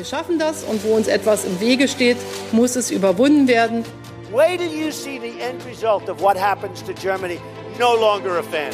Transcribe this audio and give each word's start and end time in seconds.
Wir 0.00 0.06
schaffen 0.06 0.38
das 0.38 0.64
und 0.64 0.82
wo 0.82 0.94
uns 0.96 1.08
etwas 1.08 1.44
im 1.44 1.60
Wege 1.60 1.86
steht, 1.86 2.16
muss 2.52 2.74
es 2.74 2.90
überwunden 2.90 3.46
werden. 3.46 3.84
Wait 4.32 4.58
till 4.58 4.72
you 4.72 4.90
see 4.90 5.20
the 5.20 5.38
end 5.42 5.62
result 5.66 6.08
of 6.08 6.22
what 6.22 6.38
happens 6.40 6.82
to 6.84 6.94
Germany. 6.94 7.38
No 7.78 7.96
longer 7.96 8.38
a 8.38 8.42
fan. 8.42 8.72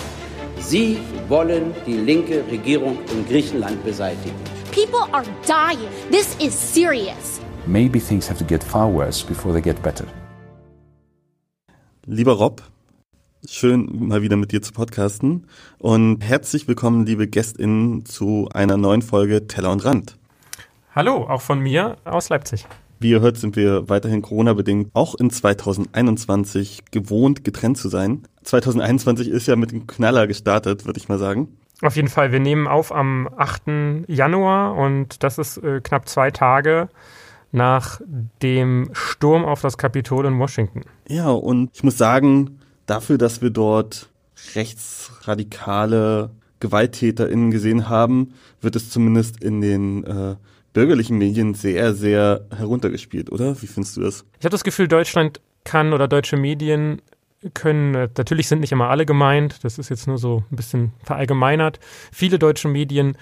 Sie 0.60 0.98
wollen 1.28 1.74
die 1.84 1.96
linke 1.96 2.44
Regierung 2.48 2.98
in 3.10 3.26
Griechenland 3.26 3.84
beseitigen. 3.84 4.36
People 4.70 5.12
are 5.12 5.24
dying. 5.44 5.88
This 6.12 6.36
is 6.38 6.54
serious. 6.54 7.40
Maybe 7.66 7.98
things 7.98 8.30
have 8.30 8.38
to 8.38 8.44
get 8.44 8.62
far 8.62 8.88
worse 8.88 9.26
before 9.26 9.52
they 9.52 9.60
get 9.60 9.82
better. 9.82 10.06
Lieber 12.06 12.34
Rob, 12.34 12.62
schön 13.48 13.88
mal 13.98 14.22
wieder 14.22 14.36
mit 14.36 14.52
dir 14.52 14.62
zu 14.62 14.72
podcasten 14.72 15.48
und 15.78 16.20
herzlich 16.20 16.68
willkommen, 16.68 17.04
liebe 17.04 17.26
GästInnen, 17.26 18.04
zu 18.06 18.48
einer 18.54 18.76
neuen 18.76 19.02
Folge 19.02 19.48
Teller 19.48 19.72
und 19.72 19.84
Rand. 19.84 20.16
Hallo, 20.96 21.26
auch 21.28 21.42
von 21.42 21.60
mir 21.60 21.98
aus 22.06 22.30
Leipzig. 22.30 22.64
Wie 23.00 23.10
ihr 23.10 23.20
hört, 23.20 23.36
sind 23.36 23.54
wir 23.54 23.86
weiterhin 23.90 24.22
Corona-bedingt 24.22 24.88
auch 24.94 25.14
in 25.14 25.28
2021 25.28 26.84
gewohnt, 26.90 27.44
getrennt 27.44 27.76
zu 27.76 27.90
sein. 27.90 28.22
2021 28.44 29.28
ist 29.28 29.46
ja 29.46 29.56
mit 29.56 29.72
dem 29.72 29.86
Knaller 29.86 30.26
gestartet, 30.26 30.86
würde 30.86 30.98
ich 30.98 31.10
mal 31.10 31.18
sagen. 31.18 31.54
Auf 31.82 31.96
jeden 31.96 32.08
Fall, 32.08 32.32
wir 32.32 32.40
nehmen 32.40 32.66
auf 32.66 32.94
am 32.94 33.28
8. 33.36 34.06
Januar 34.06 34.74
und 34.74 35.22
das 35.22 35.36
ist 35.36 35.58
äh, 35.58 35.82
knapp 35.82 36.08
zwei 36.08 36.30
Tage 36.30 36.88
nach 37.52 38.00
dem 38.40 38.88
Sturm 38.92 39.44
auf 39.44 39.60
das 39.60 39.76
Kapitol 39.76 40.24
in 40.24 40.38
Washington. 40.38 40.80
Ja, 41.08 41.28
und 41.28 41.72
ich 41.74 41.84
muss 41.84 41.98
sagen, 41.98 42.58
dafür, 42.86 43.18
dass 43.18 43.42
wir 43.42 43.50
dort 43.50 44.08
rechtsradikale 44.54 46.30
GewalttäterInnen 46.60 47.50
gesehen 47.50 47.90
haben, 47.90 48.32
wird 48.62 48.76
es 48.76 48.88
zumindest 48.88 49.44
in 49.44 49.60
den 49.60 50.04
äh, 50.04 50.36
bürgerlichen 50.76 51.16
Medien 51.16 51.54
sehr, 51.54 51.94
sehr 51.94 52.44
heruntergespielt, 52.54 53.32
oder? 53.32 53.60
Wie 53.62 53.66
findest 53.66 53.96
du 53.96 54.02
das? 54.02 54.26
Ich 54.38 54.44
habe 54.44 54.50
das 54.50 54.62
Gefühl, 54.62 54.88
Deutschland 54.88 55.40
kann 55.64 55.94
oder 55.94 56.06
deutsche 56.06 56.36
Medien 56.36 57.00
können, 57.54 57.92
natürlich 57.92 58.46
sind 58.46 58.60
nicht 58.60 58.72
immer 58.72 58.90
alle 58.90 59.06
gemeint, 59.06 59.64
das 59.64 59.78
ist 59.78 59.88
jetzt 59.88 60.06
nur 60.06 60.18
so 60.18 60.44
ein 60.52 60.56
bisschen 60.56 60.92
verallgemeinert. 61.02 61.80
Viele 62.12 62.38
deutsche 62.38 62.68
Medien 62.68 63.16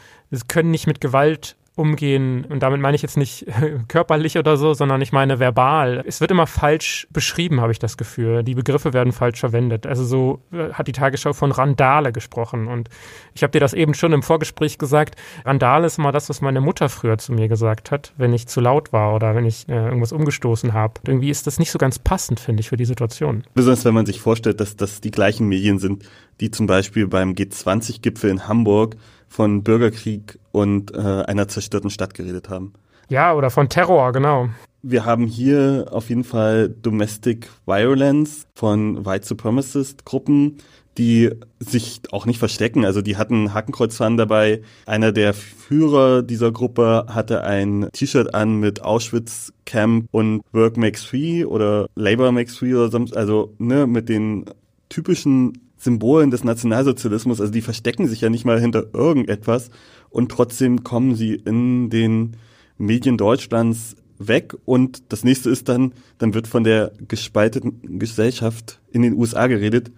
können 0.49 0.73
nicht 0.73 0.89
mit 0.89 1.01
Gewalt 1.01 1.55
umgehen. 1.77 2.45
Und 2.45 2.63
damit 2.63 2.81
meine 2.81 2.95
ich 2.95 3.03
jetzt 3.03 3.17
nicht 3.17 3.47
körperlich 3.89 4.39
oder 4.39 4.57
so, 4.57 4.75
sondern 4.75 5.01
ich 5.01 5.13
meine 5.13 5.41
verbal. 5.41 6.05
Es 6.07 6.21
wird 6.21 6.31
immer 6.31 6.47
falsch 6.47 7.09
beschrieben, 7.11 7.61
habe 7.61 7.73
ich 7.73 7.79
das 7.79 7.97
Gefühl. 7.97 8.45
Die 8.45 8.55
Begriffe 8.55 8.93
werden 8.93 9.13
falsch 9.13 9.41
verwendet. 9.41 9.87
Also 9.87 10.05
so 10.05 10.43
äh, 10.53 10.73
hat 10.73 10.87
die 10.87 10.93
Tagesschau 10.93 11.33
von 11.33 11.51
Randale 11.51 12.13
gesprochen. 12.13 12.69
Und 12.69 12.89
ich 13.35 13.43
habe 13.43 13.51
dir 13.51 13.61
das 13.61 13.75
eben 13.75 13.95
schon 13.95 14.13
im 14.13 14.23
Vorgespräch 14.23 14.79
gesagt. 14.79 15.17
Randale 15.45 15.87
ist 15.87 15.99
immer 15.99 16.13
das, 16.13 16.29
was 16.29 16.41
meine 16.41 16.61
Mutter 16.61 16.89
früher 16.89 17.19
zu 17.19 17.33
mir 17.33 17.49
gesagt 17.49 17.91
hat, 17.91 18.13
wenn 18.17 18.33
ich 18.33 18.47
zu 18.47 18.61
laut 18.61 18.93
war 18.93 19.15
oder 19.15 19.35
wenn 19.35 19.45
ich 19.45 19.69
äh, 19.69 19.73
irgendwas 19.73 20.13
umgestoßen 20.13 20.73
habe. 20.73 20.95
Irgendwie 21.07 21.31
ist 21.31 21.47
das 21.47 21.59
nicht 21.59 21.73
so 21.73 21.79
ganz 21.79 21.99
passend, 21.99 22.39
finde 22.39 22.61
ich, 22.61 22.69
für 22.69 22.77
die 22.77 22.85
Situation. 22.85 23.43
Besonders 23.55 23.85
wenn 23.85 23.95
man 23.95 24.07
sich 24.07 24.21
vorstellt, 24.21 24.61
dass 24.61 24.77
das 24.77 25.01
die 25.01 25.11
gleichen 25.11 25.49
Medien 25.49 25.81
sind, 25.81 26.05
die 26.41 26.51
zum 26.51 26.67
Beispiel 26.67 27.09
beim 27.09 27.33
G20-Gipfel 27.33 28.31
in 28.31 28.49
Hamburg 28.49 28.97
von 29.35 29.65
Bürgerkrieg 29.65 30.39
und 30.53 30.95
äh, 30.95 31.01
einer 31.01 31.49
zerstörten 31.49 31.91
Stadt 31.91 32.15
geredet 32.15 32.49
haben. 32.51 32.73
Ja, 33.09 33.35
oder 33.35 33.51
von 33.51 33.69
Terror, 33.69 34.13
genau. 34.13 34.49
Wir 34.83 35.05
haben 35.05 35.27
hier 35.27 35.87
auf 35.91 36.09
jeden 36.09 36.23
Fall 36.23 36.69
Domestic 36.69 37.51
Violence 37.67 38.47
von 38.55 39.05
White 39.05 39.27
Supremacist 39.27 40.05
Gruppen, 40.05 40.59
die 40.99 41.33
sich 41.59 42.03
auch 42.13 42.27
nicht 42.27 42.39
verstecken. 42.39 42.85
Also 42.85 43.03
die 43.03 43.17
hatten 43.17 43.53
Hakenkreuzfahnen 43.53 44.17
dabei. 44.17 44.63
Einer 44.87 45.11
der 45.11 45.35
Führer 45.35 46.23
dieser 46.23 46.53
Gruppe 46.53 47.07
hatte 47.09 47.43
ein 47.43 47.89
T-Shirt 47.93 48.37
an 48.37 48.61
mit 48.61 48.83
Auschwitz 48.83 49.53
Camp 49.67 50.07
und 50.13 50.43
Work 50.53 50.77
Makes 50.77 51.03
Free 51.03 51.45
oder 51.45 51.89
Labor 51.97 52.31
Makes 52.31 52.59
Free 52.59 52.75
oder 52.75 52.89
sonst, 52.89 53.17
also 53.17 53.53
ne, 53.59 53.89
mit 53.89 54.09
den 54.09 54.45
typischen 54.91 55.55
Symbolen 55.85 56.31
des 56.31 56.45
Nationalsozialismus, 56.45 57.41
also 57.41 57.53
die 57.53 57.61
verstecken 57.61 58.09
sich 58.09 58.23
ja 58.23 58.31
nicht 58.31 58.47
mal 58.47 58.59
hinter 58.59 58.87
irgendetwas 58.95 59.71
und 60.09 60.31
trotzdem 60.31 60.83
kommen 60.83 61.15
sie 61.15 61.35
in 61.35 61.91
den 61.91 62.37
Medien 62.79 63.19
Deutschlands 63.19 63.95
weg 64.19 64.57
und 64.65 65.13
das 65.13 65.25
nächste 65.25 65.51
ist 65.51 65.69
dann, 65.69 65.93
dann 66.19 66.33
wird 66.33 66.49
von 66.49 66.65
der 66.65 66.93
gespalteten 67.07 67.99
Gesellschaft 67.99 68.81
in 68.91 69.03
den 69.03 69.15
USA 69.15 69.47
geredet 69.47 69.93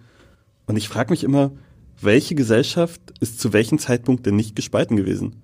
und 0.65 0.75
ich 0.75 0.89
frage 0.89 1.11
mich 1.11 1.23
immer, 1.23 1.51
welche 2.01 2.35
Gesellschaft 2.35 3.01
ist 3.21 3.39
zu 3.39 3.53
welchem 3.53 3.79
Zeitpunkt 3.79 4.25
denn 4.25 4.35
nicht 4.35 4.55
gespalten 4.55 4.97
gewesen? 4.97 5.41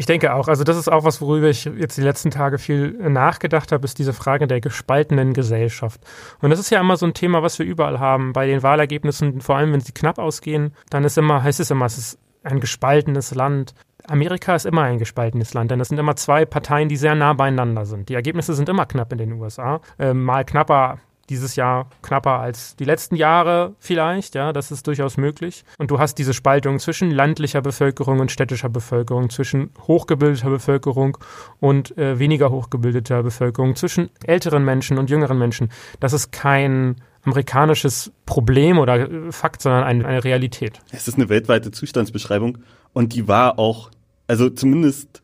Ich 0.00 0.06
denke 0.06 0.32
auch. 0.32 0.48
Also 0.48 0.64
das 0.64 0.78
ist 0.78 0.90
auch 0.90 1.04
was, 1.04 1.20
worüber 1.20 1.50
ich 1.50 1.66
jetzt 1.66 1.98
die 1.98 2.02
letzten 2.02 2.30
Tage 2.30 2.56
viel 2.56 2.92
nachgedacht 2.92 3.70
habe, 3.70 3.84
ist 3.84 3.98
diese 3.98 4.14
Frage 4.14 4.46
der 4.46 4.62
gespaltenen 4.62 5.34
Gesellschaft. 5.34 6.00
Und 6.40 6.48
das 6.48 6.58
ist 6.58 6.70
ja 6.70 6.80
immer 6.80 6.96
so 6.96 7.04
ein 7.04 7.12
Thema, 7.12 7.42
was 7.42 7.58
wir 7.58 7.66
überall 7.66 8.00
haben. 8.00 8.32
Bei 8.32 8.46
den 8.46 8.62
Wahlergebnissen, 8.62 9.42
vor 9.42 9.58
allem 9.58 9.74
wenn 9.74 9.80
sie 9.80 9.92
knapp 9.92 10.18
ausgehen, 10.18 10.72
dann 10.88 11.04
ist 11.04 11.18
immer, 11.18 11.42
heißt 11.42 11.60
es 11.60 11.70
immer, 11.70 11.84
es 11.84 11.98
ist 11.98 12.18
ein 12.44 12.60
gespaltenes 12.60 13.34
Land. 13.34 13.74
Amerika 14.08 14.54
ist 14.54 14.64
immer 14.64 14.84
ein 14.84 14.96
gespaltenes 14.96 15.52
Land, 15.52 15.70
denn 15.70 15.80
es 15.80 15.88
sind 15.88 15.98
immer 15.98 16.16
zwei 16.16 16.46
Parteien, 16.46 16.88
die 16.88 16.96
sehr 16.96 17.14
nah 17.14 17.34
beieinander 17.34 17.84
sind. 17.84 18.08
Die 18.08 18.14
Ergebnisse 18.14 18.54
sind 18.54 18.70
immer 18.70 18.86
knapp 18.86 19.12
in 19.12 19.18
den 19.18 19.32
USA. 19.34 19.82
Ähm, 19.98 20.24
mal 20.24 20.46
knapper 20.46 20.96
dieses 21.30 21.56
Jahr 21.56 21.88
knapper 22.02 22.40
als 22.40 22.76
die 22.76 22.84
letzten 22.84 23.16
Jahre 23.16 23.74
vielleicht, 23.78 24.34
ja, 24.34 24.52
das 24.52 24.70
ist 24.70 24.86
durchaus 24.86 25.16
möglich. 25.16 25.64
Und 25.78 25.90
du 25.90 25.98
hast 25.98 26.16
diese 26.16 26.34
Spaltung 26.34 26.78
zwischen 26.78 27.10
landlicher 27.10 27.62
Bevölkerung 27.62 28.20
und 28.20 28.30
städtischer 28.30 28.68
Bevölkerung, 28.68 29.30
zwischen 29.30 29.70
hochgebildeter 29.86 30.50
Bevölkerung 30.50 31.16
und 31.60 31.96
äh, 31.96 32.18
weniger 32.18 32.50
hochgebildeter 32.50 33.22
Bevölkerung, 33.22 33.76
zwischen 33.76 34.10
älteren 34.24 34.64
Menschen 34.64 34.98
und 34.98 35.08
jüngeren 35.08 35.38
Menschen. 35.38 35.70
Das 36.00 36.12
ist 36.12 36.32
kein 36.32 36.96
amerikanisches 37.22 38.12
Problem 38.26 38.78
oder 38.78 39.10
äh, 39.10 39.32
Fakt, 39.32 39.62
sondern 39.62 39.84
eine, 39.84 40.04
eine 40.04 40.24
Realität. 40.24 40.80
Es 40.90 41.06
ist 41.06 41.14
eine 41.14 41.28
weltweite 41.28 41.70
Zustandsbeschreibung 41.70 42.58
und 42.92 43.14
die 43.14 43.28
war 43.28 43.58
auch, 43.58 43.90
also 44.26 44.50
zumindest 44.50 45.22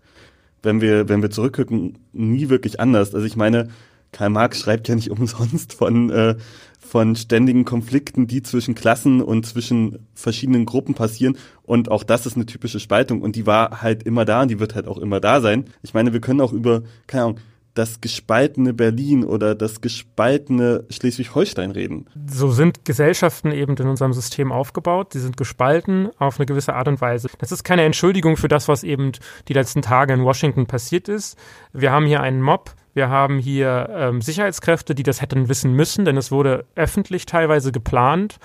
wenn 0.63 0.81
wir, 0.81 1.09
wenn 1.09 1.23
wir 1.23 1.31
zurückgucken, 1.31 1.99
nie 2.13 2.49
wirklich 2.49 2.81
anders. 2.81 3.15
Also 3.15 3.27
ich 3.27 3.37
meine, 3.37 3.69
Karl 4.13 4.31
Marx 4.31 4.61
schreibt 4.61 4.89
ja 4.89 4.95
nicht 4.95 5.11
umsonst 5.19 5.73
von, 5.73 6.11
äh, 6.11 6.37
von 6.79 7.17
ständigen 7.17 7.65
Konflikten, 7.65 8.27
die 8.27 8.43
zwischen 8.43 8.75
Klassen 8.75 9.21
und 9.21 9.47
zwischen 9.47 10.07
verschiedenen 10.15 10.67
Gruppen 10.67 10.95
passieren. 10.95 11.37
Und 11.63 11.91
auch 11.91 12.05
das 12.05 12.27
ist 12.27 12.37
eine 12.37 12.47
typische 12.47 12.81
Spaltung. 12.81 13.23
Und 13.23 13.37
die 13.37 13.47
war 13.47 13.83
halt 13.83 14.03
immer 14.05 14.25
da 14.25 14.43
und 14.43 14.51
die 14.51 14.61
wird 14.61 14.75
halt 14.75 14.87
auch 14.87 14.99
immer 14.99 15.21
da 15.21 15.41
sein. 15.41 15.65
Ich 15.83 15.95
meine, 15.95 16.13
wir 16.13 16.21
können 16.21 16.41
auch 16.41 16.53
über, 16.53 16.83
keine 17.07 17.25
Ahnung, 17.25 17.41
das 17.77 18.01
gespaltene 18.01 18.73
Berlin 18.73 19.25
oder 19.25 19.55
das 19.55 19.81
gespaltene 19.81 20.85
Schleswig-Holstein 20.91 21.71
reden. 21.71 22.07
So 22.27 22.51
sind 22.51 22.85
Gesellschaften 22.85 23.53
eben 23.53 23.77
in 23.77 23.87
unserem 23.87 24.13
System 24.13 24.51
aufgebaut. 24.51 25.13
Sie 25.13 25.21
sind 25.21 25.37
gespalten 25.37 26.09
auf 26.19 26.39
eine 26.39 26.47
gewisse 26.47 26.75
Art 26.75 26.89
und 26.89 27.01
Weise. 27.01 27.29
Das 27.39 27.53
ist 27.53 27.65
keine 27.65 27.83
Entschuldigung 27.83 28.37
für 28.37 28.49
das, 28.49 28.67
was 28.69 28.83
eben 28.83 29.13
die 29.49 29.53
letzten 29.53 29.83
Tage 29.83 30.15
in 30.15 30.25
Washington 30.25 30.67
passiert 30.67 31.09
ist. 31.09 31.37
Wir 31.73 31.93
haben 31.93 32.07
hier 32.07 32.23
einen 32.23 32.41
Mob, 32.41 32.75
wir 32.97 33.11
haben 33.11 33.39
hier 33.39 33.91
ähm, 33.95 34.23
Sicherheitskräfte, 34.23 34.95
die 34.95 35.03
das 35.03 35.21
hätten 35.21 35.51
wissen 35.51 35.75
müssen, 35.75 36.07
denn 36.07 36.17
es 36.17 36.33
wurde 36.33 36.65
öffentlich 36.75 37.27
teilweise 37.27 37.71
geplant. 37.71 38.39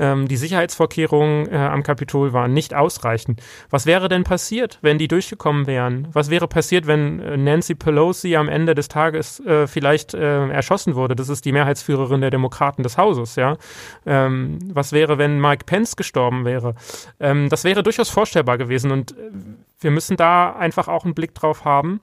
Ähm, 0.00 0.26
die 0.26 0.36
Sicherheitsvorkehrungen 0.36 1.52
äh, 1.52 1.56
am 1.56 1.84
Kapitol 1.84 2.32
waren 2.32 2.52
nicht 2.52 2.74
ausreichend. 2.74 3.40
Was 3.70 3.86
wäre 3.86 4.08
denn 4.08 4.24
passiert, 4.24 4.80
wenn 4.82 4.98
die 4.98 5.06
durchgekommen 5.06 5.68
wären? 5.68 6.08
Was 6.12 6.30
wäre 6.30 6.48
passiert, 6.48 6.88
wenn 6.88 7.20
äh, 7.20 7.36
Nancy 7.36 7.76
Pelosi 7.76 8.34
am 8.34 8.48
Ende 8.48 8.74
des 8.74 8.88
Tages 8.88 9.38
äh, 9.40 9.68
vielleicht 9.68 10.14
äh, 10.14 10.48
erschossen 10.48 10.96
wurde? 10.96 11.14
Das 11.14 11.28
ist 11.28 11.44
die 11.44 11.52
Mehrheitsführerin 11.52 12.22
der 12.22 12.30
Demokraten 12.30 12.82
des 12.82 12.98
Hauses, 12.98 13.36
ja. 13.36 13.56
Ähm, 14.04 14.58
was 14.72 14.92
wäre, 14.92 15.16
wenn 15.18 15.40
Mike 15.40 15.64
Pence 15.64 15.94
gestorben 15.94 16.44
wäre? 16.44 16.74
Ähm, 17.20 17.48
das 17.50 17.62
wäre 17.62 17.84
durchaus 17.84 18.10
vorstellbar 18.10 18.58
gewesen 18.58 18.90
und 18.90 19.12
äh, 19.12 19.30
wir 19.78 19.92
müssen 19.92 20.16
da 20.16 20.52
einfach 20.52 20.88
auch 20.88 21.04
einen 21.04 21.14
Blick 21.14 21.34
drauf 21.34 21.64
haben. 21.64 22.00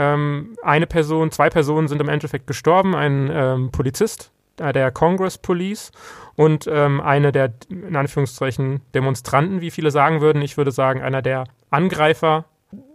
Ähm, 0.00 0.56
eine 0.62 0.86
Person, 0.86 1.30
zwei 1.30 1.50
Personen 1.50 1.86
sind 1.86 2.00
im 2.00 2.08
Endeffekt 2.08 2.46
gestorben, 2.46 2.96
ein 2.96 3.30
ähm, 3.30 3.70
Polizist 3.70 4.32
äh, 4.58 4.72
der 4.72 4.90
Congress 4.90 5.36
Police 5.36 5.92
und 6.36 6.66
ähm, 6.72 7.02
eine 7.02 7.32
der, 7.32 7.52
in 7.68 7.96
Anführungszeichen, 7.96 8.80
Demonstranten, 8.94 9.60
wie 9.60 9.70
viele 9.70 9.90
sagen 9.90 10.22
würden. 10.22 10.40
Ich 10.40 10.56
würde 10.56 10.72
sagen, 10.72 11.02
einer 11.02 11.20
der 11.20 11.44
Angreifer 11.68 12.46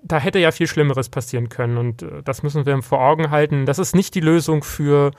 da 0.04 0.20
hätte 0.20 0.40
ja 0.40 0.52
viel 0.52 0.68
Schlimmeres 0.68 1.10
passieren 1.10 1.50
können 1.50 1.78
und 1.78 2.02
äh, 2.02 2.24
das 2.24 2.44
müssen 2.44 2.66
wir 2.66 2.82
vor 2.82 3.02
Augen 3.02 3.30
halten. 3.32 3.66
Das 3.66 3.80
ist 3.80 3.96
nicht 3.96 4.16
die 4.16 4.22
Lösung 4.22 4.64
für 4.64 5.12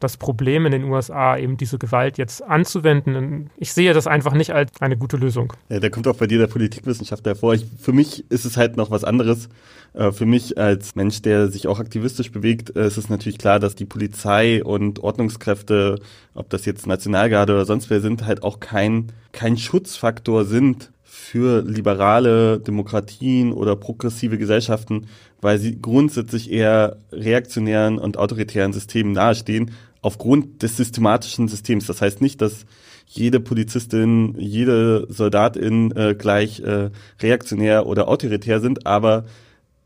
das 0.00 0.16
Problem 0.16 0.66
in 0.66 0.72
den 0.72 0.84
USA, 0.84 1.36
eben 1.36 1.56
diese 1.56 1.78
Gewalt 1.78 2.18
jetzt 2.18 2.42
anzuwenden. 2.42 3.50
Ich 3.56 3.72
sehe 3.72 3.92
das 3.92 4.06
einfach 4.06 4.34
nicht 4.34 4.50
als 4.50 4.70
eine 4.80 4.96
gute 4.96 5.16
Lösung. 5.16 5.52
Ja, 5.68 5.80
da 5.80 5.88
kommt 5.88 6.06
auch 6.08 6.16
bei 6.16 6.26
dir 6.26 6.38
der 6.38 6.46
Politikwissenschaftler 6.46 7.32
hervor. 7.32 7.54
Ich, 7.54 7.66
für 7.78 7.92
mich 7.92 8.30
ist 8.30 8.44
es 8.44 8.56
halt 8.56 8.76
noch 8.76 8.90
was 8.90 9.04
anderes. 9.04 9.48
Äh, 9.94 10.12
für 10.12 10.26
mich 10.26 10.58
als 10.58 10.94
Mensch, 10.94 11.22
der 11.22 11.48
sich 11.48 11.66
auch 11.68 11.78
aktivistisch 11.78 12.32
bewegt, 12.32 12.76
äh, 12.76 12.86
ist 12.86 12.96
es 12.96 13.08
natürlich 13.08 13.38
klar, 13.38 13.60
dass 13.60 13.74
die 13.74 13.86
Polizei 13.86 14.62
und 14.64 15.00
Ordnungskräfte, 15.00 16.00
ob 16.34 16.50
das 16.50 16.64
jetzt 16.64 16.86
Nationalgarde 16.86 17.52
oder 17.52 17.64
sonst 17.64 17.90
wer 17.90 18.00
sind, 18.00 18.26
halt 18.26 18.42
auch 18.42 18.60
kein, 18.60 19.12
kein 19.32 19.56
Schutzfaktor 19.56 20.44
sind 20.44 20.90
für 21.14 21.62
liberale 21.62 22.58
Demokratien 22.58 23.52
oder 23.52 23.76
progressive 23.76 24.36
Gesellschaften, 24.36 25.06
weil 25.40 25.60
sie 25.60 25.80
grundsätzlich 25.80 26.50
eher 26.50 26.96
reaktionären 27.12 27.98
und 27.98 28.18
autoritären 28.18 28.72
Systemen 28.72 29.12
nahestehen, 29.12 29.70
aufgrund 30.02 30.62
des 30.62 30.76
systematischen 30.76 31.46
Systems. 31.46 31.86
Das 31.86 32.02
heißt 32.02 32.20
nicht, 32.20 32.42
dass 32.42 32.66
jede 33.06 33.38
Polizistin, 33.38 34.34
jede 34.38 35.06
Soldatin 35.08 35.92
äh, 35.96 36.16
gleich 36.16 36.58
äh, 36.60 36.90
reaktionär 37.20 37.86
oder 37.86 38.08
autoritär 38.08 38.60
sind, 38.60 38.84
aber 38.84 39.24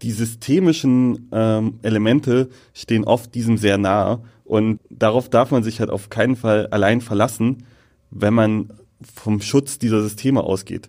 die 0.01 0.13
systemischen 0.13 1.29
ähm, 1.31 1.79
Elemente 1.83 2.49
stehen 2.73 3.05
oft 3.05 3.35
diesem 3.35 3.59
sehr 3.59 3.77
nahe 3.77 4.23
und 4.45 4.81
darauf 4.89 5.29
darf 5.29 5.51
man 5.51 5.63
sich 5.63 5.81
halt 5.81 5.91
auf 5.91 6.09
keinen 6.09 6.37
Fall 6.37 6.69
allein 6.69 7.03
verlassen, 7.03 7.65
wenn 8.11 8.33
man 8.33 8.71
vom 9.03 9.43
Schutz 9.43 9.79
dieser 9.79 10.01
Systeme 10.03 10.43
ausgeht. 10.43 10.89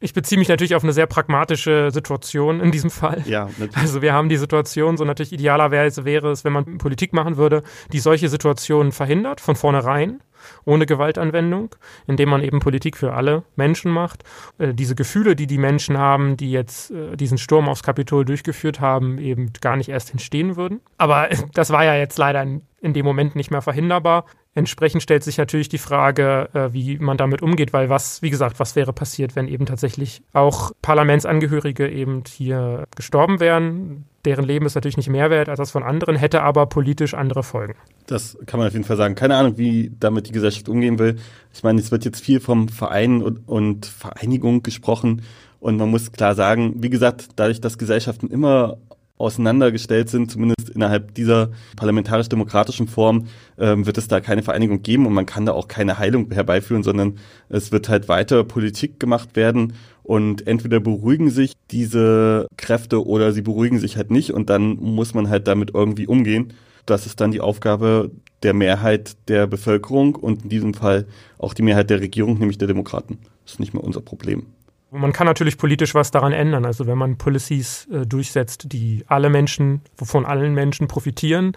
Ich 0.00 0.14
beziehe 0.14 0.38
mich 0.38 0.48
natürlich 0.48 0.76
auf 0.76 0.84
eine 0.84 0.92
sehr 0.92 1.06
pragmatische 1.06 1.90
Situation 1.90 2.60
in 2.60 2.70
diesem 2.70 2.90
Fall. 2.90 3.22
Ja, 3.26 3.46
natürlich. 3.46 3.76
Also 3.76 4.00
wir 4.00 4.12
haben 4.12 4.28
die 4.28 4.36
Situation, 4.36 4.96
so 4.96 5.04
natürlich 5.04 5.32
idealerweise 5.32 6.04
wäre 6.04 6.30
es, 6.30 6.44
wenn 6.44 6.52
man 6.52 6.78
Politik 6.78 7.12
machen 7.12 7.36
würde, 7.36 7.62
die 7.92 7.98
solche 7.98 8.28
Situationen 8.28 8.92
verhindert, 8.92 9.40
von 9.40 9.56
vornherein 9.56 10.20
ohne 10.64 10.86
Gewaltanwendung, 10.86 11.74
indem 12.06 12.28
man 12.28 12.42
eben 12.42 12.60
Politik 12.60 12.96
für 12.96 13.12
alle 13.12 13.42
Menschen 13.56 13.90
macht. 13.90 14.24
Äh, 14.58 14.74
diese 14.74 14.94
Gefühle, 14.94 15.36
die 15.36 15.46
die 15.46 15.58
Menschen 15.58 15.98
haben, 15.98 16.36
die 16.36 16.50
jetzt 16.50 16.90
äh, 16.90 17.16
diesen 17.16 17.38
Sturm 17.38 17.68
aufs 17.68 17.82
Kapitol 17.82 18.24
durchgeführt 18.24 18.80
haben, 18.80 19.18
eben 19.18 19.52
gar 19.60 19.76
nicht 19.76 19.88
erst 19.88 20.10
entstehen 20.12 20.56
würden. 20.56 20.80
Aber 20.96 21.28
das 21.54 21.70
war 21.70 21.84
ja 21.84 21.94
jetzt 21.94 22.18
leider 22.18 22.42
in, 22.42 22.62
in 22.80 22.92
dem 22.92 23.04
Moment 23.04 23.36
nicht 23.36 23.50
mehr 23.50 23.62
verhinderbar. 23.62 24.24
Entsprechend 24.54 25.02
stellt 25.02 25.22
sich 25.22 25.38
natürlich 25.38 25.68
die 25.68 25.78
Frage, 25.78 26.48
äh, 26.52 26.72
wie 26.72 26.98
man 26.98 27.16
damit 27.16 27.42
umgeht, 27.42 27.72
weil 27.72 27.88
was, 27.88 28.22
wie 28.22 28.30
gesagt, 28.30 28.58
was 28.58 28.74
wäre 28.76 28.92
passiert, 28.92 29.36
wenn 29.36 29.46
eben 29.46 29.66
tatsächlich 29.66 30.22
auch 30.32 30.72
Parlamentsangehörige 30.82 31.88
eben 31.88 32.24
hier 32.26 32.86
gestorben 32.96 33.40
wären? 33.40 34.06
Deren 34.24 34.44
Leben 34.44 34.66
ist 34.66 34.74
natürlich 34.74 34.96
nicht 34.96 35.10
mehr 35.10 35.30
wert 35.30 35.48
als 35.48 35.58
das 35.58 35.70
von 35.70 35.84
anderen, 35.84 36.16
hätte 36.16 36.42
aber 36.42 36.66
politisch 36.66 37.14
andere 37.14 37.42
Folgen. 37.42 37.74
Das 38.06 38.36
kann 38.46 38.58
man 38.58 38.66
auf 38.66 38.72
jeden 38.72 38.84
Fall 38.84 38.96
sagen. 38.96 39.14
Keine 39.14 39.36
Ahnung, 39.36 39.58
wie 39.58 39.92
damit 40.00 40.28
die 40.28 40.32
Gesellschaft 40.32 40.68
umgehen 40.68 40.98
will. 40.98 41.16
Ich 41.54 41.62
meine, 41.62 41.78
es 41.78 41.92
wird 41.92 42.04
jetzt 42.04 42.20
viel 42.20 42.40
vom 42.40 42.68
Verein 42.68 43.22
und, 43.22 43.46
und 43.48 43.86
Vereinigung 43.86 44.62
gesprochen. 44.62 45.22
Und 45.60 45.76
man 45.76 45.90
muss 45.90 46.12
klar 46.12 46.34
sagen, 46.34 46.74
wie 46.76 46.90
gesagt, 46.90 47.28
dadurch, 47.36 47.60
dass 47.60 47.78
Gesellschaften 47.78 48.28
immer 48.28 48.78
auseinandergestellt 49.18 50.08
sind, 50.08 50.30
zumindest 50.30 50.70
innerhalb 50.70 51.14
dieser 51.14 51.50
parlamentarisch-demokratischen 51.76 52.88
Form, 52.88 53.26
ähm, 53.58 53.86
wird 53.86 53.98
es 53.98 54.08
da 54.08 54.20
keine 54.20 54.42
Vereinigung 54.42 54.82
geben 54.82 55.06
und 55.06 55.12
man 55.12 55.26
kann 55.26 55.46
da 55.46 55.52
auch 55.52 55.68
keine 55.68 55.98
Heilung 55.98 56.30
herbeiführen, 56.30 56.82
sondern 56.82 57.18
es 57.48 57.72
wird 57.72 57.88
halt 57.88 58.08
weiter 58.08 58.44
Politik 58.44 59.00
gemacht 59.00 59.36
werden 59.36 59.74
und 60.02 60.46
entweder 60.46 60.80
beruhigen 60.80 61.30
sich 61.30 61.52
diese 61.70 62.46
Kräfte 62.56 63.04
oder 63.06 63.32
sie 63.32 63.42
beruhigen 63.42 63.78
sich 63.78 63.96
halt 63.96 64.10
nicht 64.10 64.32
und 64.32 64.48
dann 64.48 64.76
muss 64.76 65.14
man 65.14 65.28
halt 65.28 65.48
damit 65.48 65.72
irgendwie 65.74 66.06
umgehen. 66.06 66.54
Das 66.86 67.04
ist 67.04 67.20
dann 67.20 67.32
die 67.32 67.42
Aufgabe 67.42 68.10
der 68.42 68.54
Mehrheit 68.54 69.16
der 69.28 69.46
Bevölkerung 69.46 70.14
und 70.14 70.44
in 70.44 70.48
diesem 70.48 70.74
Fall 70.74 71.06
auch 71.38 71.52
die 71.52 71.62
Mehrheit 71.62 71.90
der 71.90 72.00
Regierung, 72.00 72.38
nämlich 72.38 72.56
der 72.56 72.68
Demokraten. 72.68 73.18
Das 73.44 73.54
ist 73.54 73.60
nicht 73.60 73.74
mehr 73.74 73.84
unser 73.84 74.00
Problem. 74.00 74.46
Man 74.90 75.12
kann 75.12 75.26
natürlich 75.26 75.58
politisch 75.58 75.94
was 75.94 76.10
daran 76.10 76.32
ändern. 76.32 76.64
Also 76.64 76.86
wenn 76.86 76.96
man 76.96 77.18
Policies 77.18 77.86
äh, 77.92 78.06
durchsetzt, 78.06 78.72
die 78.72 79.04
alle 79.06 79.28
Menschen, 79.28 79.82
wovon 79.96 80.24
allen 80.24 80.54
Menschen 80.54 80.88
profitieren, 80.88 81.52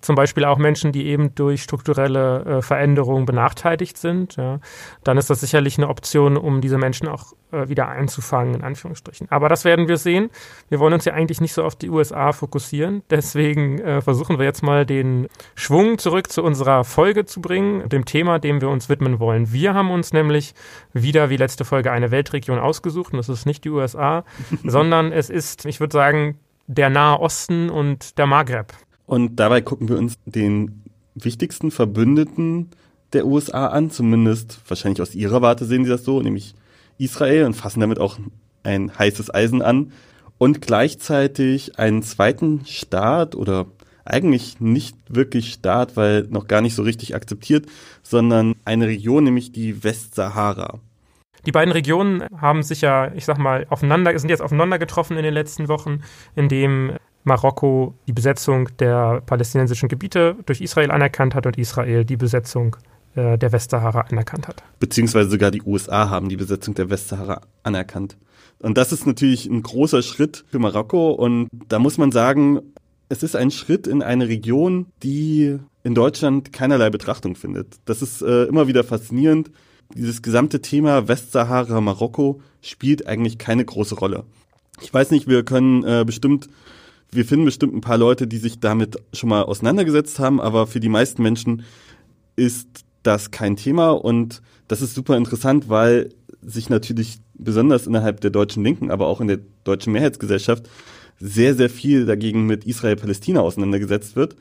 zum 0.00 0.14
Beispiel 0.14 0.44
auch 0.44 0.58
Menschen, 0.58 0.92
die 0.92 1.06
eben 1.06 1.34
durch 1.34 1.62
strukturelle 1.62 2.44
äh, 2.44 2.62
Veränderungen 2.62 3.26
benachteiligt 3.26 3.96
sind, 3.96 4.36
ja, 4.36 4.60
dann 5.04 5.18
ist 5.18 5.30
das 5.30 5.40
sicherlich 5.40 5.78
eine 5.78 5.88
Option, 5.88 6.36
um 6.36 6.60
diese 6.60 6.78
Menschen 6.78 7.08
auch 7.08 7.32
äh, 7.50 7.68
wieder 7.68 7.88
einzufangen, 7.88 8.54
in 8.54 8.62
Anführungsstrichen. 8.62 9.28
Aber 9.30 9.48
das 9.48 9.64
werden 9.64 9.88
wir 9.88 9.96
sehen. 9.96 10.30
Wir 10.68 10.80
wollen 10.80 10.92
uns 10.92 11.04
ja 11.04 11.14
eigentlich 11.14 11.40
nicht 11.40 11.54
so 11.54 11.64
auf 11.64 11.76
die 11.76 11.90
USA 11.90 12.32
fokussieren. 12.32 13.02
Deswegen 13.10 13.78
äh, 13.78 14.00
versuchen 14.02 14.38
wir 14.38 14.44
jetzt 14.44 14.62
mal 14.62 14.84
den 14.84 15.28
Schwung 15.54 15.98
zurück 15.98 16.30
zu 16.30 16.42
unserer 16.42 16.84
Folge 16.84 17.24
zu 17.24 17.40
bringen, 17.40 17.88
dem 17.88 18.04
Thema, 18.04 18.38
dem 18.38 18.60
wir 18.60 18.68
uns 18.68 18.88
widmen 18.88 19.18
wollen. 19.18 19.52
Wir 19.52 19.74
haben 19.74 19.90
uns 19.90 20.12
nämlich 20.12 20.54
wieder 20.92 21.30
wie 21.30 21.36
letzte 21.36 21.64
Folge 21.64 21.90
eine 21.90 22.10
Weltregion 22.10 22.58
ausgesucht 22.58 23.12
und 23.12 23.16
das 23.18 23.28
ist 23.28 23.46
nicht 23.46 23.64
die 23.64 23.70
USA, 23.70 24.24
sondern 24.64 25.12
es 25.12 25.30
ist, 25.30 25.64
ich 25.64 25.80
würde 25.80 25.92
sagen, 25.92 26.38
der 26.66 26.90
Nahe 26.90 27.18
Osten 27.18 27.70
und 27.70 28.18
der 28.18 28.26
Maghreb. 28.26 28.74
Und 29.08 29.36
dabei 29.36 29.62
gucken 29.62 29.88
wir 29.88 29.96
uns 29.96 30.18
den 30.26 30.82
wichtigsten 31.14 31.70
Verbündeten 31.70 32.68
der 33.14 33.24
USA 33.26 33.68
an, 33.68 33.90
zumindest 33.90 34.60
wahrscheinlich 34.68 35.00
aus 35.00 35.14
ihrer 35.14 35.40
Warte 35.40 35.64
sehen 35.64 35.84
sie 35.84 35.90
das 35.90 36.04
so, 36.04 36.20
nämlich 36.20 36.54
Israel 36.98 37.46
und 37.46 37.54
fassen 37.54 37.80
damit 37.80 37.98
auch 37.98 38.18
ein 38.64 38.96
heißes 38.98 39.34
Eisen 39.34 39.62
an 39.62 39.92
und 40.36 40.60
gleichzeitig 40.60 41.78
einen 41.78 42.02
zweiten 42.02 42.66
Staat 42.66 43.34
oder 43.34 43.64
eigentlich 44.04 44.60
nicht 44.60 44.94
wirklich 45.08 45.54
Staat, 45.54 45.96
weil 45.96 46.26
noch 46.28 46.46
gar 46.46 46.60
nicht 46.60 46.74
so 46.74 46.82
richtig 46.82 47.14
akzeptiert, 47.14 47.64
sondern 48.02 48.56
eine 48.66 48.88
Region, 48.88 49.24
nämlich 49.24 49.52
die 49.52 49.82
Westsahara. 49.84 50.80
Die 51.46 51.52
beiden 51.52 51.72
Regionen 51.72 52.24
haben 52.38 52.62
sich 52.62 52.82
ja, 52.82 53.10
ich 53.14 53.24
sag 53.24 53.38
mal, 53.38 53.66
aufeinander, 53.70 54.18
sind 54.18 54.28
jetzt 54.28 54.42
aufeinander 54.42 54.78
getroffen 54.78 55.16
in 55.16 55.22
den 55.22 55.32
letzten 55.32 55.68
Wochen, 55.68 56.02
indem 56.36 56.92
Marokko 57.28 57.94
die 58.08 58.12
Besetzung 58.12 58.68
der 58.78 59.22
palästinensischen 59.24 59.88
Gebiete 59.88 60.34
durch 60.46 60.60
Israel 60.60 60.90
anerkannt 60.90 61.34
hat 61.34 61.46
und 61.46 61.56
Israel 61.56 62.04
die 62.04 62.16
Besetzung 62.16 62.76
äh, 63.14 63.38
der 63.38 63.52
Westsahara 63.52 64.00
anerkannt 64.02 64.48
hat. 64.48 64.62
Beziehungsweise 64.80 65.30
sogar 65.30 65.50
die 65.50 65.62
USA 65.62 66.10
haben 66.10 66.28
die 66.28 66.36
Besetzung 66.36 66.74
der 66.74 66.90
Westsahara 66.90 67.42
anerkannt. 67.62 68.16
Und 68.60 68.76
das 68.76 68.92
ist 68.92 69.06
natürlich 69.06 69.46
ein 69.46 69.62
großer 69.62 70.02
Schritt 70.02 70.44
für 70.48 70.58
Marokko. 70.58 71.12
Und 71.12 71.48
da 71.52 71.78
muss 71.78 71.96
man 71.96 72.10
sagen, 72.10 72.60
es 73.08 73.22
ist 73.22 73.36
ein 73.36 73.50
Schritt 73.50 73.86
in 73.86 74.02
eine 74.02 74.28
Region, 74.28 74.86
die 75.02 75.58
in 75.84 75.94
Deutschland 75.94 76.52
keinerlei 76.52 76.90
Betrachtung 76.90 77.36
findet. 77.36 77.76
Das 77.84 78.02
ist 78.02 78.20
äh, 78.22 78.44
immer 78.44 78.66
wieder 78.66 78.84
faszinierend. 78.84 79.50
Dieses 79.94 80.22
gesamte 80.22 80.60
Thema 80.60 81.08
Westsahara, 81.08 81.80
Marokko 81.80 82.40
spielt 82.60 83.06
eigentlich 83.06 83.38
keine 83.38 83.64
große 83.64 83.94
Rolle. 83.94 84.24
Ich 84.80 84.92
weiß 84.92 85.10
nicht, 85.10 85.26
wir 85.26 85.44
können 85.44 85.82
äh, 85.84 86.04
bestimmt 86.04 86.48
wir 87.10 87.24
finden 87.24 87.44
bestimmt 87.44 87.74
ein 87.74 87.80
paar 87.80 87.98
Leute, 87.98 88.26
die 88.26 88.38
sich 88.38 88.60
damit 88.60 88.96
schon 89.12 89.30
mal 89.30 89.42
auseinandergesetzt 89.42 90.18
haben, 90.18 90.40
aber 90.40 90.66
für 90.66 90.80
die 90.80 90.88
meisten 90.88 91.22
Menschen 91.22 91.62
ist 92.36 92.84
das 93.02 93.30
kein 93.30 93.56
Thema 93.56 93.90
und 93.90 94.42
das 94.68 94.82
ist 94.82 94.94
super 94.94 95.16
interessant, 95.16 95.68
weil 95.68 96.10
sich 96.42 96.68
natürlich 96.68 97.20
besonders 97.34 97.86
innerhalb 97.86 98.20
der 98.20 98.30
deutschen 98.30 98.62
Linken, 98.62 98.90
aber 98.90 99.06
auch 99.06 99.20
in 99.20 99.28
der 99.28 99.40
deutschen 99.64 99.92
Mehrheitsgesellschaft 99.92 100.68
sehr, 101.18 101.54
sehr 101.54 101.70
viel 101.70 102.06
dagegen 102.06 102.46
mit 102.46 102.64
Israel-Palästina 102.64 103.40
auseinandergesetzt 103.40 104.14
wird 104.14 104.36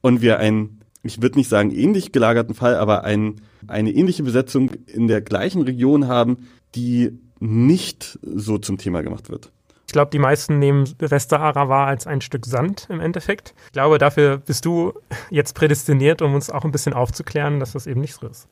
und 0.00 0.20
wir 0.20 0.38
einen, 0.38 0.80
ich 1.02 1.22
würde 1.22 1.38
nicht 1.38 1.48
sagen 1.48 1.70
ähnlich 1.70 2.12
gelagerten 2.12 2.54
Fall, 2.54 2.74
aber 2.74 3.04
ein, 3.04 3.36
eine 3.66 3.92
ähnliche 3.92 4.22
Besetzung 4.22 4.70
in 4.86 5.06
der 5.06 5.20
gleichen 5.20 5.62
Region 5.62 6.08
haben, 6.08 6.48
die 6.74 7.18
nicht 7.38 8.18
so 8.22 8.58
zum 8.58 8.76
Thema 8.76 9.02
gemacht 9.02 9.30
wird. 9.30 9.50
Ich 9.90 9.92
glaube, 9.92 10.12
die 10.12 10.20
meisten 10.20 10.60
nehmen 10.60 10.88
Westsahara 11.00 11.68
wahr 11.68 11.88
als 11.88 12.06
ein 12.06 12.20
Stück 12.20 12.46
Sand 12.46 12.86
im 12.90 13.00
Endeffekt. 13.00 13.54
Ich 13.66 13.72
glaube, 13.72 13.98
dafür 13.98 14.36
bist 14.36 14.64
du 14.64 14.92
jetzt 15.30 15.56
prädestiniert, 15.56 16.22
um 16.22 16.32
uns 16.32 16.48
auch 16.48 16.64
ein 16.64 16.70
bisschen 16.70 16.92
aufzuklären, 16.92 17.58
dass 17.58 17.72
das 17.72 17.88
eben 17.88 18.00
nicht 18.00 18.14
so 18.14 18.28
ist. 18.28 18.46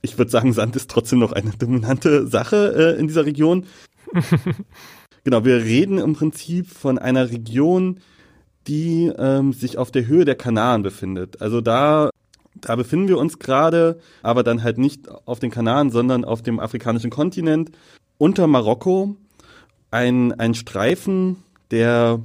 Ich 0.00 0.16
würde 0.16 0.30
sagen, 0.30 0.54
Sand 0.54 0.76
ist 0.76 0.90
trotzdem 0.90 1.18
noch 1.18 1.32
eine 1.32 1.50
dominante 1.50 2.26
Sache 2.26 2.94
äh, 2.96 2.98
in 2.98 3.06
dieser 3.06 3.26
Region. 3.26 3.66
genau, 5.24 5.44
wir 5.44 5.56
reden 5.56 5.98
im 5.98 6.14
Prinzip 6.14 6.70
von 6.70 6.98
einer 6.98 7.28
Region, 7.28 8.00
die 8.66 9.12
ähm, 9.14 9.52
sich 9.52 9.76
auf 9.76 9.90
der 9.90 10.06
Höhe 10.06 10.24
der 10.24 10.36
Kanaren 10.36 10.82
befindet. 10.82 11.42
Also 11.42 11.60
da 11.60 12.08
da 12.54 12.76
befinden 12.76 13.08
wir 13.08 13.18
uns 13.18 13.38
gerade, 13.38 14.00
aber 14.22 14.42
dann 14.42 14.62
halt 14.62 14.78
nicht 14.78 15.06
auf 15.26 15.38
den 15.38 15.50
Kanaren, 15.50 15.90
sondern 15.90 16.24
auf 16.24 16.40
dem 16.40 16.58
afrikanischen 16.58 17.10
Kontinent 17.10 17.72
unter 18.16 18.46
Marokko 18.46 19.18
ein, 19.90 20.32
ein 20.38 20.54
Streifen, 20.54 21.36
der 21.70 22.20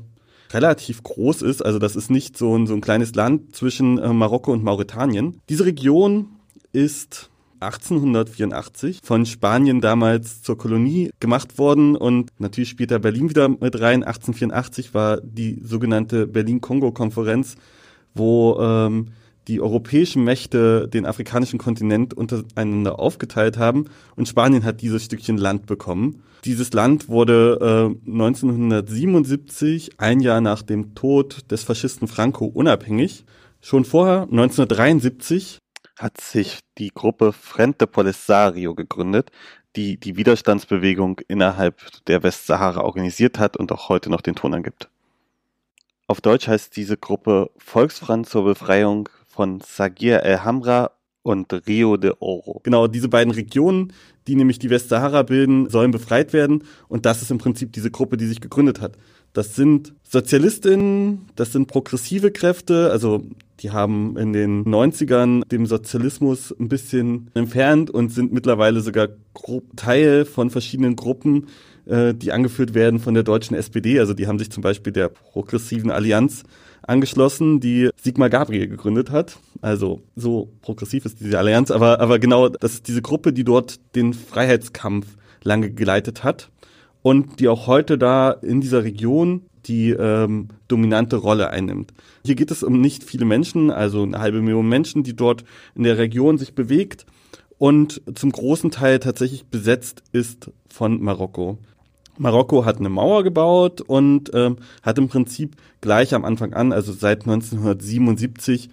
relativ 0.51 1.03
groß 1.03 1.41
ist. 1.41 1.61
Also 1.61 1.79
das 1.79 1.95
ist 1.95 2.11
nicht 2.11 2.37
so 2.37 2.55
ein, 2.55 2.67
so 2.67 2.73
ein 2.73 2.81
kleines 2.81 3.15
Land 3.15 3.55
zwischen 3.55 3.97
äh, 3.97 4.13
Marokko 4.13 4.51
und 4.51 4.63
Mauretanien. 4.63 5.41
Diese 5.49 5.65
Region 5.65 6.27
ist 6.71 7.29
1884 7.59 8.99
von 9.03 9.25
Spanien 9.25 9.81
damals 9.81 10.41
zur 10.41 10.57
Kolonie 10.57 11.11
gemacht 11.19 11.57
worden 11.57 11.95
und 11.95 12.29
natürlich 12.39 12.69
spielt 12.69 12.91
da 12.91 12.97
Berlin 12.97 13.29
wieder 13.29 13.47
mit 13.47 13.79
rein. 13.79 14.03
1884 14.03 14.93
war 14.93 15.21
die 15.21 15.61
sogenannte 15.63 16.27
Berlin-Kongo-Konferenz, 16.27 17.55
wo 18.13 18.57
ähm, 18.59 19.09
die 19.47 19.61
europäischen 19.61 20.23
Mächte 20.23 20.87
den 20.87 21.05
afrikanischen 21.05 21.59
Kontinent 21.59 22.13
untereinander 22.13 22.99
aufgeteilt 22.99 23.57
haben 23.57 23.85
und 24.15 24.27
Spanien 24.27 24.63
hat 24.63 24.81
dieses 24.81 25.05
Stückchen 25.05 25.37
Land 25.37 25.65
bekommen. 25.65 26.23
Dieses 26.45 26.73
Land 26.73 27.07
wurde 27.07 27.95
äh, 28.05 28.09
1977, 28.11 29.99
ein 29.99 30.19
Jahr 30.19 30.41
nach 30.41 30.61
dem 30.61 30.93
Tod 30.95 31.51
des 31.51 31.63
Faschisten 31.63 32.07
Franco, 32.07 32.45
unabhängig. 32.45 33.25
Schon 33.61 33.85
vorher, 33.85 34.23
1973, 34.23 35.59
hat 35.97 36.19
sich 36.19 36.59
die 36.77 36.89
Gruppe 36.89 37.33
Frente 37.33 37.87
Polisario 37.87 38.75
gegründet, 38.75 39.31
die 39.75 39.97
die 39.97 40.17
Widerstandsbewegung 40.17 41.21
innerhalb 41.27 41.81
der 42.07 42.23
Westsahara 42.23 42.81
organisiert 42.81 43.39
hat 43.39 43.57
und 43.57 43.71
auch 43.71 43.89
heute 43.89 44.09
noch 44.09 44.21
den 44.21 44.35
Ton 44.35 44.53
angibt. 44.53 44.89
Auf 46.07 46.19
Deutsch 46.19 46.47
heißt 46.47 46.75
diese 46.75 46.97
Gruppe 46.97 47.49
Volksfront 47.57 48.27
zur 48.27 48.43
Befreiung 48.43 49.09
von 49.33 49.61
Sagir 49.61 50.23
el-Hamra 50.23 50.91
und 51.23 51.53
Rio 51.67 51.97
de 51.97 52.13
Oro. 52.19 52.59
Genau, 52.63 52.87
diese 52.87 53.09
beiden 53.09 53.33
Regionen, 53.33 53.93
die 54.27 54.35
nämlich 54.35 54.59
die 54.59 54.69
Westsahara 54.69 55.23
bilden, 55.23 55.69
sollen 55.69 55.91
befreit 55.91 56.33
werden. 56.33 56.63
Und 56.87 57.05
das 57.05 57.21
ist 57.21 57.31
im 57.31 57.37
Prinzip 57.37 57.71
diese 57.71 57.89
Gruppe, 57.89 58.17
die 58.17 58.27
sich 58.27 58.41
gegründet 58.41 58.81
hat. 58.81 58.97
Das 59.31 59.55
sind 59.55 59.93
Sozialistinnen, 60.03 61.25
das 61.35 61.51
sind 61.53 61.67
progressive 61.67 62.31
Kräfte, 62.31 62.91
also 62.91 63.23
die 63.61 63.71
haben 63.71 64.15
in 64.17 64.33
den 64.33 64.63
90ern 64.65 65.47
dem 65.47 65.65
Sozialismus 65.65 66.53
ein 66.59 66.67
bisschen 66.67 67.31
entfernt 67.33 67.89
und 67.89 68.09
sind 68.09 68.31
mittlerweile 68.31 68.81
sogar 68.81 69.07
Teil 69.75 70.25
von 70.25 70.51
verschiedenen 70.51 70.95
Gruppen, 70.95 71.47
äh, 71.85 72.13
die 72.13 72.31
angeführt 72.31 72.75
werden 72.75 72.99
von 72.99 73.13
der 73.15 73.23
deutschen 73.23 73.55
SPD. 73.55 73.99
Also 73.99 74.13
die 74.13 74.27
haben 74.27 74.37
sich 74.37 74.51
zum 74.51 74.61
Beispiel 74.61 74.93
der 74.93 75.09
progressiven 75.09 75.89
Allianz 75.89 76.43
angeschlossen, 76.83 77.59
die 77.59 77.89
Sigmar 78.01 78.29
Gabriel 78.29 78.67
gegründet 78.67 79.11
hat. 79.11 79.37
Also 79.61 80.01
so 80.15 80.49
progressiv 80.61 81.05
ist 81.05 81.19
diese 81.19 81.39
Allianz, 81.39 81.71
aber, 81.71 81.99
aber 81.99 82.19
genau, 82.19 82.49
das 82.49 82.73
ist 82.75 82.87
diese 82.87 83.01
Gruppe, 83.01 83.33
die 83.33 83.43
dort 83.43 83.79
den 83.95 84.13
Freiheitskampf 84.13 85.07
lange 85.43 85.71
geleitet 85.71 86.23
hat 86.23 86.49
und 87.01 87.39
die 87.39 87.47
auch 87.47 87.67
heute 87.67 87.97
da 87.97 88.31
in 88.31 88.61
dieser 88.61 88.83
Region 88.83 89.43
die 89.65 89.91
ähm, 89.91 90.49
dominante 90.67 91.15
Rolle 91.15 91.49
einnimmt. 91.49 91.93
Hier 92.25 92.35
geht 92.35 92.51
es 92.51 92.63
um 92.63 92.81
nicht 92.81 93.03
viele 93.03 93.25
Menschen, 93.25 93.71
also 93.71 94.03
eine 94.03 94.19
halbe 94.19 94.41
Million 94.41 94.67
Menschen, 94.67 95.03
die 95.03 95.15
dort 95.15 95.45
in 95.75 95.83
der 95.83 95.97
Region 95.97 96.37
sich 96.37 96.53
bewegt 96.53 97.05
und 97.57 98.01
zum 98.15 98.31
großen 98.31 98.71
Teil 98.71 98.99
tatsächlich 98.99 99.45
besetzt 99.45 100.03
ist 100.11 100.51
von 100.67 101.01
Marokko. 101.01 101.59
Marokko 102.17 102.65
hat 102.65 102.77
eine 102.77 102.89
Mauer 102.89 103.23
gebaut 103.23 103.81
und 103.81 104.31
ähm, 104.33 104.57
hat 104.81 104.97
im 104.97 105.09
Prinzip 105.09 105.55
gleich 105.81 106.13
am 106.13 106.25
Anfang 106.25 106.53
an, 106.53 106.71
also 106.71 106.93
seit 106.93 107.21
1977, 107.21 108.69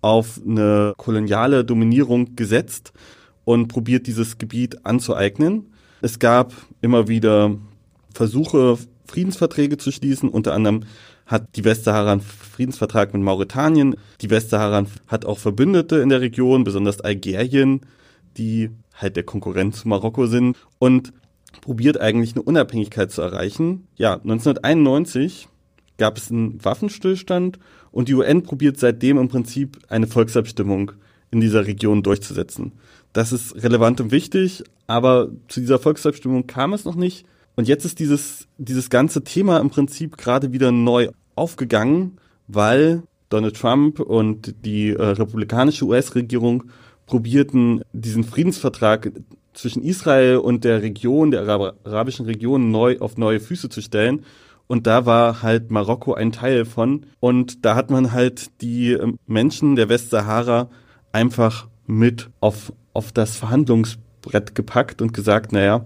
auf 0.00 0.38
eine 0.46 0.92
koloniale 0.98 1.64
Dominierung 1.64 2.36
gesetzt 2.36 2.92
und 3.44 3.68
probiert 3.68 4.06
dieses 4.06 4.36
Gebiet 4.36 4.84
anzueignen. 4.84 5.72
Es 6.02 6.18
gab 6.18 6.52
immer 6.82 7.08
wieder 7.08 7.56
Versuche, 8.12 8.76
Friedensverträge 9.06 9.78
zu 9.78 9.90
schließen. 9.90 10.28
Unter 10.28 10.52
anderem 10.52 10.84
hat 11.26 11.56
die 11.56 11.64
Westsahara 11.64 12.12
einen 12.12 12.20
Friedensvertrag 12.20 13.14
mit 13.14 13.22
Mauretanien. 13.22 13.96
Die 14.20 14.28
Westsahara 14.28 14.84
hat 15.06 15.24
auch 15.24 15.38
Verbündete 15.38 15.96
in 15.96 16.10
der 16.10 16.20
Region, 16.20 16.64
besonders 16.64 17.00
Algerien, 17.00 17.80
die 18.36 18.70
halt 18.94 19.16
der 19.16 19.24
Konkurrent 19.24 19.74
zu 19.74 19.88
Marokko 19.88 20.26
sind 20.26 20.56
und 20.78 21.12
probiert 21.60 22.00
eigentlich 22.00 22.34
eine 22.34 22.42
Unabhängigkeit 22.42 23.10
zu 23.10 23.22
erreichen. 23.22 23.86
Ja, 23.96 24.14
1991 24.14 25.48
gab 25.98 26.16
es 26.16 26.30
einen 26.30 26.64
Waffenstillstand 26.64 27.58
und 27.90 28.08
die 28.08 28.14
UN 28.14 28.42
probiert 28.42 28.78
seitdem 28.78 29.18
im 29.18 29.28
Prinzip 29.28 29.78
eine 29.88 30.06
Volksabstimmung 30.06 30.92
in 31.30 31.40
dieser 31.40 31.66
Region 31.66 32.02
durchzusetzen. 32.02 32.72
Das 33.12 33.32
ist 33.32 33.62
relevant 33.62 34.00
und 34.00 34.10
wichtig, 34.10 34.64
aber 34.86 35.28
zu 35.48 35.60
dieser 35.60 35.78
Volksabstimmung 35.78 36.46
kam 36.46 36.72
es 36.72 36.84
noch 36.84 36.96
nicht. 36.96 37.26
Und 37.56 37.68
jetzt 37.68 37.84
ist 37.84 38.00
dieses, 38.00 38.48
dieses 38.58 38.90
ganze 38.90 39.22
Thema 39.22 39.58
im 39.58 39.70
Prinzip 39.70 40.16
gerade 40.16 40.52
wieder 40.52 40.72
neu 40.72 41.08
aufgegangen, 41.36 42.18
weil 42.48 43.02
Donald 43.28 43.56
Trump 43.56 44.00
und 44.00 44.54
die 44.64 44.90
äh, 44.90 45.02
republikanische 45.02 45.84
US-Regierung 45.84 46.64
probierten, 47.06 47.82
diesen 47.92 48.24
Friedensvertrag 48.24 49.12
zwischen 49.54 49.82
Israel 49.82 50.36
und 50.36 50.64
der 50.64 50.82
Region, 50.82 51.30
der 51.30 51.48
arabischen 51.48 52.26
Region 52.26 52.70
neu 52.70 52.98
auf 52.98 53.16
neue 53.16 53.40
Füße 53.40 53.68
zu 53.68 53.80
stellen. 53.80 54.24
Und 54.66 54.86
da 54.86 55.06
war 55.06 55.42
halt 55.42 55.70
Marokko 55.70 56.14
ein 56.14 56.32
Teil 56.32 56.64
von. 56.64 57.06
Und 57.20 57.64
da 57.64 57.74
hat 57.74 57.90
man 57.90 58.12
halt 58.12 58.60
die 58.60 58.92
ähm, 58.92 59.18
Menschen 59.26 59.76
der 59.76 59.88
Westsahara 59.88 60.68
einfach 61.12 61.68
mit 61.86 62.30
auf, 62.40 62.72
auf 62.92 63.12
das 63.12 63.36
Verhandlungsbrett 63.36 64.54
gepackt 64.54 65.02
und 65.02 65.12
gesagt, 65.12 65.52
naja, 65.52 65.84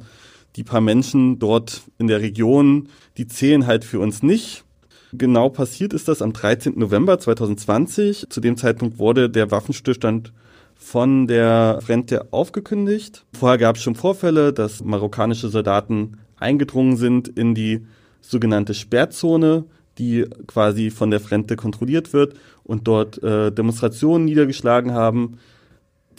die 0.56 0.64
paar 0.64 0.80
Menschen 0.80 1.38
dort 1.38 1.82
in 1.98 2.06
der 2.06 2.20
Region, 2.20 2.88
die 3.16 3.26
zählen 3.26 3.66
halt 3.66 3.84
für 3.84 4.00
uns 4.00 4.22
nicht. 4.22 4.64
Genau 5.12 5.48
passiert 5.48 5.92
ist 5.92 6.08
das 6.08 6.22
am 6.22 6.32
13. 6.32 6.78
November 6.78 7.18
2020. 7.18 8.26
Zu 8.28 8.40
dem 8.40 8.56
Zeitpunkt 8.56 8.98
wurde 8.98 9.30
der 9.30 9.50
Waffenstillstand 9.50 10.32
von 10.78 11.26
der 11.26 11.80
Frente 11.84 12.32
aufgekündigt. 12.32 13.26
Vorher 13.38 13.58
gab 13.58 13.76
es 13.76 13.82
schon 13.82 13.96
Vorfälle, 13.96 14.52
dass 14.52 14.82
marokkanische 14.82 15.48
Soldaten 15.48 16.18
eingedrungen 16.38 16.96
sind 16.96 17.28
in 17.28 17.54
die 17.54 17.84
sogenannte 18.20 18.74
Sperrzone, 18.74 19.64
die 19.98 20.24
quasi 20.46 20.90
von 20.90 21.10
der 21.10 21.20
Frente 21.20 21.56
kontrolliert 21.56 22.12
wird 22.12 22.34
und 22.62 22.86
dort 22.86 23.22
äh, 23.22 23.50
Demonstrationen 23.50 24.24
niedergeschlagen 24.24 24.92
haben. 24.92 25.38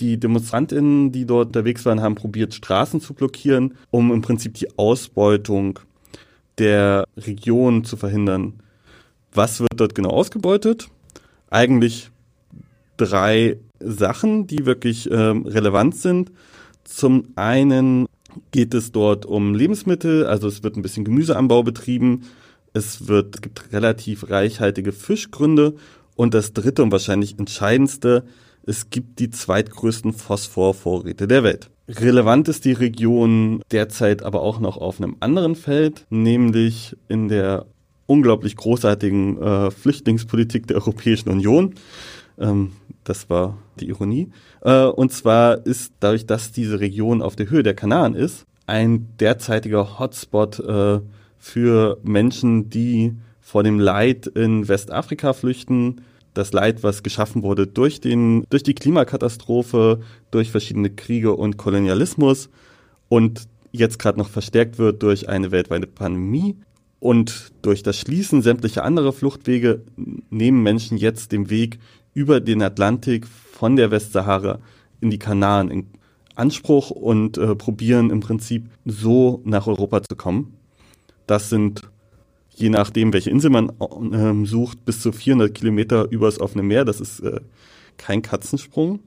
Die 0.02 0.20
Demonstrantinnen, 0.20 1.14
die 1.14 1.26
dort 1.26 1.48
unterwegs 1.48 1.86
waren, 1.86 2.02
haben 2.02 2.16
probiert, 2.16 2.54
Straßen 2.54 3.00
zu 3.00 3.14
blockieren, 3.14 3.76
um 3.90 4.12
im 4.12 4.22
Prinzip 4.22 4.56
die 4.56 4.78
Ausbeutung 4.78 5.80
der 6.58 7.06
Region 7.18 7.86
zu 7.86 7.96
verhindern. 7.96 8.56
Was 9.34 9.62
wird 9.62 9.72
dort 9.78 9.96
genau 9.96 10.10
ausgebeutet? 10.10 10.90
Eigentlich 11.50 12.12
drei 13.00 13.58
Sachen, 13.80 14.48
die 14.48 14.66
wirklich 14.66 15.10
ähm, 15.12 15.46
relevant 15.46 15.96
sind. 15.96 16.32
Zum 16.84 17.30
einen 17.36 18.08
geht 18.52 18.74
es 18.74 18.92
dort 18.92 19.26
um 19.26 19.56
Lebensmittel, 19.56 20.26
also 20.26 20.48
es 20.48 20.64
wird 20.64 20.76
ein 20.76 20.82
bisschen 20.82 21.06
Gemüseanbau 21.06 21.64
betrieben, 21.64 22.24
es 22.74 23.08
wird, 23.08 23.36
es 23.36 23.42
gibt 23.42 23.74
relativ 23.74 24.30
reichhaltige 24.30 24.92
Fischgründe 24.92 25.76
und 26.16 26.34
das 26.34 26.54
dritte 26.54 26.84
und 26.84 26.92
wahrscheinlich 26.92 27.40
entscheidendste, 27.40 28.26
es 28.66 28.90
gibt 28.90 29.20
die 29.20 29.30
zweitgrößten 29.30 30.14
Phosphorvorräte 30.14 31.28
der 31.28 31.44
Welt. 31.44 31.72
Relevant 31.88 32.48
ist 32.50 32.66
die 32.66 32.74
Region 32.74 33.64
derzeit 33.72 34.22
aber 34.22 34.42
auch 34.42 34.60
noch 34.60 34.78
auf 34.78 35.02
einem 35.02 35.16
anderen 35.22 35.56
Feld, 35.56 36.06
nämlich 36.10 36.96
in 37.08 37.30
der 37.30 37.66
unglaublich 38.06 38.56
großartigen 38.56 39.42
äh, 39.42 39.72
Flüchtlingspolitik 39.72 40.68
der 40.68 40.78
Europäischen 40.78 41.30
Union. 41.30 41.76
Ähm, 42.40 42.72
das 43.04 43.30
war 43.30 43.58
die 43.80 43.88
Ironie. 43.90 44.32
Äh, 44.62 44.86
und 44.86 45.12
zwar 45.12 45.66
ist 45.66 45.94
dadurch, 46.00 46.26
dass 46.26 46.52
diese 46.52 46.80
Region 46.80 47.22
auf 47.22 47.36
der 47.36 47.50
Höhe 47.50 47.64
der 47.64 47.74
Kanaren 47.74 48.16
ist, 48.16 48.46
ein 48.68 49.08
derzeitiger 49.20 50.00
Hotspot 50.00 50.60
äh, 50.60 51.00
für 51.38 51.98
Menschen, 52.04 52.70
die 52.70 53.16
vor 53.42 53.64
dem 53.64 53.80
Leid 53.80 54.28
in 54.28 54.68
Westafrika 54.68 55.34
flüchten. 55.34 56.02
Das 56.36 56.54
Leid, 56.54 56.84
was 56.84 57.02
geschaffen 57.02 57.42
wurde 57.42 57.66
durch, 57.66 58.00
den, 58.00 58.46
durch 58.50 58.62
die 58.62 58.76
Klimakatastrophe, 58.76 60.02
durch 60.30 60.52
verschiedene 60.52 60.92
Kriege 60.92 61.34
und 61.34 61.58
Kolonialismus 61.58 62.50
und 63.08 63.48
jetzt 63.72 63.98
gerade 63.98 64.20
noch 64.20 64.30
verstärkt 64.30 64.78
wird 64.78 65.02
durch 65.02 65.30
eine 65.30 65.52
weltweite 65.52 65.88
Pandemie. 65.88 66.56
Und 67.00 67.52
durch 67.62 67.82
das 67.82 67.98
Schließen 67.98 68.42
sämtlicher 68.42 68.84
anderer 68.84 69.14
Fluchtwege 69.14 69.84
nehmen 70.30 70.62
Menschen 70.62 70.98
jetzt 70.98 71.32
den 71.32 71.50
Weg 71.50 71.80
über 72.20 72.42
den 72.42 72.62
Atlantik 72.62 73.26
von 73.26 73.78
der 73.78 73.92
Westsahara 73.92 74.60
in 75.00 75.10
die 75.10 75.20
Kanaren 75.20 75.72
in 75.72 75.88
Anspruch 76.36 76.90
und 76.90 77.38
äh, 77.38 77.56
probieren 77.56 78.10
im 78.10 78.20
Prinzip 78.20 78.70
so 78.84 79.42
nach 79.46 79.68
Europa 79.68 80.04
zu 80.04 80.18
kommen. 80.18 80.58
Das 81.28 81.50
sind, 81.50 81.84
je 82.50 82.70
nachdem, 82.70 83.14
welche 83.14 83.30
Insel 83.30 83.52
man 83.52 83.70
äh, 83.70 84.46
sucht, 84.46 84.84
bis 84.84 85.02
zu 85.02 85.14
400 85.14 85.54
Kilometer 85.54 86.12
übers 86.12 86.42
offene 86.42 86.62
Meer. 86.64 86.84
Das 86.84 87.00
ist 87.00 87.22
äh, 87.22 87.40
kein 87.96 88.22
Katzensprung. 88.22 89.00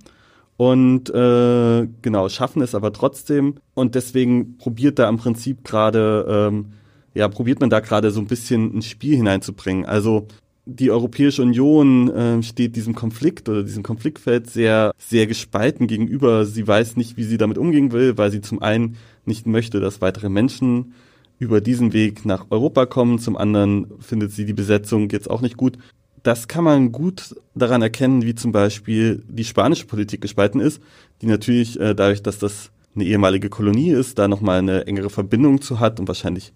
Und 0.57 1.11
äh, 1.11 1.87
genau, 2.01 2.31
schaffen 2.31 2.63
es 2.63 2.75
aber 2.75 2.95
trotzdem. 2.95 3.57
Und 3.75 3.95
deswegen 3.95 4.57
probiert 4.57 4.99
da 4.99 5.07
im 5.07 5.19
Prinzip 5.19 5.65
gerade, 5.65 6.51
ähm, 6.51 6.73
ja, 7.13 7.29
probiert 7.29 7.61
man 7.61 7.69
da 7.69 7.81
gerade 7.81 8.11
so 8.11 8.21
ein 8.21 8.27
bisschen 8.27 8.75
ein 8.75 8.83
Spiel 8.83 9.17
hineinzubringen. 9.17 9.85
Also 9.85 10.29
die 10.65 10.91
Europäische 10.91 11.43
Union 11.43 12.09
äh, 12.11 12.43
steht 12.43 12.77
diesem 12.77 12.95
Konflikt 12.95 13.49
oder 13.49 13.65
diesem 13.65 13.83
Konfliktfeld 13.83 14.49
sehr, 14.49 14.93
sehr 14.99 15.27
gespalten 15.27 15.87
gegenüber. 15.87 16.45
Sie 16.45 16.67
weiß 16.67 16.97
nicht, 16.97 17.17
wie 17.17 17.25
sie 17.25 17.39
damit 17.39 17.59
umgehen 17.59 17.93
will, 17.93 18.17
weil 18.17 18.31
sie 18.31 18.41
zum 18.41 18.63
einen 18.63 18.97
nicht 19.25 19.47
möchte, 19.47 19.81
dass 19.81 20.01
weitere 20.01 20.29
Menschen 20.29 20.95
über 21.39 21.61
diesen 21.61 21.93
Weg 21.93 22.25
nach 22.25 22.47
Europa 22.51 22.87
kommen. 22.87 23.19
Zum 23.19 23.37
anderen 23.37 23.87
findet 24.01 24.31
sie 24.31 24.45
die 24.45 24.53
Besetzung 24.53 25.11
jetzt 25.11 25.29
auch 25.29 25.41
nicht 25.41 25.57
gut. 25.57 25.79
Das 26.23 26.47
kann 26.47 26.63
man 26.63 26.93
gut 26.93 27.35
daran 27.57 27.83
erkennen, 27.83 28.23
wie 28.23 28.37
zum 28.37 28.53
Beispiel 28.53 29.25
die 29.29 29.45
spanische 29.45 29.87
Politik 29.87 30.21
gespalten 30.21 30.61
ist, 30.61 30.81
die 31.21 31.27
natürlich 31.27 31.81
äh, 31.81 31.95
dadurch, 31.97 32.23
dass 32.23 32.39
das 32.39 32.71
eine 32.95 33.05
ehemalige 33.05 33.49
Kolonie 33.49 33.91
ist, 33.91 34.19
da 34.21 34.29
nochmal 34.29 34.61
eine 34.61 34.87
engere 34.87 35.11
Verbindung 35.11 35.61
zu 35.61 35.81
hat 35.81 35.99
und 35.99 36.07
wahrscheinlich 36.07 36.53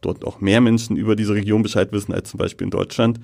dort 0.00 0.24
auch 0.24 0.40
mehr 0.40 0.60
Menschen 0.60 0.96
über 0.96 1.16
diese 1.16 1.34
Region 1.34 1.62
Bescheid 1.62 1.90
wissen 1.90 2.12
als 2.12 2.30
zum 2.30 2.38
Beispiel 2.38 2.66
in 2.66 2.70
Deutschland. 2.70 3.18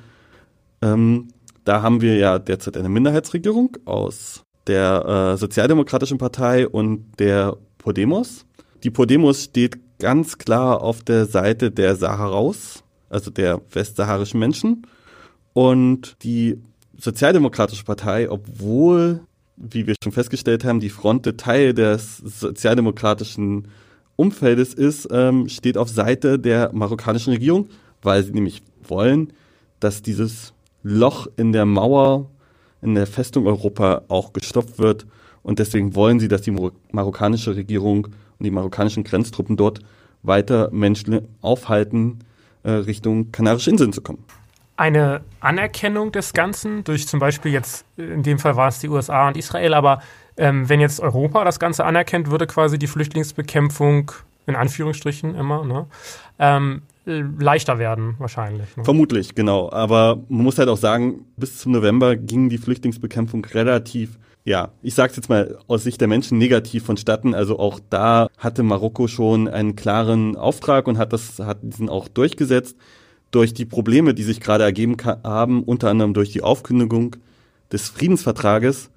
Ähm, 0.83 1.29
da 1.65 1.83
haben 1.83 2.01
wir 2.01 2.17
ja 2.17 2.39
derzeit 2.39 2.77
eine 2.77 2.89
Minderheitsregierung 2.89 3.77
aus 3.85 4.43
der 4.67 5.33
äh, 5.35 5.37
Sozialdemokratischen 5.37 6.19
Partei 6.19 6.69
und 6.69 7.13
der 7.19 7.57
Podemos. 7.79 8.47
Die 8.83 8.91
Podemos 8.91 9.45
steht 9.45 9.79
ganz 9.99 10.39
klar 10.39 10.83
auf 10.83 11.03
der 11.03 11.27
Seite 11.27 11.71
der 11.71 11.97
Saharaus, 11.97 12.83
also 13.09 13.31
der 13.31 13.61
westsaharischen 13.71 14.41
Menschen. 14.41 14.87
Und 15.53 16.17
die 16.23 16.59
Sozialdemokratische 16.99 17.85
Partei, 17.85 18.31
obwohl, 18.31 19.21
wie 19.57 19.87
wir 19.87 19.95
schon 20.03 20.13
festgestellt 20.13 20.65
haben, 20.65 20.81
die 20.81 20.91
Fronte 20.91 21.37
Teil 21.37 21.75
des 21.75 22.19
sozialdemokratischen 22.19 23.69
Umfeldes 24.17 24.75
ist, 24.75 25.09
ähm, 25.11 25.49
steht 25.49 25.77
auf 25.77 25.89
Seite 25.89 26.39
der 26.39 26.71
marokkanischen 26.73 27.33
Regierung, 27.33 27.69
weil 28.03 28.23
sie 28.23 28.33
nämlich 28.33 28.63
wollen, 28.87 29.33
dass 29.81 30.03
dieses 30.03 30.54
Loch 30.85 31.27
in 31.37 31.53
der 31.53 31.65
Mauer, 31.65 32.31
in 32.83 32.95
der 32.95 33.09
Festung 33.09 33.47
Europa 33.47 34.03
auch 34.09 34.33
gestopft 34.33 34.79
wird. 34.79 35.07
Und 35.43 35.59
deswegen 35.59 35.97
wollen 35.97 36.21
sie, 36.21 36.29
dass 36.29 36.43
die 36.43 36.57
marokkanische 36.93 37.57
Regierung 37.57 38.07
und 38.07 38.45
die 38.45 38.51
marokkanischen 38.51 39.03
Grenztruppen 39.03 39.57
dort 39.57 39.81
weiter 40.23 40.71
Menschen 40.71 41.27
aufhalten, 41.41 42.21
äh, 42.63 42.71
Richtung 42.71 43.33
Kanarische 43.33 43.71
Inseln 43.71 43.93
zu 43.93 44.01
kommen. 44.01 44.25
Eine 44.77 45.21
Anerkennung 45.41 46.13
des 46.13 46.33
Ganzen 46.33 46.85
durch 46.85 47.07
zum 47.07 47.21
Beispiel 47.21 47.53
jetzt, 47.53 47.85
in 47.97 48.23
dem 48.23 48.39
Fall 48.39 48.57
war 48.57 48.69
es 48.69 48.81
die 48.81 48.89
USA 48.89 49.29
und 49.29 49.37
Israel, 49.37 49.75
aber 49.75 50.01
ähm, 50.37 50.69
wenn 50.69 50.81
jetzt 50.81 51.01
Europa 51.01 51.45
das 51.45 51.61
Ganze 51.61 51.85
anerkennt, 51.85 52.31
würde 52.31 52.47
quasi 52.47 52.79
die 52.79 52.89
Flüchtlingsbekämpfung 52.89 54.11
in 54.47 54.57
Anführungsstrichen 54.57 55.35
immer, 55.35 55.65
ne, 55.65 55.87
ähm, 56.39 56.83
leichter 57.05 57.79
werden 57.79 58.15
wahrscheinlich. 58.19 58.77
Ne? 58.77 58.85
Vermutlich, 58.85 59.35
genau. 59.35 59.71
Aber 59.71 60.23
man 60.29 60.45
muss 60.45 60.59
halt 60.59 60.69
auch 60.69 60.77
sagen, 60.77 61.27
bis 61.37 61.59
zum 61.59 61.73
November 61.73 62.17
ging 62.17 62.49
die 62.49 62.59
Flüchtlingsbekämpfung 62.59 63.45
relativ 63.47 64.19
ja, 64.47 64.73
ich 64.83 64.95
sage 64.95 65.15
jetzt 65.17 65.31
mal 65.31 65.59
aus 65.69 65.85
Sicht 65.85 66.01
der 66.01 66.09
Menschen 66.09 66.37
negativ 66.37 66.85
vonstatten. 66.85 67.35
Also 67.35 67.59
auch 67.59 67.81
da 67.89 68.29
hatte 68.37 68.63
Marokko 68.63 69.09
schon 69.09 69.49
einen 69.49 69.75
klaren 69.75 70.37
Auftrag 70.37 70.87
und 70.87 70.99
hat 70.99 71.13
das 71.13 71.39
hat 71.39 71.59
diesen 71.63 71.89
auch 71.89 72.09
durchgesetzt. 72.09 72.77
Durch 73.31 73.55
die 73.55 73.65
Probleme, 73.65 74.15
die 74.15 74.23
sich 74.23 74.41
gerade 74.41 74.63
ergeben 74.63 74.97
haben, 75.25 75.65
unter 75.65 75.89
anderem 75.89 76.15
durch 76.15 76.31
die 76.31 76.43
Aufkündigung 76.43 77.17
des 77.73 77.89
Friedensvertrages, 77.89 78.91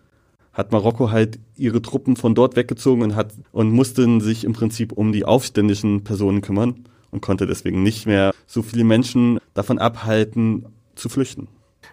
hat 0.51 0.71
Marokko 0.71 1.11
halt 1.11 1.39
ihre 1.55 1.81
Truppen 1.81 2.17
von 2.17 2.35
dort 2.35 2.55
weggezogen 2.55 3.01
und 3.03 3.15
hat 3.15 3.33
und 3.51 3.71
mussten 3.71 4.21
sich 4.21 4.43
im 4.43 4.53
Prinzip 4.53 4.91
um 4.91 5.11
die 5.11 5.23
aufständischen 5.23 6.03
Personen 6.03 6.41
kümmern 6.41 6.83
und 7.17 7.21
konnte 7.21 7.47
deswegen 7.47 7.81
nicht 7.81 8.05
mehr 8.05 8.31
so 8.45 8.61
viele 8.61 8.83
Menschen 8.83 9.39
davon 9.55 9.79
abhalten, 9.79 10.67
zu 10.95 11.09
flüchten. 11.09 11.47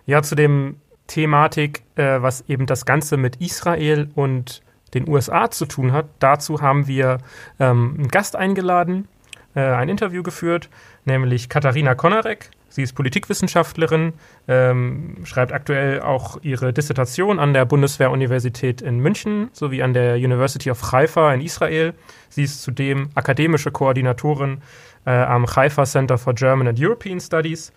Ja, 0.06 0.22
zu 0.22 0.34
dem 0.34 0.76
Thematik, 1.06 1.82
äh, 1.96 2.20
was 2.20 2.44
eben 2.48 2.66
das 2.66 2.84
Ganze 2.84 3.16
mit 3.16 3.36
Israel 3.36 4.10
und 4.14 4.62
den 4.92 5.08
USA 5.08 5.50
zu 5.50 5.66
tun 5.66 5.92
hat. 5.92 6.06
Dazu 6.18 6.60
haben 6.60 6.86
wir 6.86 7.18
ähm, 7.58 7.94
einen 7.98 8.08
Gast 8.08 8.36
eingeladen, 8.36 9.08
äh, 9.54 9.60
ein 9.60 9.88
Interview 9.88 10.22
geführt, 10.22 10.68
nämlich 11.04 11.48
Katharina 11.48 11.94
Konarek. 11.94 12.50
Sie 12.68 12.82
ist 12.82 12.94
Politikwissenschaftlerin, 12.94 14.14
ähm, 14.48 15.18
schreibt 15.24 15.52
aktuell 15.52 16.00
auch 16.00 16.38
ihre 16.42 16.72
Dissertation 16.72 17.38
an 17.38 17.52
der 17.52 17.64
Bundeswehruniversität 17.66 18.82
in 18.82 18.98
München 18.98 19.48
sowie 19.52 19.82
an 19.82 19.94
der 19.94 20.16
University 20.16 20.70
of 20.70 20.92
Haifa 20.92 21.32
in 21.32 21.40
Israel. 21.40 21.94
Sie 22.30 22.42
ist 22.42 22.62
zudem 22.62 23.10
akademische 23.14 23.70
Koordinatorin 23.70 24.58
äh, 25.06 25.10
am 25.10 25.46
Haifa 25.46 25.84
Center 25.84 26.18
for 26.18 26.34
German 26.34 26.68
and 26.68 26.80
European 26.80 27.20
Studies 27.20 27.72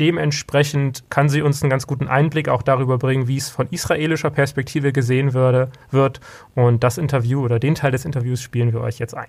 dementsprechend 0.00 1.08
kann 1.10 1.28
sie 1.28 1.42
uns 1.42 1.62
einen 1.62 1.70
ganz 1.70 1.86
guten 1.86 2.08
Einblick 2.08 2.48
auch 2.48 2.62
darüber 2.62 2.98
bringen, 2.98 3.28
wie 3.28 3.36
es 3.36 3.48
von 3.48 3.68
israelischer 3.68 4.30
Perspektive 4.30 4.92
gesehen 4.92 5.34
würde, 5.34 5.70
wird. 5.90 6.20
Und 6.54 6.84
das 6.84 6.98
Interview 6.98 7.42
oder 7.42 7.58
den 7.58 7.74
Teil 7.74 7.92
des 7.92 8.04
Interviews 8.04 8.40
spielen 8.40 8.72
wir 8.72 8.80
euch 8.80 8.98
jetzt 8.98 9.16
ein. 9.16 9.28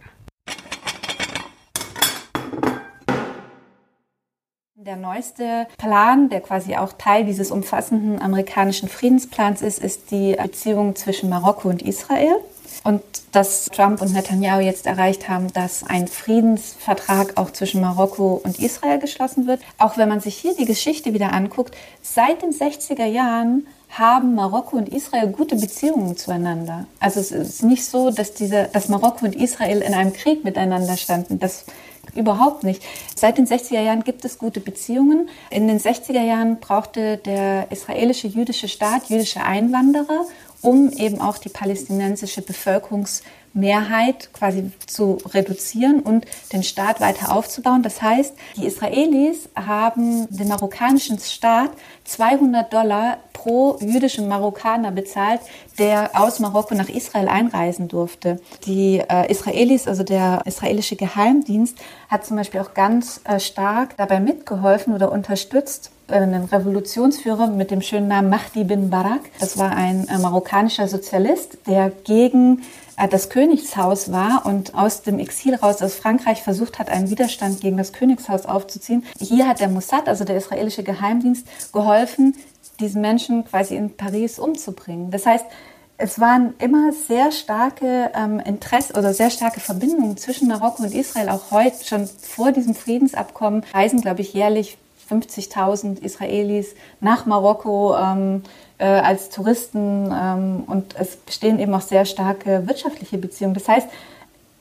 Der 4.76 4.96
neueste 4.96 5.68
Plan, 5.78 6.30
der 6.30 6.40
quasi 6.40 6.78
auch 6.78 6.94
Teil 6.94 7.26
dieses 7.26 7.52
umfassenden 7.52 8.22
amerikanischen 8.22 8.88
Friedensplans 8.88 9.62
ist, 9.62 9.80
ist 9.80 10.12
die 10.12 10.38
Beziehung 10.42 10.96
zwischen 10.96 11.30
Marokko 11.30 11.68
und 11.68 11.82
Israel. 11.82 12.38
Und 12.84 13.02
dass 13.32 13.66
Trump 13.66 14.02
und 14.02 14.14
Netanyahu 14.14 14.62
jetzt 14.62 14.86
erreicht 14.86 15.30
haben, 15.30 15.52
dass 15.54 15.84
ein 15.84 16.08
Friedensvertrag 16.08 17.38
auch 17.38 17.52
zwischen 17.52 17.82
Marokko 17.82 18.42
und 18.44 18.60
Israel 18.60 19.00
geschlossen 19.00 19.48
wird. 19.48 19.62
Auch 19.78 19.98
wenn 19.98 20.10
man 20.10 20.20
sich 20.20 20.36
hier 20.36 20.56
die 20.56 20.66
Geschichte 20.66 21.14
wieder 21.14 21.34
anguckt, 21.34 21.76
seit 22.02 22.42
den 22.42 22.52
60er 22.52 23.06
Jahren 23.06 23.68
haben 23.90 24.36
Marokko 24.36 24.78
und 24.78 24.90
Israel 24.90 25.28
gute 25.30 25.56
Beziehungen 25.56 26.18
zueinander. 26.18 26.86
Also 27.00 27.20
es 27.20 27.32
ist 27.32 27.64
nicht 27.64 27.86
so, 27.86 28.12
dass, 28.12 28.34
diese, 28.34 28.70
dass 28.74 28.90
Marokko 28.90 29.26
und 29.26 29.36
Israel 29.36 29.82
in 29.82 29.94
einem 29.94 30.14
Krieg 30.14 30.44
miteinander 30.44 30.98
standen. 30.98 31.40
Das 31.40 31.66
überhaupt 32.16 32.64
nicht. 32.64 32.82
Seit 33.16 33.38
den 33.38 33.48
60er 33.48 33.82
Jahren 33.82 34.04
gibt 34.04 34.26
es 34.26 34.38
gute 34.38 34.60
Beziehungen. 34.60 35.30
In 35.50 35.68
den 35.68 35.80
60er 35.80 36.22
Jahren 36.22 36.60
brauchte 36.60 37.18
der 37.18 37.72
israelische 37.72 38.28
jüdische 38.28 38.68
Staat 38.68 39.10
jüdische 39.10 39.44
Einwanderer 39.44 40.26
um 40.68 40.92
eben 40.92 41.22
auch 41.22 41.38
die 41.38 41.48
palästinensische 41.48 42.42
Bevölkerungsmehrheit 42.42 44.34
quasi 44.34 44.70
zu 44.86 45.18
reduzieren 45.34 46.02
und 46.02 46.26
den 46.52 46.62
Staat 46.62 47.00
weiter 47.00 47.34
aufzubauen. 47.34 47.84
Das 47.84 48.02
heißt, 48.02 48.36
die 48.58 48.66
Israelis 48.66 49.48
haben 49.56 50.28
den 50.30 50.50
marokkanischen 50.50 51.20
Staat 51.20 51.72
200 52.04 52.74
Dollar 52.74 53.20
pro 53.32 53.78
jüdischen 53.80 54.28
Marokkaner 54.28 54.92
bezahlt, 54.92 55.40
der 55.80 56.10
aus 56.22 56.42
Marokko 56.42 56.76
nach 56.76 56.90
Israel 56.90 57.30
einreisen 57.30 57.88
durfte. 57.88 58.42
Die 58.66 59.02
äh, 59.08 59.32
Israelis, 59.32 59.88
also 59.88 60.04
der 60.04 60.42
israelische 60.44 60.98
Geheimdienst, 60.98 61.78
hat 62.10 62.26
zum 62.26 62.36
Beispiel 62.36 62.60
auch 62.60 62.74
ganz 62.74 63.22
äh, 63.24 63.40
stark 63.40 63.96
dabei 63.96 64.20
mitgeholfen 64.20 64.94
oder 64.94 65.14
unterstützt, 65.14 65.92
einen 66.08 66.46
Revolutionsführer 66.46 67.48
mit 67.48 67.72
dem 67.72 67.82
schönen 67.82 68.08
Namen 68.08 68.30
Mahdi 68.30 68.64
bin 68.64 68.90
Barak. 68.90 69.22
Das 69.40 69.58
war 69.58 69.76
ein 69.76 70.08
äh, 70.08 70.18
marokkanischer 70.18 70.88
Sozialist, 70.88 71.58
der 71.68 71.92
gegen 72.04 72.64
äh, 72.98 73.08
das 73.08 73.30
Königshaus 73.30 74.12
war 74.12 74.46
und 74.46 74.74
aus 74.74 75.02
dem 75.02 75.20
Exil 75.20 75.56
raus 75.56 75.82
aus 75.82 75.96
Frankreich 75.96 76.44
versucht 76.44 76.80
hat, 76.80 76.90
einen 76.90 77.10
Widerstand 77.10 77.62
gegen 77.62 77.78
das 77.78 77.94
Königshaus 77.94 78.46
aufzuziehen. 78.46 79.04
Hier 79.20 79.48
hat 79.48 79.60
der 79.60 79.70
Mossad, 79.70 80.08
also 80.08 80.24
der 80.24 80.38
israelische 80.38 80.84
Geheimdienst, 80.84 81.46
geholfen, 81.74 82.36
diesen 82.80 83.02
Menschen 83.02 83.46
quasi 83.46 83.76
in 83.76 83.96
Paris 83.96 84.40
umzubringen. 84.40 85.12
Das 85.12 85.26
heißt, 85.26 85.46
es 86.00 86.20
waren 86.20 86.54
immer 86.60 86.92
sehr 86.94 87.32
starke 87.32 88.12
ähm, 88.14 88.40
Interesse 88.40 88.94
oder 88.94 89.14
sehr 89.16 89.32
starke 89.32 89.60
Verbindungen 89.60 90.16
zwischen 90.16 90.48
Marokko 90.48 90.84
und 90.84 90.94
Israel. 90.94 91.30
Auch 91.30 91.50
heute, 91.50 91.84
schon 91.84 92.08
vor 92.08 92.52
diesem 92.52 92.76
Friedensabkommen, 92.76 93.64
reisen, 93.74 94.02
glaube 94.02 94.22
ich, 94.22 94.34
jährlich 94.34 94.78
50.000 95.10 96.02
Israelis 96.02 96.76
nach 97.00 97.26
Marokko 97.26 97.96
ähm, 97.98 98.44
äh, 98.78 98.86
als 98.86 99.30
Touristen 99.30 100.12
ähm, 100.12 100.64
und 100.68 100.96
es 100.98 101.16
bestehen 101.16 101.60
eben 101.60 101.74
auch 101.74 101.82
sehr 101.82 102.06
starke 102.06 102.68
wirtschaftliche 102.68 103.18
Beziehungen. 103.18 103.54
Das 103.54 103.68
heißt, 103.68 103.88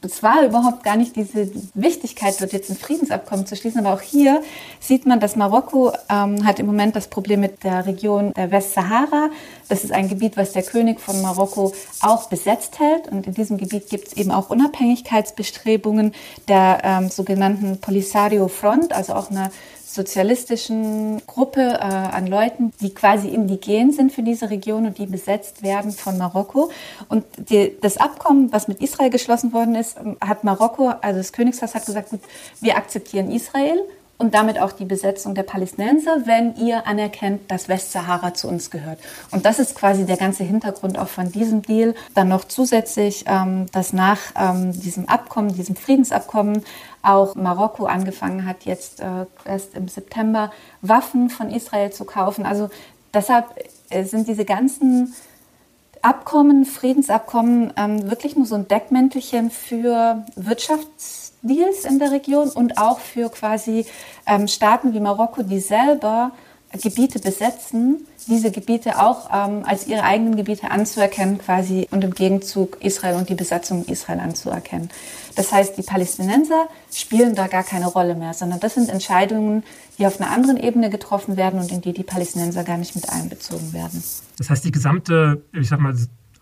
es 0.02 0.22
war 0.22 0.44
überhaupt 0.44 0.84
gar 0.84 0.96
nicht 0.96 1.16
diese 1.16 1.50
Wichtigkeit, 1.74 2.40
dort 2.40 2.52
jetzt 2.52 2.70
ein 2.70 2.76
Friedensabkommen 2.76 3.46
zu 3.46 3.56
schließen. 3.56 3.84
Aber 3.84 3.94
auch 3.94 4.02
hier 4.02 4.42
sieht 4.78 5.06
man, 5.06 5.20
dass 5.20 5.36
Marokko 5.36 5.92
ähm, 6.08 6.46
hat 6.46 6.60
im 6.60 6.66
Moment 6.66 6.96
das 6.96 7.08
Problem 7.08 7.40
mit 7.40 7.64
der 7.64 7.86
Region 7.86 8.32
der 8.34 8.50
Westsahara. 8.50 9.30
Das 9.68 9.84
ist 9.84 9.92
ein 9.92 10.08
Gebiet, 10.08 10.36
was 10.36 10.52
der 10.52 10.62
König 10.62 11.00
von 11.00 11.20
Marokko 11.22 11.72
auch 12.02 12.28
besetzt 12.28 12.78
hält. 12.78 13.08
Und 13.08 13.26
in 13.26 13.34
diesem 13.34 13.56
Gebiet 13.56 13.88
gibt 13.88 14.08
es 14.08 14.12
eben 14.14 14.30
auch 14.30 14.50
Unabhängigkeitsbestrebungen 14.50 16.12
der 16.48 16.80
ähm, 16.84 17.08
sogenannten 17.08 17.80
Polisario 17.80 18.48
Front, 18.48 18.92
also 18.92 19.14
auch 19.14 19.30
eine 19.30 19.50
sozialistischen 19.96 21.20
Gruppe 21.26 21.60
äh, 21.60 21.82
an 21.82 22.26
Leuten, 22.26 22.72
die 22.80 22.94
quasi 22.94 23.28
indigen 23.28 23.92
sind 23.92 24.12
für 24.12 24.22
diese 24.22 24.50
Region 24.50 24.86
und 24.86 24.98
die 24.98 25.06
besetzt 25.06 25.62
werden 25.62 25.90
von 25.90 26.16
Marokko. 26.16 26.70
Und 27.08 27.24
die, 27.50 27.76
das 27.80 27.96
Abkommen, 27.96 28.52
was 28.52 28.68
mit 28.68 28.80
Israel 28.80 29.10
geschlossen 29.10 29.52
worden 29.52 29.74
ist, 29.74 29.96
hat 30.20 30.44
Marokko, 30.44 30.92
also 31.00 31.18
das 31.18 31.32
Königshaus 31.32 31.74
hat 31.74 31.86
gesagt, 31.86 32.10
gut, 32.10 32.20
wir 32.60 32.76
akzeptieren 32.76 33.30
Israel 33.30 33.80
und 34.18 34.34
damit 34.34 34.58
auch 34.58 34.72
die 34.72 34.84
Besetzung 34.84 35.34
der 35.34 35.42
Palästinenser, 35.42 36.22
wenn 36.24 36.56
ihr 36.56 36.86
anerkennt, 36.86 37.50
dass 37.50 37.68
Westsahara 37.68 38.34
zu 38.34 38.48
uns 38.48 38.70
gehört. 38.70 38.98
Und 39.30 39.44
das 39.44 39.58
ist 39.58 39.74
quasi 39.74 40.06
der 40.06 40.16
ganze 40.16 40.44
Hintergrund 40.44 40.98
auch 40.98 41.08
von 41.08 41.30
diesem 41.30 41.62
Deal. 41.62 41.94
Dann 42.14 42.28
noch 42.28 42.44
zusätzlich, 42.44 43.24
ähm, 43.26 43.66
dass 43.72 43.92
nach 43.92 44.18
ähm, 44.38 44.72
diesem 44.72 45.08
Abkommen, 45.08 45.54
diesem 45.54 45.76
Friedensabkommen, 45.76 46.62
auch 47.06 47.34
Marokko 47.34 47.86
angefangen 47.86 48.46
hat, 48.46 48.64
jetzt 48.64 49.00
äh, 49.00 49.26
erst 49.44 49.74
im 49.74 49.88
September 49.88 50.50
Waffen 50.82 51.30
von 51.30 51.50
Israel 51.50 51.92
zu 51.92 52.04
kaufen. 52.04 52.44
Also 52.44 52.68
deshalb 53.14 53.46
äh, 53.90 54.04
sind 54.04 54.28
diese 54.28 54.44
ganzen 54.44 55.14
Abkommen, 56.02 56.64
Friedensabkommen 56.64 57.72
ähm, 57.76 58.10
wirklich 58.10 58.36
nur 58.36 58.46
so 58.46 58.54
ein 58.54 58.68
Deckmäntelchen 58.68 59.50
für 59.50 60.24
Wirtschafts 60.36 61.32
Deals 61.42 61.84
in 61.84 61.98
der 61.98 62.10
Region 62.10 62.48
und 62.50 62.78
auch 62.78 62.98
für 62.98 63.28
quasi 63.28 63.86
ähm, 64.26 64.48
Staaten 64.48 64.94
wie 64.94 65.00
Marokko, 65.00 65.42
die 65.42 65.60
selber 65.60 66.32
Gebiete 66.72 67.18
besetzen, 67.20 68.06
diese 68.26 68.50
Gebiete 68.50 68.98
auch 68.98 69.30
ähm, 69.32 69.64
als 69.64 69.86
ihre 69.86 70.02
eigenen 70.02 70.36
Gebiete 70.36 70.70
anzuerkennen 70.70 71.38
quasi 71.38 71.86
und 71.90 72.02
im 72.04 72.12
Gegenzug 72.12 72.82
Israel 72.82 73.16
und 73.16 73.28
die 73.28 73.34
Besatzung 73.34 73.84
Israel 73.86 74.20
anzuerkennen. 74.20 74.90
Das 75.36 75.52
heißt, 75.52 75.76
die 75.76 75.82
Palästinenser 75.82 76.68
spielen 76.92 77.34
da 77.34 77.46
gar 77.46 77.62
keine 77.62 77.86
Rolle 77.86 78.14
mehr, 78.14 78.34
sondern 78.34 78.58
das 78.60 78.74
sind 78.74 78.88
Entscheidungen, 78.88 79.64
die 79.98 80.06
auf 80.06 80.20
einer 80.20 80.30
anderen 80.30 80.56
Ebene 80.56 80.90
getroffen 80.90 81.36
werden 81.36 81.60
und 81.60 81.70
in 81.70 81.80
die 81.80 81.92
die 81.92 82.02
Palästinenser 82.02 82.64
gar 82.64 82.78
nicht 82.78 82.94
mit 82.94 83.08
einbezogen 83.10 83.72
werden. 83.72 84.02
Das 84.38 84.50
heißt, 84.50 84.64
die 84.64 84.72
gesamte, 84.72 85.42
ich 85.52 85.68
sag 85.68 85.80
mal, 85.80 85.94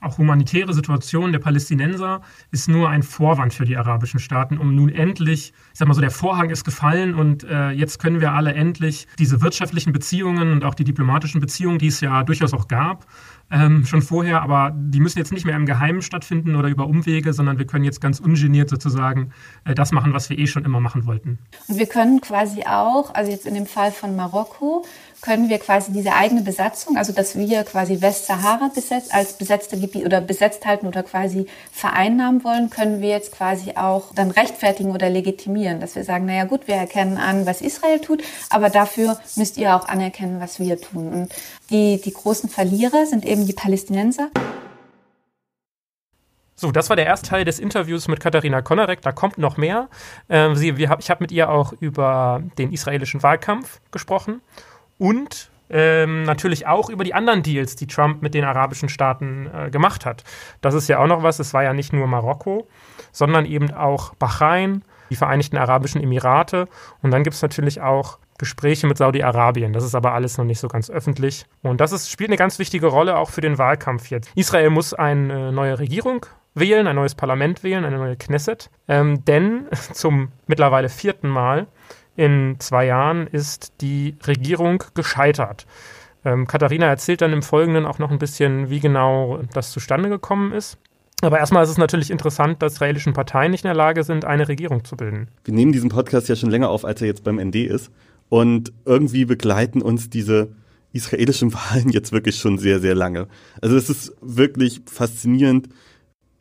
auch 0.05 0.19
humanitäre 0.19 0.73
Situation 0.73 1.33
der 1.33 1.39
Palästinenser 1.39 2.21
ist 2.51 2.69
nur 2.69 2.89
ein 2.89 3.03
Vorwand 3.03 3.55
für 3.55 3.65
die 3.65 3.77
arabischen 3.77 4.21
Staaten, 4.21 4.59
um 4.59 4.75
nun 4.75 4.89
endlich, 4.89 5.53
ich 5.73 5.79
sag 5.79 5.89
mal 5.89 5.95
so, 5.95 6.01
der 6.01 6.11
Vorhang 6.11 6.51
ist 6.51 6.65
gefallen 6.65 7.15
und 7.15 7.45
äh, 7.45 7.71
jetzt 7.71 7.99
können 7.99 8.21
wir 8.21 8.33
alle 8.33 8.55
endlich 8.55 9.07
diese 9.19 9.41
wirtschaftlichen 9.41 9.93
Beziehungen 9.93 10.53
und 10.53 10.65
auch 10.65 10.75
die 10.75 10.85
diplomatischen 10.85 11.41
Beziehungen, 11.41 11.79
die 11.79 11.89
es 11.89 12.01
ja 12.01 12.23
durchaus 12.23 12.53
auch 12.55 12.69
gab, 12.69 13.07
ähm, 13.51 13.85
schon 13.85 14.03
vorher, 14.03 14.43
aber 14.43 14.73
die 14.75 15.01
müssen 15.01 15.19
jetzt 15.19 15.33
nicht 15.33 15.45
mehr 15.45 15.57
im 15.57 15.67
Geheimen 15.67 16.03
stattfinden 16.03 16.57
oder 16.57 16.69
über 16.69 16.87
Umwege, 16.87 17.33
sondern 17.33 17.59
wir 17.59 17.67
können 17.67 17.85
jetzt 17.85 18.01
ganz 18.01 18.21
ungeniert 18.21 18.71
sozusagen 18.71 19.33
äh, 19.65 19.75
das 19.75 19.93
machen, 19.93 20.13
was 20.13 20.31
wir 20.31 20.39
eh 20.39 20.47
schon 20.47 20.65
immer 20.65 20.81
machen 20.81 21.07
wollten. 21.07 21.39
Und 21.69 21.79
wir 21.79 21.87
können 21.87 22.21
quasi 22.21 22.63
auch, 22.63 23.15
also 23.15 23.31
jetzt 23.31 23.47
in 23.47 23.55
dem 23.55 23.67
Fall 23.67 23.93
von 23.93 24.17
Marokko, 24.17 24.85
können 25.25 25.49
wir 25.49 25.59
quasi 25.59 25.91
diese 25.91 26.13
eigene 26.13 26.43
Besatzung, 26.43 26.99
also 26.99 27.15
dass 27.15 27.35
wir 27.35 27.65
quasi 27.65 28.03
Westsahara 28.03 28.71
besetzt, 28.75 29.15
als 29.15 29.39
besetzte 29.39 29.81
Gebiet 29.81 30.05
oder 30.05 30.21
besetzt 30.21 30.67
halten 30.67 30.87
oder 30.87 31.03
quasi 31.03 31.47
vereinnahmen 31.73 32.45
wollen, 32.45 32.69
können 32.69 33.01
wir 33.01 33.09
jetzt 33.09 33.33
quasi 33.33 33.73
auch 33.75 34.13
dann 34.15 34.31
rechtfertigen 34.31 34.91
oder 34.91 35.09
legitimieren, 35.09 35.81
dass 35.81 35.97
wir 35.97 36.05
sagen, 36.05 36.27
naja 36.27 36.45
gut, 36.45 36.69
wir 36.69 36.75
erkennen 36.75 37.17
an, 37.17 37.47
was 37.47 37.63
Israel 37.63 38.01
tut, 38.01 38.23
aber 38.51 38.69
dafür 38.69 39.19
müsst 39.37 39.57
ihr 39.57 39.75
auch 39.75 39.89
anerkennen, 39.89 40.41
was 40.41 40.61
wir 40.61 40.79
tun. 40.79 41.11
Und 41.11 41.35
die, 41.71 42.03
die 42.03 42.13
großen 42.13 42.51
Verlierer 42.51 43.07
sind 43.07 43.25
eben 43.25 43.47
die 43.47 43.55
Palästinenser. 43.55 44.29
So, 46.55 46.71
das 46.71 46.91
war 46.91 46.97
der 46.97 47.07
erste 47.07 47.31
Teil 47.31 47.47
des 47.47 47.59
Interviews 47.59 48.09
mit 48.09 48.21
Katharina 48.21 48.61
Konarek. 48.61 49.01
Da 49.01 49.11
kommt 49.11 49.39
noch 49.39 49.57
mehr. 49.57 49.89
Ähm, 50.29 50.55
sie, 50.55 50.77
wir, 50.77 50.95
ich 50.99 51.09
habe 51.09 51.25
mit 51.25 51.33
ihr 51.33 51.49
auch 51.49 51.73
über 51.81 52.43
den 52.59 52.73
israelischen 52.73 53.23
Wahlkampf 53.23 53.81
gesprochen 53.91 54.43
und 54.99 55.51
ähm, 55.71 56.25
natürlich 56.25 56.67
auch 56.67 56.91
über 56.91 57.05
die 57.05 57.15
anderen 57.15 57.43
Deals, 57.43 57.77
die 57.77 57.87
Trump 57.87 58.23
mit 58.23 58.35
den 58.35 58.45
arabischen 58.45 58.89
Staaten 58.89 59.49
äh, 59.53 59.71
gemacht 59.71 60.05
hat. 60.05 60.25
Das 60.61 60.75
ist 60.75 60.89
ja 60.89 60.99
auch 60.99 61.07
noch 61.07 61.23
was. 61.23 61.39
Es 61.39 61.55
war 61.55 61.63
ja 61.63 61.73
nicht 61.73 61.93
nur 61.93 62.07
Marokko, 62.07 62.69
sondern 63.13 63.47
eben 63.47 63.73
auch 63.73 64.15
Bahrain, 64.15 64.85
die 65.11 65.17
Vereinigten 65.17 65.57
Arabischen 65.57 66.03
Emirate. 66.03 66.69
Und 67.03 67.11
dann 67.11 67.25
gibt 67.25 67.35
es 67.35 67.43
natürlich 67.43 67.81
auch 67.81 68.19
Gespräche 68.39 68.87
mit 68.87 68.99
Saudi-Arabien. 68.99 69.73
Das 69.73 69.85
ist 69.85 69.95
aber 69.95 70.13
alles 70.13 70.39
noch 70.39 70.45
nicht 70.45 70.61
so 70.61 70.69
ganz 70.69 70.91
öffentlich. 70.91 71.47
Und 71.63 71.81
das 71.81 71.93
ist, 71.93 72.11
spielt 72.11 72.31
eine 72.31 72.37
ganz 72.37 72.59
wichtige 72.59 72.89
Rolle 72.89 73.17
auch 73.17 73.31
für 73.31 73.41
den 73.41 73.59
Wahlkampf 73.59 74.11
jetzt. 74.11 74.31
Israel 74.35 74.71
muss 74.71 74.93
eine 74.93 75.53
neue 75.53 75.79
Regierung 75.79 76.27
wählen, 76.55 76.87
ein 76.87 76.97
neues 76.97 77.15
Parlament 77.15 77.63
wählen, 77.63 77.85
eine 77.85 77.99
neue 77.99 78.17
Knesset. 78.17 78.71
Ähm, 78.89 79.25
denn 79.25 79.67
zum 79.93 80.33
mittlerweile 80.47 80.89
vierten 80.89 81.29
Mal 81.29 81.67
in 82.17 82.57
zwei 82.59 82.87
Jahren 82.87 83.27
ist 83.27 83.73
die 83.81 84.17
Regierung 84.27 84.83
gescheitert. 84.95 85.67
Ähm, 86.25 86.47
Katharina 86.47 86.87
erzählt 86.87 87.21
dann 87.21 87.33
im 87.33 87.43
Folgenden 87.43 87.87
auch 87.87 87.99
noch 87.99 88.11
ein 88.11 88.19
bisschen, 88.19 88.71
wie 88.71 88.81
genau 88.81 89.41
das 89.53 89.71
zustande 89.71 90.09
gekommen 90.09 90.53
ist. 90.53 90.79
Aber 91.23 91.39
erstmal 91.39 91.65
ist 91.65 91.71
es 91.71 91.79
natürlich 91.79 92.11
interessant, 92.11 92.63
dass 92.63 92.75
israelischen 92.75 93.13
Parteien 93.13 93.51
nicht 93.51 93.65
in 93.65 93.69
der 93.69 93.77
Lage 93.77 94.05
sind, 94.05 94.25
eine 94.25 94.49
Regierung 94.49 94.85
zu 94.85 94.97
bilden. 94.97 95.29
Wir 95.45 95.55
nehmen 95.55 95.73
diesen 95.73 95.89
Podcast 95.89 96.29
ja 96.29 96.37
schon 96.37 96.51
länger 96.51 96.69
auf, 96.69 96.85
als 96.85 97.01
er 97.01 97.07
jetzt 97.07 97.25
beim 97.25 97.39
ND 97.39 97.57
ist. 97.57 97.91
Und 98.29 98.73
irgendwie 98.85 99.25
begleiten 99.25 99.81
uns 99.81 100.11
diese 100.11 100.49
israelischen 100.93 101.53
Wahlen 101.55 101.91
jetzt 101.91 102.13
wirklich 102.13 102.37
schon 102.37 102.59
sehr, 102.59 102.81
sehr 102.81 102.95
lange. 102.95 103.29
Also 103.61 103.77
es 103.77 103.91
ist 103.91 104.15
wirklich 104.21 104.83
faszinierend, 104.87 105.69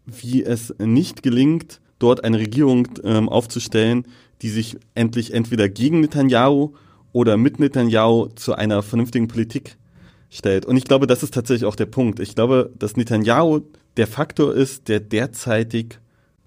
wie 0.06 0.44
es 0.44 0.74
nicht 0.80 1.24
gelingt, 1.24 1.80
dort 2.00 2.24
eine 2.24 2.40
Regierung 2.40 2.88
ähm, 3.04 3.30
aufzustellen, 3.30 4.06
die 4.44 4.50
sich 4.50 4.78
endlich 4.94 5.34
entweder 5.34 5.70
gegen 5.70 6.02
Netanyahu 6.02 6.74
oder 7.14 7.38
mit 7.38 7.60
Netanyahu 7.60 8.28
zu 8.36 8.54
einer 8.54 8.84
vernünftigen 8.84 9.30
Politik 9.30 9.78
stellt. 10.30 10.66
Und 10.66 10.76
ich 10.76 10.84
glaube, 10.84 11.08
das 11.08 11.24
ist 11.24 11.34
tatsächlich 11.34 11.66
auch 11.66 11.78
der 11.78 11.86
Punkt. 11.86 12.20
Ich 12.20 12.36
glaube, 12.36 12.72
dass 12.78 12.98
Netanyahu 12.98 13.62
der 13.96 14.06
Faktor 14.06 14.54
ist, 14.54 14.90
der 14.90 15.00
derzeitig 15.00 16.00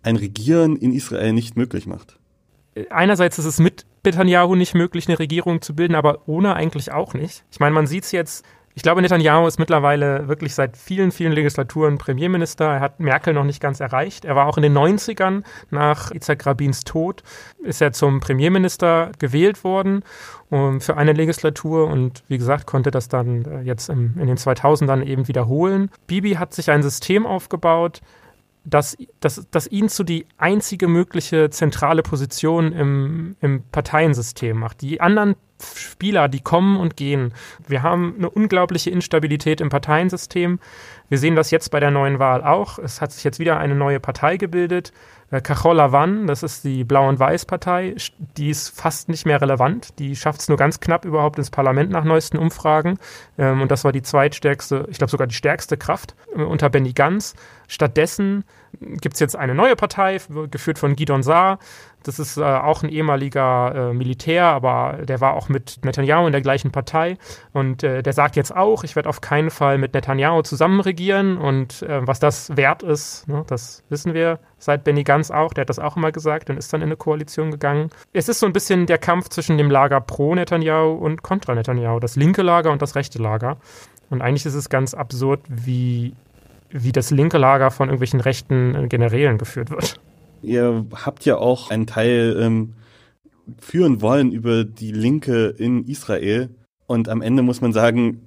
ein 0.03 0.17
Regieren 0.17 0.77
in 0.77 0.93
Israel 0.93 1.33
nicht 1.33 1.57
möglich 1.57 1.87
macht. 1.87 2.19
Einerseits 2.91 3.39
ist 3.39 3.47
es 3.47 3.59
mit 3.59 3.87
Netanyahu 4.05 4.55
nicht 4.55 4.75
möglich, 4.75 5.09
eine 5.09 5.19
Regierung 5.19 5.63
zu 5.63 5.75
bilden, 5.75 5.95
aber 5.95 6.29
ohne 6.29 6.55
eigentlich 6.55 6.93
auch 6.93 7.15
nicht. 7.15 7.45
Ich 7.51 7.61
meine, 7.61 7.75
man 7.75 7.87
sieht 7.87 8.05
es 8.05 8.13
jetzt 8.13 8.45
ich 8.77 8.83
glaube, 8.83 9.01
Netanyahu 9.01 9.47
ist 9.47 9.59
mittlerweile 9.59 10.29
wirklich 10.29 10.55
seit 10.55 10.77
vielen, 10.77 11.11
vielen 11.11 11.33
Legislaturen 11.33 11.97
Premierminister. 11.97 12.67
Er 12.67 12.81
hat 12.81 13.01
Merkel 13.01 13.33
noch 13.33 13.45
nicht 13.45 13.59
ganz 13.59 13.81
erreicht. 13.81 14.27
Er 14.27 14.37
war 14.37 14.47
auch 14.47 14.59
in 14.59 14.63
den 14.63 14.77
90ern 14.77 15.45
nach 15.71 16.11
Isaac 16.11 16.45
Rabins 16.45 16.85
Tod, 16.85 17.23
ist 17.65 17.81
er 17.81 17.93
zum 17.93 18.21
Premierminister 18.21 19.13
gewählt 19.19 19.65
worden 19.65 20.05
für 20.51 20.97
eine 20.97 21.13
Legislatur 21.15 21.89
und 21.89 22.23
wie 22.29 22.39
gesagt, 22.39 22.67
konnte 22.67 22.93
das 22.93 23.09
dann 23.09 23.45
äh, 23.47 23.63
jetzt 23.63 23.89
in 23.89 24.15
den 24.15 24.37
2000ern 24.37 25.03
eben 25.03 25.27
wiederholen. 25.27 25.91
Bibi 26.07 26.35
hat 26.35 26.55
sich 26.55 26.71
ein 26.71 26.85
System 26.85 27.27
aufgebaut, 27.27 28.01
dass, 28.67 28.97
dass, 29.21 29.49
dass 29.51 29.67
ihn 29.69 29.89
zu 29.89 30.03
die 30.03 30.27
einzige 30.37 30.89
mögliche 30.89 31.51
zentrale 31.51 32.03
Position 32.03 32.73
im, 32.73 33.37
im 33.41 33.63
Parteiensystem 33.71 34.59
macht. 34.59 34.83
Die 34.83 35.01
anderen 35.01 35.37
Spieler, 35.63 36.29
die 36.29 36.41
kommen 36.41 36.77
und 36.77 36.97
gehen. 36.97 37.33
Wir 37.67 37.83
haben 37.83 38.15
eine 38.19 38.29
unglaubliche 38.29 38.91
Instabilität 38.91 39.61
im 39.61 39.71
Parteiensystem. 39.71 40.59
Wir 41.09 41.19
sehen 41.19 41.37
das 41.37 41.51
jetzt 41.51 41.71
bei 41.71 41.81
der 41.81 41.93
neuen 41.93 42.19
Wahl 42.19 42.43
auch. 42.43 42.79
Es 42.79 43.01
hat 43.01 43.13
sich 43.13 43.25
jetzt 43.25 43.39
wieder 43.39 43.59
eine 43.59 43.77
neue 43.77 44.01
Partei 44.01 44.37
gebildet. 44.37 44.93
Äh, 45.37 45.73
Lavan, 45.73 46.27
das 46.27 46.43
ist 46.43 46.65
die 46.65 46.85
Blau- 46.85 47.09
und 47.09 47.19
Weiß-Partei, 47.19 47.97
die 48.37 48.51
ist 48.51 48.69
fast 48.69 49.09
nicht 49.09 49.27
mehr 49.27 49.41
relevant. 49.41 49.99
Die 49.99 50.17
schafft 50.17 50.41
es 50.41 50.49
nur 50.49 50.57
ganz 50.57 50.81
knapp 50.81 51.05
überhaupt 51.05 51.39
ins 51.39 51.51
Parlament 51.51 51.91
nach 51.91 52.05
neuesten 52.05 52.39
Umfragen. 52.39 52.99
Ähm, 53.37 53.63
und 53.63 53.71
das 53.71 53.85
war 53.85 53.93
die 53.93 54.03
zweitstärkste, 54.03 54.87
ich 54.91 54.99
glaube 54.99 55.11
sogar 55.11 55.27
die 55.27 55.35
stärkste 55.35 55.77
Kraft 55.77 56.15
äh, 56.35 56.43
unter 56.43 56.71
Benny 56.71 56.93
Gantz. 56.93 57.35
Stattdessen 57.69 58.45
gibt 58.81 59.15
es 59.15 59.21
jetzt 59.21 59.37
eine 59.37 59.55
neue 59.55 59.77
Partei, 59.77 60.19
geführt 60.51 60.79
von 60.79 60.97
Gidon 60.97 61.23
Saar. 61.23 61.59
Das 62.07 62.19
ist 62.19 62.37
äh, 62.37 62.43
auch 62.43 62.83
ein 62.83 62.89
ehemaliger 62.89 63.91
äh, 63.91 63.93
Militär, 63.93 64.45
aber 64.45 64.99
der 65.05 65.21
war 65.21 65.35
auch 65.35 65.49
mit 65.49 65.85
Netanyahu 65.85 66.27
in 66.27 66.33
der 66.33 66.41
gleichen 66.41 66.71
Partei. 66.71 67.19
Und 67.53 67.83
äh, 67.83 68.03
der 68.03 68.13
sagt 68.13 68.37
jetzt 68.37 68.55
auch, 68.55 68.85
ich 68.85 68.95
werde 68.95 69.09
auf 69.09 69.21
keinen 69.21 69.51
Fall 69.51 69.79
mit 69.79 69.93
Netanyahu 69.93 70.43
zusammen 70.43 70.81
regieren. 70.81 71.37
Und 71.37 71.83
äh, 71.83 72.07
was 72.07 72.21
das 72.21 72.57
wert 72.57 72.83
ist, 72.85 73.27
ne, 73.27 73.45
das 73.49 73.83
wissen 73.89 74.15
wir 74.15 74.39
seit 74.59 74.85
Benny 74.85 75.03
Gantz 75.03 75.33
auch. 75.33 75.53
Der 75.53 75.63
hat 75.63 75.69
das 75.69 75.81
auch 75.81 75.97
immer 75.97 76.13
gesagt 76.13 76.49
und 76.49 76.57
ist 76.57 76.73
dann 76.73 76.81
in 76.81 76.89
eine 76.89 76.97
Koalition 76.97 77.51
gegangen. 77.51 77.91
Es 78.13 78.29
ist 78.29 78.39
so 78.39 78.47
ein 78.47 78.53
bisschen 78.53 78.87
der 78.87 78.99
Kampf 78.99 79.29
zwischen 79.29 79.59
dem 79.59 79.71
Lager 79.71 80.01
pro 80.01 80.35
Netanyahu 80.35 80.93
und 80.93 81.23
kontra 81.23 81.55
Netanyahu, 81.55 81.99
das 81.99 82.15
linke 82.15 82.43
Lager 82.43 82.71
und 82.71 82.83
das 82.83 82.95
rechte 82.95 83.19
Lager. 83.21 83.57
Und 84.11 84.23
eigentlich 84.23 84.47
ist 84.47 84.55
es 84.55 84.69
ganz 84.69 84.95
absurd, 84.95 85.41
wie, 85.49 86.15
wie 86.71 86.93
das 86.93 87.11
linke 87.11 87.39
Lager 87.39 87.73
von 87.73 87.89
irgendwelchen 87.89 88.21
rechten 88.21 88.89
Generälen 88.89 89.39
geführt 89.39 89.71
wird. 89.71 90.01
Ihr 90.43 90.87
habt 91.05 91.25
ja 91.25 91.37
auch 91.37 91.71
einen 91.71 91.87
Teil 91.87 92.37
ähm, 92.41 92.75
führen 93.59 94.01
wollen 94.01 94.33
über 94.33 94.65
die 94.65 94.93
Linke 94.93 95.49
in 95.49 95.85
Israel. 95.87 96.51
Und 96.87 97.09
am 97.09 97.23
Ende 97.23 97.43
muss 97.43 97.61
man 97.61 97.73
sagen, 97.73 98.23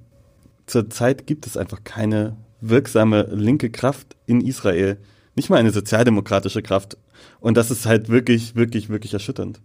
zurzeit 0.66 1.26
gibt 1.26 1.46
es 1.46 1.56
einfach 1.56 1.84
keine 1.84 2.36
wirksame 2.60 3.22
linke 3.30 3.70
Kraft 3.70 4.16
in 4.26 4.40
Israel. 4.40 4.98
Nicht 5.34 5.50
mal 5.50 5.58
eine 5.58 5.70
sozialdemokratische 5.70 6.62
Kraft. 6.62 6.96
Und 7.40 7.56
das 7.56 7.70
ist 7.70 7.86
halt 7.86 8.08
wirklich, 8.08 8.54
wirklich, 8.54 8.88
wirklich 8.88 9.14
erschütternd. 9.14 9.60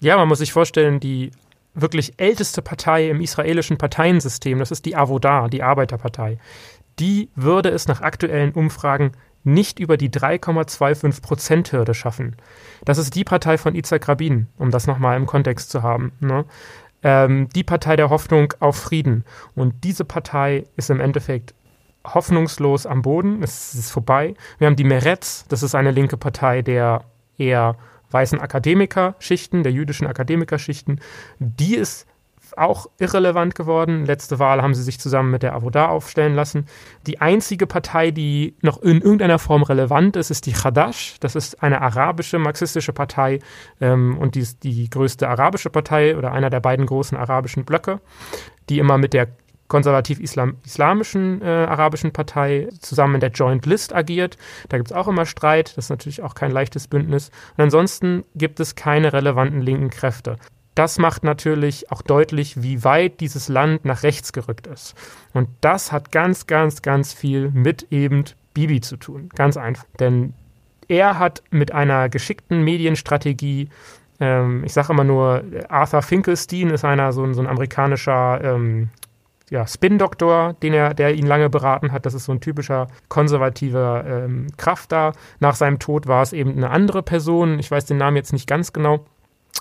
Ja, 0.00 0.16
man 0.16 0.28
muss 0.28 0.38
sich 0.38 0.52
vorstellen, 0.52 0.98
die 0.98 1.30
wirklich 1.74 2.14
älteste 2.16 2.60
Partei 2.60 3.08
im 3.08 3.20
israelischen 3.20 3.78
Parteiensystem, 3.78 4.58
das 4.58 4.70
ist 4.70 4.84
die 4.84 4.96
Avodah, 4.96 5.48
die 5.48 5.62
Arbeiterpartei, 5.62 6.38
die 6.98 7.30
würde 7.34 7.70
es 7.70 7.88
nach 7.88 8.00
aktuellen 8.00 8.52
Umfragen 8.52 9.12
nicht 9.44 9.78
über 9.78 9.96
die 9.96 10.10
3,25 10.10 11.22
Prozent 11.22 11.72
Hürde 11.72 11.94
schaffen. 11.94 12.36
Das 12.84 12.98
ist 12.98 13.14
die 13.14 13.24
Partei 13.24 13.58
von 13.58 13.74
Itzhak 13.74 14.08
Rabin, 14.08 14.48
um 14.58 14.70
das 14.70 14.86
nochmal 14.86 15.16
im 15.16 15.26
Kontext 15.26 15.70
zu 15.70 15.82
haben. 15.82 16.12
Ne? 16.20 16.44
Ähm, 17.02 17.48
die 17.54 17.64
Partei 17.64 17.96
der 17.96 18.10
Hoffnung 18.10 18.54
auf 18.60 18.76
Frieden. 18.76 19.24
Und 19.54 19.84
diese 19.84 20.04
Partei 20.04 20.64
ist 20.76 20.90
im 20.90 21.00
Endeffekt 21.00 21.54
hoffnungslos 22.04 22.86
am 22.86 23.02
Boden. 23.02 23.42
Es 23.42 23.74
ist 23.74 23.90
vorbei. 23.90 24.34
Wir 24.58 24.66
haben 24.66 24.76
die 24.76 24.84
Meretz, 24.84 25.44
das 25.48 25.62
ist 25.62 25.74
eine 25.74 25.90
linke 25.90 26.16
Partei 26.16 26.62
der 26.62 27.04
eher 27.38 27.76
weißen 28.10 28.40
Akademikerschichten, 28.40 29.62
der 29.62 29.72
jüdischen 29.72 30.06
Akademikerschichten. 30.06 31.00
Die 31.38 31.76
ist 31.76 32.06
auch 32.58 32.86
irrelevant 32.98 33.54
geworden. 33.54 34.06
Letzte 34.06 34.38
Wahl 34.38 34.62
haben 34.62 34.74
sie 34.74 34.82
sich 34.82 34.98
zusammen 35.00 35.30
mit 35.30 35.42
der 35.42 35.54
Avoda 35.54 35.88
aufstellen 35.88 36.34
lassen. 36.34 36.66
Die 37.06 37.20
einzige 37.20 37.66
Partei, 37.66 38.10
die 38.10 38.56
noch 38.62 38.80
in 38.82 39.00
irgendeiner 39.00 39.38
Form 39.38 39.62
relevant 39.62 40.16
ist, 40.16 40.30
ist 40.30 40.46
die 40.46 40.52
Chadash. 40.52 41.16
Das 41.20 41.34
ist 41.34 41.62
eine 41.62 41.80
arabische, 41.80 42.38
marxistische 42.38 42.92
Partei 42.92 43.40
ähm, 43.80 44.18
und 44.18 44.34
die 44.34 44.40
ist 44.40 44.62
die 44.64 44.88
größte 44.88 45.28
arabische 45.28 45.70
Partei 45.70 46.16
oder 46.16 46.32
einer 46.32 46.50
der 46.50 46.60
beiden 46.60 46.86
großen 46.86 47.16
arabischen 47.16 47.64
Blöcke, 47.64 48.00
die 48.68 48.78
immer 48.78 48.98
mit 48.98 49.12
der 49.14 49.28
konservativ-islamischen 49.72 51.40
äh, 51.40 51.46
arabischen 51.46 52.12
Partei 52.12 52.68
zusammen 52.80 53.14
in 53.14 53.20
der 53.20 53.30
Joint 53.30 53.64
List 53.64 53.94
agiert. 53.94 54.36
Da 54.68 54.76
gibt 54.76 54.90
es 54.90 54.96
auch 54.96 55.08
immer 55.08 55.24
Streit. 55.24 55.78
Das 55.78 55.86
ist 55.86 55.90
natürlich 55.90 56.22
auch 56.22 56.34
kein 56.34 56.50
leichtes 56.50 56.88
Bündnis. 56.88 57.30
Und 57.56 57.64
ansonsten 57.64 58.24
gibt 58.34 58.60
es 58.60 58.74
keine 58.74 59.14
relevanten 59.14 59.62
linken 59.62 59.88
Kräfte. 59.88 60.36
Das 60.74 60.98
macht 60.98 61.22
natürlich 61.24 61.90
auch 61.92 62.02
deutlich, 62.02 62.62
wie 62.62 62.82
weit 62.84 63.20
dieses 63.20 63.48
Land 63.48 63.84
nach 63.84 64.02
rechts 64.02 64.32
gerückt 64.32 64.66
ist. 64.66 64.94
Und 65.34 65.48
das 65.60 65.92
hat 65.92 66.12
ganz, 66.12 66.46
ganz, 66.46 66.82
ganz 66.82 67.12
viel 67.12 67.50
mit 67.50 67.86
eben 67.90 68.24
Bibi 68.54 68.80
zu 68.80 68.96
tun. 68.96 69.28
Ganz 69.34 69.56
einfach. 69.56 69.84
Denn 70.00 70.34
er 70.88 71.18
hat 71.18 71.42
mit 71.50 71.72
einer 71.72 72.08
geschickten 72.08 72.62
Medienstrategie 72.62 73.68
ähm, 74.22 74.62
ich 74.64 74.72
sage 74.72 74.92
immer 74.92 75.02
nur, 75.02 75.42
Arthur 75.68 76.00
Finkelstein 76.00 76.70
ist 76.70 76.84
einer, 76.84 77.12
so 77.12 77.24
ein, 77.24 77.34
so 77.34 77.40
ein 77.40 77.48
amerikanischer 77.48 78.40
ähm, 78.42 78.90
ja, 79.50 79.66
Spin-Doktor, 79.66 80.54
er, 80.62 80.94
der 80.94 81.14
ihn 81.14 81.26
lange 81.26 81.50
beraten 81.50 81.90
hat. 81.90 82.06
Das 82.06 82.14
ist 82.14 82.26
so 82.26 82.32
ein 82.32 82.40
typischer 82.40 82.86
konservativer 83.08 84.04
ähm, 84.06 84.46
Kraft 84.56 84.92
da. 84.92 85.12
Nach 85.40 85.56
seinem 85.56 85.80
Tod 85.80 86.06
war 86.06 86.22
es 86.22 86.32
eben 86.32 86.52
eine 86.52 86.70
andere 86.70 87.02
Person. 87.02 87.58
Ich 87.58 87.70
weiß 87.70 87.84
den 87.84 87.96
Namen 87.98 88.16
jetzt 88.16 88.32
nicht 88.32 88.46
ganz 88.46 88.72
genau 88.72 89.04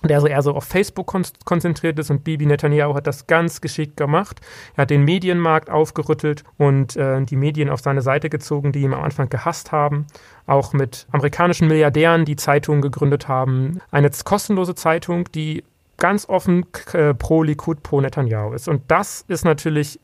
der 0.03 0.21
so 0.21 0.27
eher 0.27 0.41
so 0.41 0.53
auf 0.53 0.63
Facebook 0.63 1.07
kon 1.07 1.23
konzentriert 1.45 1.99
ist 1.99 2.09
und 2.09 2.23
Bibi 2.23 2.45
Netanyahu 2.45 2.95
hat 2.95 3.07
das 3.07 3.27
ganz 3.27 3.61
geschickt 3.61 3.97
gemacht. 3.97 4.41
Er 4.75 4.83
hat 4.83 4.89
den 4.89 5.03
Medienmarkt 5.03 5.69
aufgerüttelt 5.69 6.43
und 6.57 6.95
äh, 6.95 7.23
die 7.23 7.35
Medien 7.35 7.69
auf 7.69 7.81
seine 7.81 8.01
Seite 8.01 8.29
gezogen, 8.29 8.71
die 8.71 8.81
ihn 8.81 8.93
am 8.93 9.03
Anfang 9.03 9.29
gehasst 9.29 9.71
haben. 9.71 10.07
Auch 10.47 10.73
mit 10.73 11.07
amerikanischen 11.11 11.67
Milliardären, 11.67 12.25
die 12.25 12.35
Zeitungen 12.35 12.81
gegründet 12.81 13.27
haben. 13.27 13.79
Eine 13.91 14.09
kostenlose 14.23 14.75
Zeitung, 14.75 15.31
die 15.33 15.63
ganz 15.97 16.27
offen 16.27 16.65
äh, 16.93 17.13
pro 17.13 17.43
Likud, 17.43 17.83
pro 17.83 18.01
Netanyahu 18.01 18.53
ist. 18.53 18.67
Und 18.67 18.81
das 18.89 19.23
ist 19.27 19.45
natürlich 19.45 19.99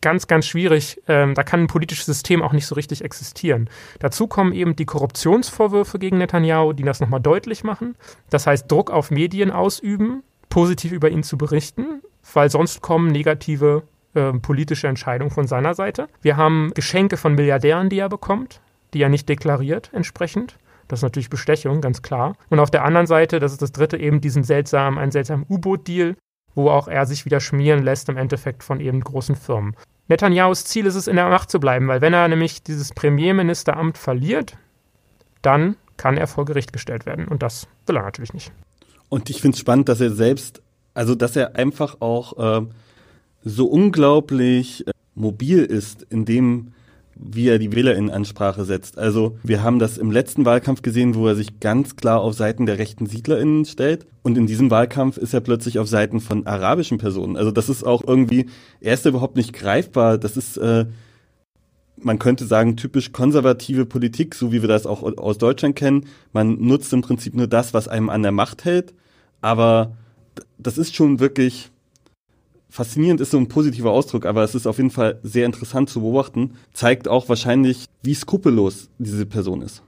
ganz, 0.00 0.26
ganz 0.26 0.46
schwierig. 0.46 1.00
Ähm, 1.08 1.34
da 1.34 1.42
kann 1.42 1.60
ein 1.60 1.66
politisches 1.66 2.06
System 2.06 2.42
auch 2.42 2.52
nicht 2.52 2.66
so 2.66 2.74
richtig 2.74 3.04
existieren. 3.04 3.68
Dazu 3.98 4.26
kommen 4.26 4.52
eben 4.52 4.76
die 4.76 4.86
Korruptionsvorwürfe 4.86 5.98
gegen 5.98 6.18
Netanyahu, 6.18 6.72
die 6.72 6.82
das 6.82 7.00
nochmal 7.00 7.20
deutlich 7.20 7.64
machen. 7.64 7.96
Das 8.30 8.46
heißt, 8.46 8.70
Druck 8.70 8.90
auf 8.90 9.10
Medien 9.10 9.50
ausüben, 9.50 10.22
positiv 10.48 10.92
über 10.92 11.10
ihn 11.10 11.22
zu 11.22 11.38
berichten, 11.38 12.02
weil 12.34 12.50
sonst 12.50 12.80
kommen 12.80 13.08
negative 13.08 13.82
äh, 14.14 14.32
politische 14.32 14.88
Entscheidungen 14.88 15.30
von 15.30 15.46
seiner 15.46 15.74
Seite. 15.74 16.08
Wir 16.22 16.36
haben 16.36 16.72
Geschenke 16.74 17.16
von 17.16 17.34
Milliardären, 17.34 17.88
die 17.88 17.98
er 17.98 18.08
bekommt, 18.08 18.60
die 18.94 19.02
er 19.02 19.08
nicht 19.08 19.28
deklariert 19.28 19.90
entsprechend. 19.92 20.56
Das 20.88 20.98
ist 20.98 21.04
natürlich 21.04 21.30
Bestechung, 21.30 21.80
ganz 21.80 22.02
klar. 22.02 22.34
Und 22.48 22.58
auf 22.58 22.72
der 22.72 22.84
anderen 22.84 23.06
Seite, 23.06 23.38
das 23.38 23.52
ist 23.52 23.62
das 23.62 23.70
dritte, 23.70 23.96
eben 23.96 24.20
diesen 24.20 24.42
seltsamen, 24.42 24.98
einen 24.98 25.12
seltsamen 25.12 25.46
U-Boot-Deal, 25.48 26.16
wo 26.54 26.70
auch 26.70 26.88
er 26.88 27.06
sich 27.06 27.24
wieder 27.24 27.40
schmieren 27.40 27.82
lässt 27.82 28.08
im 28.08 28.16
Endeffekt 28.16 28.64
von 28.64 28.80
eben 28.80 29.00
großen 29.00 29.36
Firmen. 29.36 29.76
Netanyahus 30.08 30.64
Ziel 30.64 30.86
ist 30.86 30.96
es, 30.96 31.06
in 31.06 31.16
der 31.16 31.28
Macht 31.28 31.50
zu 31.50 31.60
bleiben, 31.60 31.86
weil 31.86 32.00
wenn 32.00 32.12
er 32.12 32.26
nämlich 32.26 32.62
dieses 32.62 32.92
Premierministeramt 32.92 33.96
verliert, 33.96 34.56
dann 35.42 35.76
kann 35.96 36.16
er 36.16 36.26
vor 36.26 36.44
Gericht 36.44 36.72
gestellt 36.72 37.06
werden. 37.06 37.28
Und 37.28 37.42
das 37.42 37.68
will 37.86 37.96
er 37.96 38.02
natürlich 38.02 38.34
nicht. 38.34 38.52
Und 39.08 39.30
ich 39.30 39.40
finde 39.40 39.54
es 39.54 39.60
spannend, 39.60 39.88
dass 39.88 40.00
er 40.00 40.10
selbst, 40.10 40.62
also 40.94 41.14
dass 41.14 41.36
er 41.36 41.56
einfach 41.56 42.00
auch 42.00 42.62
äh, 42.62 42.66
so 43.44 43.66
unglaublich 43.66 44.86
äh, 44.86 44.92
mobil 45.14 45.62
ist 45.62 46.02
in 46.10 46.24
dem, 46.24 46.72
wie 47.22 47.48
er 47.48 47.58
die 47.58 47.72
WählerInnen-Ansprache 47.72 48.64
setzt. 48.64 48.98
Also 48.98 49.38
wir 49.42 49.62
haben 49.62 49.78
das 49.78 49.98
im 49.98 50.10
letzten 50.10 50.44
Wahlkampf 50.44 50.82
gesehen, 50.82 51.14
wo 51.14 51.26
er 51.26 51.34
sich 51.34 51.60
ganz 51.60 51.96
klar 51.96 52.20
auf 52.20 52.34
Seiten 52.34 52.66
der 52.66 52.78
rechten 52.78 53.06
SiedlerInnen 53.06 53.66
stellt. 53.66 54.06
Und 54.22 54.38
in 54.38 54.46
diesem 54.46 54.70
Wahlkampf 54.70 55.18
ist 55.18 55.34
er 55.34 55.40
plötzlich 55.40 55.78
auf 55.78 55.88
Seiten 55.88 56.20
von 56.20 56.46
arabischen 56.46 56.98
Personen. 56.98 57.36
Also 57.36 57.50
das 57.50 57.68
ist 57.68 57.84
auch 57.84 58.02
irgendwie, 58.06 58.46
er 58.80 58.94
ist 58.94 59.04
überhaupt 59.04 59.36
nicht 59.36 59.52
greifbar. 59.52 60.16
Das 60.16 60.36
ist, 60.36 60.56
äh, 60.56 60.86
man 61.96 62.18
könnte 62.18 62.46
sagen, 62.46 62.76
typisch 62.76 63.12
konservative 63.12 63.84
Politik, 63.84 64.34
so 64.34 64.50
wie 64.50 64.62
wir 64.62 64.68
das 64.68 64.86
auch 64.86 65.02
aus 65.02 65.36
Deutschland 65.36 65.76
kennen. 65.76 66.06
Man 66.32 66.58
nutzt 66.60 66.92
im 66.92 67.02
Prinzip 67.02 67.34
nur 67.34 67.46
das, 67.46 67.74
was 67.74 67.86
einem 67.86 68.08
an 68.08 68.22
der 68.22 68.32
Macht 68.32 68.64
hält. 68.64 68.94
Aber 69.42 69.96
das 70.58 70.78
ist 70.78 70.94
schon 70.94 71.20
wirklich 71.20 71.70
faszinierend 72.70 73.20
ist 73.20 73.32
so 73.32 73.38
ein 73.38 73.48
positiver 73.48 73.90
Ausdruck, 73.90 74.24
aber 74.24 74.42
es 74.42 74.54
ist 74.54 74.66
auf 74.66 74.78
jeden 74.78 74.90
Fall 74.90 75.18
sehr 75.22 75.46
interessant 75.46 75.90
zu 75.90 76.00
beobachten. 76.00 76.54
Zeigt 76.72 77.08
auch 77.08 77.28
wahrscheinlich, 77.28 77.86
wie 78.02 78.14
skrupellos 78.14 78.88
diese 78.98 79.26
Person 79.26 79.62
ist. 79.62 79.82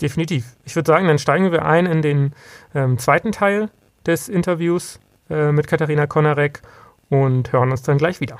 Definitiv. 0.00 0.56
Ich 0.64 0.74
würde 0.74 0.88
sagen, 0.88 1.06
dann 1.06 1.18
steigen 1.18 1.52
wir 1.52 1.64
ein 1.64 1.86
in 1.86 2.02
den 2.02 2.32
ähm, 2.74 2.98
zweiten 2.98 3.32
Teil 3.32 3.70
des 4.04 4.28
Interviews 4.28 4.98
äh, 5.30 5.52
mit 5.52 5.68
Katharina 5.68 6.06
Konarek 6.06 6.62
und 7.08 7.52
hören 7.52 7.70
uns 7.70 7.82
dann 7.82 7.98
gleich 7.98 8.20
wieder. 8.20 8.38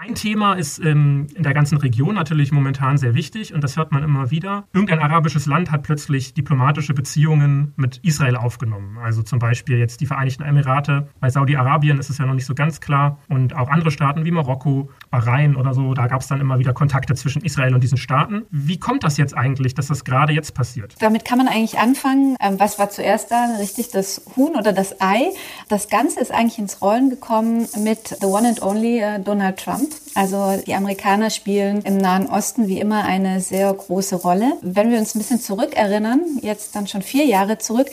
Ein 0.00 0.14
Thema 0.14 0.54
ist 0.54 0.78
ähm, 0.78 1.26
in 1.34 1.42
der 1.42 1.54
ganzen 1.54 1.76
Region 1.78 2.14
natürlich 2.14 2.52
momentan 2.52 2.98
sehr 2.98 3.16
wichtig 3.16 3.52
und 3.52 3.64
das 3.64 3.76
hört 3.76 3.90
man 3.90 4.04
immer 4.04 4.30
wieder. 4.30 4.62
Irgendein 4.72 5.00
arabisches 5.00 5.46
Land 5.46 5.72
hat 5.72 5.82
plötzlich 5.82 6.34
diplomatische 6.34 6.94
Beziehungen 6.94 7.72
mit 7.74 7.98
Israel 8.04 8.36
aufgenommen. 8.36 8.98
Also 9.02 9.22
zum 9.22 9.40
Beispiel 9.40 9.76
jetzt 9.78 10.00
die 10.00 10.06
Vereinigten 10.06 10.44
Emirate. 10.44 11.08
Bei 11.18 11.30
Saudi-Arabien 11.30 11.98
ist 11.98 12.10
es 12.10 12.18
ja 12.18 12.26
noch 12.26 12.34
nicht 12.34 12.46
so 12.46 12.54
ganz 12.54 12.80
klar. 12.80 13.18
Und 13.28 13.56
auch 13.56 13.68
andere 13.68 13.90
Staaten 13.90 14.24
wie 14.24 14.30
Marokko, 14.30 14.88
Bahrain 15.10 15.56
oder 15.56 15.74
so, 15.74 15.94
da 15.94 16.06
gab 16.06 16.20
es 16.20 16.28
dann 16.28 16.40
immer 16.40 16.60
wieder 16.60 16.72
Kontakte 16.72 17.16
zwischen 17.16 17.42
Israel 17.42 17.74
und 17.74 17.82
diesen 17.82 17.98
Staaten. 17.98 18.42
Wie 18.50 18.78
kommt 18.78 19.02
das 19.02 19.16
jetzt 19.16 19.36
eigentlich, 19.36 19.74
dass 19.74 19.88
das 19.88 20.04
gerade 20.04 20.32
jetzt 20.32 20.54
passiert? 20.54 20.94
Damit 21.00 21.24
kann 21.24 21.38
man 21.38 21.48
eigentlich 21.48 21.78
anfangen. 21.78 22.36
Ähm, 22.40 22.60
was 22.60 22.78
war 22.78 22.88
zuerst 22.90 23.32
da? 23.32 23.56
Richtig, 23.58 23.90
das 23.90 24.22
Huhn 24.36 24.54
oder 24.54 24.72
das 24.72 25.00
Ei? 25.00 25.30
Das 25.68 25.88
Ganze 25.88 26.20
ist 26.20 26.30
eigentlich 26.30 26.60
ins 26.60 26.80
Rollen 26.82 27.10
gekommen 27.10 27.66
mit 27.82 28.16
The 28.20 28.26
One 28.26 28.48
and 28.48 28.62
Only 28.62 29.00
äh, 29.00 29.18
Donald 29.18 29.56
Trump. 29.58 29.87
Also 30.14 30.60
die 30.66 30.74
Amerikaner 30.74 31.30
spielen 31.30 31.82
im 31.82 31.96
Nahen 31.96 32.26
Osten 32.26 32.66
wie 32.66 32.80
immer 32.80 33.04
eine 33.04 33.40
sehr 33.40 33.72
große 33.72 34.16
Rolle. 34.16 34.54
Wenn 34.62 34.90
wir 34.90 34.98
uns 34.98 35.14
ein 35.14 35.18
bisschen 35.18 35.40
zurückerinnern, 35.40 36.20
jetzt 36.42 36.74
dann 36.74 36.88
schon 36.88 37.02
vier 37.02 37.24
Jahre 37.24 37.58
zurück, 37.58 37.88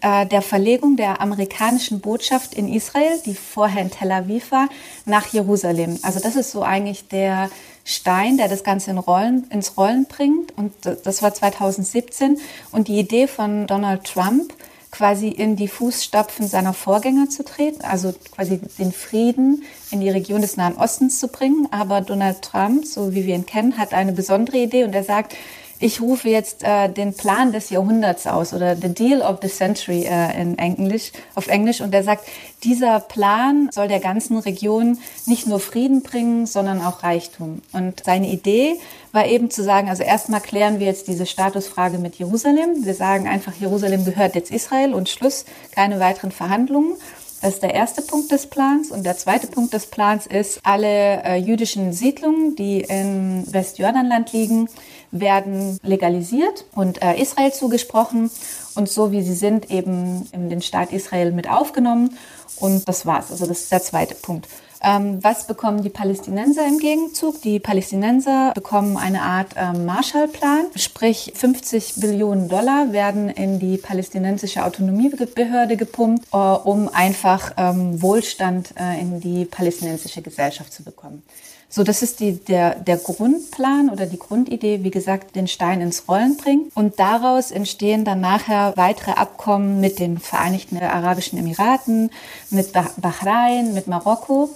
äh, 0.00 0.24
der 0.26 0.42
Verlegung 0.42 0.96
der 0.96 1.20
amerikanischen 1.20 2.00
Botschaft 2.00 2.54
in 2.54 2.72
Israel, 2.72 3.20
die 3.26 3.34
vorher 3.34 3.82
in 3.82 3.90
Tel 3.90 4.12
Aviv 4.12 4.50
war, 4.50 4.68
nach 5.04 5.26
Jerusalem. 5.26 5.98
Also 6.02 6.20
das 6.20 6.36
ist 6.36 6.52
so 6.52 6.62
eigentlich 6.62 7.08
der 7.08 7.50
Stein, 7.84 8.36
der 8.36 8.48
das 8.48 8.64
Ganze 8.64 8.90
in 8.90 8.98
Rollen, 8.98 9.46
ins 9.50 9.76
Rollen 9.78 10.06
bringt. 10.06 10.56
Und 10.56 10.72
das 10.82 11.22
war 11.22 11.32
2017. 11.32 12.38
Und 12.70 12.88
die 12.88 12.98
Idee 12.98 13.26
von 13.26 13.66
Donald 13.66 14.04
Trump, 14.04 14.52
quasi 14.98 15.28
in 15.28 15.54
die 15.54 15.68
Fußstapfen 15.68 16.48
seiner 16.48 16.72
Vorgänger 16.72 17.30
zu 17.30 17.44
treten, 17.44 17.82
also 17.82 18.12
quasi 18.32 18.60
den 18.80 18.90
Frieden 18.90 19.62
in 19.92 20.00
die 20.00 20.10
Region 20.10 20.40
des 20.40 20.56
Nahen 20.56 20.76
Ostens 20.76 21.20
zu 21.20 21.28
bringen. 21.28 21.68
Aber 21.70 22.00
Donald 22.00 22.42
Trump, 22.42 22.84
so 22.84 23.14
wie 23.14 23.24
wir 23.24 23.36
ihn 23.36 23.46
kennen, 23.46 23.78
hat 23.78 23.94
eine 23.94 24.10
besondere 24.10 24.58
Idee 24.58 24.82
und 24.82 24.92
er 24.92 25.04
sagt, 25.04 25.36
ich 25.80 26.00
rufe 26.00 26.28
jetzt 26.28 26.64
äh, 26.64 26.88
den 26.88 27.14
Plan 27.14 27.52
des 27.52 27.70
Jahrhunderts 27.70 28.26
aus 28.26 28.52
oder 28.52 28.74
the 28.74 28.88
deal 28.88 29.22
of 29.22 29.38
the 29.42 29.48
century 29.48 30.04
äh, 30.04 30.40
in 30.40 30.58
Englisch, 30.58 31.12
auf 31.34 31.46
Englisch. 31.46 31.80
Und 31.80 31.94
er 31.94 32.02
sagt, 32.02 32.26
dieser 32.64 33.00
Plan 33.00 33.70
soll 33.72 33.86
der 33.86 34.00
ganzen 34.00 34.38
Region 34.38 34.98
nicht 35.26 35.46
nur 35.46 35.60
Frieden 35.60 36.02
bringen, 36.02 36.46
sondern 36.46 36.84
auch 36.84 37.02
Reichtum. 37.04 37.62
Und 37.72 38.02
seine 38.04 38.28
Idee 38.28 38.76
war 39.12 39.26
eben 39.26 39.50
zu 39.50 39.62
sagen, 39.62 39.88
also 39.88 40.02
erstmal 40.02 40.40
klären 40.40 40.80
wir 40.80 40.86
jetzt 40.86 41.06
diese 41.06 41.26
Statusfrage 41.26 41.98
mit 41.98 42.16
Jerusalem. 42.16 42.84
Wir 42.84 42.94
sagen 42.94 43.28
einfach, 43.28 43.54
Jerusalem 43.54 44.04
gehört 44.04 44.34
jetzt 44.34 44.50
Israel 44.50 44.94
und 44.94 45.08
Schluss, 45.08 45.44
keine 45.70 46.00
weiteren 46.00 46.32
Verhandlungen. 46.32 46.94
Das 47.40 47.54
ist 47.54 47.62
der 47.62 47.74
erste 47.74 48.02
Punkt 48.02 48.32
des 48.32 48.48
Plans. 48.48 48.90
Und 48.90 49.06
der 49.06 49.16
zweite 49.16 49.46
Punkt 49.46 49.72
des 49.72 49.86
Plans 49.86 50.26
ist, 50.26 50.60
alle 50.64 51.22
äh, 51.22 51.36
jüdischen 51.36 51.92
Siedlungen, 51.92 52.56
die 52.56 52.80
im 52.80 53.44
Westjordanland 53.52 54.32
liegen, 54.32 54.68
werden 55.10 55.78
legalisiert 55.82 56.64
und 56.74 57.02
äh, 57.02 57.20
Israel 57.20 57.52
zugesprochen 57.52 58.30
und 58.74 58.88
so 58.88 59.12
wie 59.12 59.22
sie 59.22 59.34
sind 59.34 59.70
eben 59.70 60.28
in 60.32 60.50
den 60.50 60.62
Staat 60.62 60.92
Israel 60.92 61.32
mit 61.32 61.48
aufgenommen. 61.48 62.16
Und 62.60 62.88
das 62.88 63.06
war's. 63.06 63.30
Also 63.30 63.46
das 63.46 63.60
ist 63.60 63.72
der 63.72 63.82
zweite 63.82 64.14
Punkt. 64.14 64.48
Ähm, 64.82 65.18
was 65.22 65.46
bekommen 65.46 65.82
die 65.82 65.88
Palästinenser 65.88 66.66
im 66.66 66.78
Gegenzug? 66.78 67.42
Die 67.42 67.58
Palästinenser 67.58 68.52
bekommen 68.54 68.96
eine 68.96 69.22
Art 69.22 69.48
ähm, 69.56 69.86
Marshallplan, 69.86 70.66
sprich 70.76 71.32
50 71.34 71.94
Billionen 71.96 72.48
Dollar 72.48 72.92
werden 72.92 73.28
in 73.28 73.58
die 73.58 73.76
palästinensische 73.76 74.64
Autonomiebehörde 74.64 75.76
gepumpt, 75.76 76.28
äh, 76.32 76.36
um 76.36 76.88
einfach 76.88 77.52
ähm, 77.56 78.00
Wohlstand 78.00 78.74
äh, 78.78 79.00
in 79.00 79.20
die 79.20 79.44
palästinensische 79.46 80.22
Gesellschaft 80.22 80.72
zu 80.72 80.84
bekommen. 80.84 81.24
So, 81.70 81.84
das 81.84 82.02
ist 82.02 82.20
die, 82.20 82.32
der, 82.32 82.76
der 82.76 82.96
Grundplan 82.96 83.90
oder 83.90 84.06
die 84.06 84.18
Grundidee, 84.18 84.84
wie 84.84 84.90
gesagt, 84.90 85.36
den 85.36 85.46
Stein 85.48 85.82
ins 85.82 86.08
Rollen 86.08 86.38
bringen. 86.38 86.72
Und 86.74 86.98
daraus 86.98 87.50
entstehen 87.50 88.06
dann 88.06 88.20
nachher 88.20 88.72
weitere 88.76 89.12
Abkommen 89.12 89.78
mit 89.78 89.98
den 89.98 90.18
Vereinigten 90.18 90.78
Arabischen 90.78 91.38
Emiraten, 91.38 92.10
mit 92.48 92.72
Bahrain, 92.72 93.74
mit 93.74 93.86
Marokko. 93.86 94.48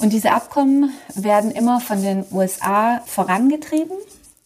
Und 0.00 0.12
diese 0.12 0.30
Abkommen 0.30 0.92
werden 1.14 1.50
immer 1.50 1.80
von 1.80 2.02
den 2.02 2.24
USA 2.30 3.00
vorangetrieben, 3.04 3.96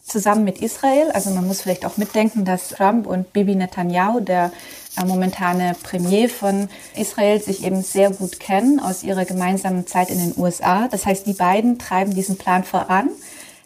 zusammen 0.03 0.45
mit 0.45 0.63
Israel. 0.63 1.11
Also 1.13 1.29
man 1.31 1.47
muss 1.47 1.61
vielleicht 1.61 1.85
auch 1.85 1.99
mitdenken, 1.99 2.47
dass 2.47 2.69
Trump 2.69 3.07
und 3.07 3.35
Bibi 3.35 3.55
Netanyahu, 3.55 4.21
der 4.21 4.51
momentane 5.05 5.75
Premier 5.83 6.29
von 6.29 6.69
Israel, 6.97 7.41
sich 7.41 7.65
eben 7.65 7.83
sehr 7.83 8.11
gut 8.11 8.39
kennen 8.39 8.81
aus 8.81 9.03
ihrer 9.03 9.25
gemeinsamen 9.25 9.87
Zeit 9.87 10.11
in 10.11 10.19
den 10.19 10.35
USA. 10.37 10.89
Das 10.89 11.07
heißt, 11.07 11.27
die 11.27 11.33
beiden 11.33 11.79
treiben 11.79 12.15
diesen 12.15 12.37
Plan 12.37 12.65
voran. 12.65 13.09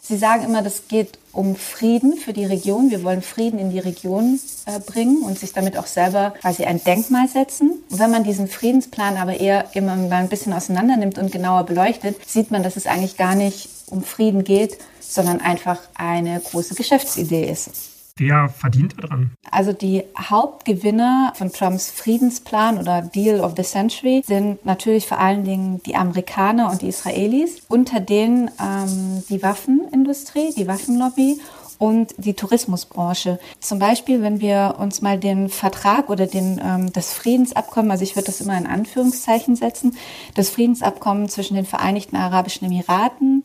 Sie 0.01 0.17
sagen 0.17 0.45
immer, 0.45 0.61
das 0.61 0.87
geht 0.87 1.19
um 1.33 1.57
Frieden 1.57 2.17
für 2.17 2.31
die 2.31 2.45
Region. 2.45 2.91
Wir 2.91 3.03
wollen 3.03 3.21
Frieden 3.21 3.59
in 3.59 3.71
die 3.71 3.79
Region 3.79 4.39
äh, 4.65 4.79
bringen 4.79 5.21
und 5.21 5.37
sich 5.37 5.51
damit 5.51 5.77
auch 5.77 5.85
selber 5.85 6.33
quasi 6.39 6.63
ein 6.63 6.81
Denkmal 6.81 7.27
setzen. 7.27 7.83
Und 7.89 7.99
wenn 7.99 8.09
man 8.09 8.23
diesen 8.23 8.47
Friedensplan 8.47 9.17
aber 9.17 9.37
eher 9.37 9.65
immer 9.73 9.91
ein 9.91 10.29
bisschen 10.29 10.53
auseinander 10.53 10.95
nimmt 10.95 11.17
und 11.17 11.33
genauer 11.33 11.65
beleuchtet, 11.65 12.15
sieht 12.25 12.51
man, 12.51 12.63
dass 12.63 12.77
es 12.77 12.87
eigentlich 12.87 13.17
gar 13.17 13.35
nicht 13.35 13.67
um 13.87 14.01
Frieden 14.01 14.45
geht, 14.45 14.77
sondern 15.01 15.41
einfach 15.41 15.79
eine 15.95 16.39
große 16.39 16.75
Geschäftsidee 16.75 17.49
ist. 17.49 17.96
Wer 18.17 18.49
verdient 18.49 18.95
daran? 19.01 19.31
Also 19.51 19.73
die 19.73 20.03
Hauptgewinner 20.17 21.33
von 21.35 21.51
Trumps 21.51 21.91
Friedensplan 21.91 22.79
oder 22.79 23.01
Deal 23.03 23.41
of 23.41 23.53
the 23.55 23.63
Century 23.63 24.23
sind 24.25 24.65
natürlich 24.65 25.07
vor 25.07 25.19
allen 25.19 25.43
Dingen 25.43 25.81
die 25.85 25.95
Amerikaner 25.95 26.71
und 26.71 26.81
die 26.81 26.87
Israelis, 26.87 27.61
unter 27.69 27.99
denen 27.99 28.49
ähm, 28.59 29.23
die 29.29 29.41
Waffenindustrie, 29.43 30.53
die 30.57 30.67
Waffenlobby 30.67 31.39
und 31.79 32.15
die 32.17 32.33
Tourismusbranche. 32.33 33.39
Zum 33.59 33.79
Beispiel, 33.79 34.21
wenn 34.21 34.41
wir 34.41 34.75
uns 34.79 35.01
mal 35.01 35.19
den 35.19 35.49
Vertrag 35.49 36.09
oder 36.09 36.25
den, 36.25 36.59
ähm, 36.63 36.91
das 36.91 37.13
Friedensabkommen, 37.13 37.91
also 37.91 38.03
ich 38.03 38.15
würde 38.15 38.27
das 38.27 38.41
immer 38.41 38.57
in 38.57 38.67
Anführungszeichen 38.67 39.55
setzen, 39.55 39.95
das 40.33 40.49
Friedensabkommen 40.49 41.29
zwischen 41.29 41.55
den 41.55 41.65
Vereinigten 41.65 42.15
Arabischen 42.15 42.65
Emiraten 42.65 43.43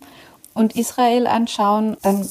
und 0.55 0.77
Israel 0.77 1.27
anschauen, 1.27 1.97
dann 2.03 2.27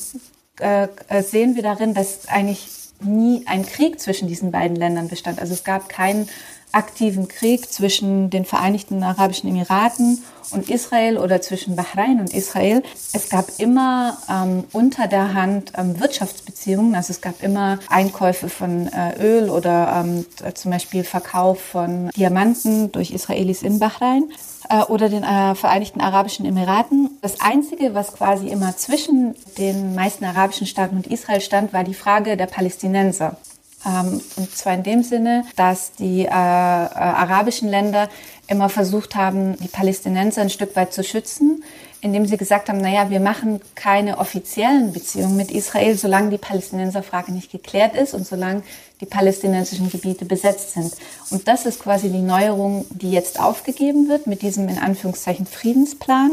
äh, 0.59 0.87
äh, 1.07 1.23
sehen 1.23 1.55
wir 1.55 1.63
darin, 1.63 1.93
dass 1.93 2.27
eigentlich 2.27 2.67
nie 2.99 3.43
ein 3.47 3.65
Krieg 3.65 3.99
zwischen 3.99 4.27
diesen 4.27 4.51
beiden 4.51 4.75
Ländern 4.75 5.07
bestand. 5.07 5.39
Also 5.39 5.53
es 5.53 5.63
gab 5.63 5.89
keinen 5.89 6.27
aktiven 6.71 7.27
Krieg 7.27 7.71
zwischen 7.71 8.29
den 8.29 8.45
Vereinigten 8.45 9.03
Arabischen 9.03 9.49
Emiraten 9.49 10.23
und 10.51 10.69
Israel 10.69 11.17
oder 11.17 11.41
zwischen 11.41 11.75
Bahrain 11.75 12.19
und 12.19 12.33
Israel. 12.33 12.83
Es 13.13 13.29
gab 13.29 13.47
immer 13.59 14.17
ähm, 14.29 14.63
unter 14.71 15.07
der 15.07 15.33
Hand 15.33 15.73
ähm, 15.75 15.99
Wirtschaftsbeziehungen, 15.99 16.95
also 16.95 17.11
es 17.11 17.21
gab 17.21 17.43
immer 17.43 17.79
Einkäufe 17.89 18.49
von 18.49 18.87
äh, 18.87 19.21
Öl 19.21 19.49
oder 19.49 20.03
ähm, 20.03 20.25
zum 20.53 20.71
Beispiel 20.71 21.03
Verkauf 21.03 21.59
von 21.59 22.09
Diamanten 22.11 22.91
durch 22.91 23.11
Israelis 23.11 23.63
in 23.63 23.79
Bahrain 23.79 24.31
äh, 24.69 24.83
oder 24.83 25.09
den 25.09 25.23
äh, 25.23 25.55
Vereinigten 25.55 26.01
Arabischen 26.01 26.45
Emiraten. 26.45 27.09
Das 27.21 27.41
Einzige, 27.41 27.93
was 27.93 28.13
quasi 28.13 28.47
immer 28.47 28.75
zwischen 28.77 29.35
den 29.57 29.95
meisten 29.95 30.25
arabischen 30.25 30.67
Staaten 30.67 30.97
und 30.97 31.07
Israel 31.07 31.41
stand, 31.41 31.73
war 31.73 31.83
die 31.83 31.93
Frage 31.93 32.37
der 32.37 32.47
Palästinenser. 32.47 33.37
Ähm, 33.85 34.21
und 34.35 34.55
zwar 34.55 34.73
in 34.73 34.83
dem 34.83 35.03
Sinne, 35.03 35.45
dass 35.55 35.93
die 35.93 36.25
äh, 36.25 36.27
äh, 36.27 36.31
arabischen 36.31 37.69
Länder 37.69 38.09
immer 38.47 38.69
versucht 38.69 39.15
haben, 39.15 39.57
die 39.57 39.67
Palästinenser 39.67 40.41
ein 40.41 40.49
Stück 40.49 40.75
weit 40.75 40.93
zu 40.93 41.03
schützen, 41.03 41.63
indem 42.01 42.25
sie 42.25 42.37
gesagt 42.37 42.67
haben, 42.67 42.79
naja, 42.79 43.09
wir 43.09 43.19
machen 43.19 43.61
keine 43.75 44.17
offiziellen 44.17 44.91
Beziehungen 44.91 45.37
mit 45.37 45.51
Israel, 45.51 45.95
solange 45.95 46.31
die 46.31 46.37
Palästinenserfrage 46.37 47.31
nicht 47.31 47.51
geklärt 47.51 47.95
ist 47.95 48.13
und 48.13 48.25
solange 48.25 48.63
die 49.01 49.05
palästinensischen 49.05 49.89
Gebiete 49.89 50.25
besetzt 50.25 50.73
sind. 50.73 50.93
Und 51.31 51.47
das 51.47 51.65
ist 51.65 51.81
quasi 51.81 52.09
die 52.09 52.21
Neuerung, 52.21 52.85
die 52.89 53.11
jetzt 53.11 53.39
aufgegeben 53.39 54.07
wird 54.07 54.27
mit 54.27 54.41
diesem 54.43 54.69
in 54.69 54.77
Anführungszeichen 54.77 55.47
Friedensplan, 55.47 56.31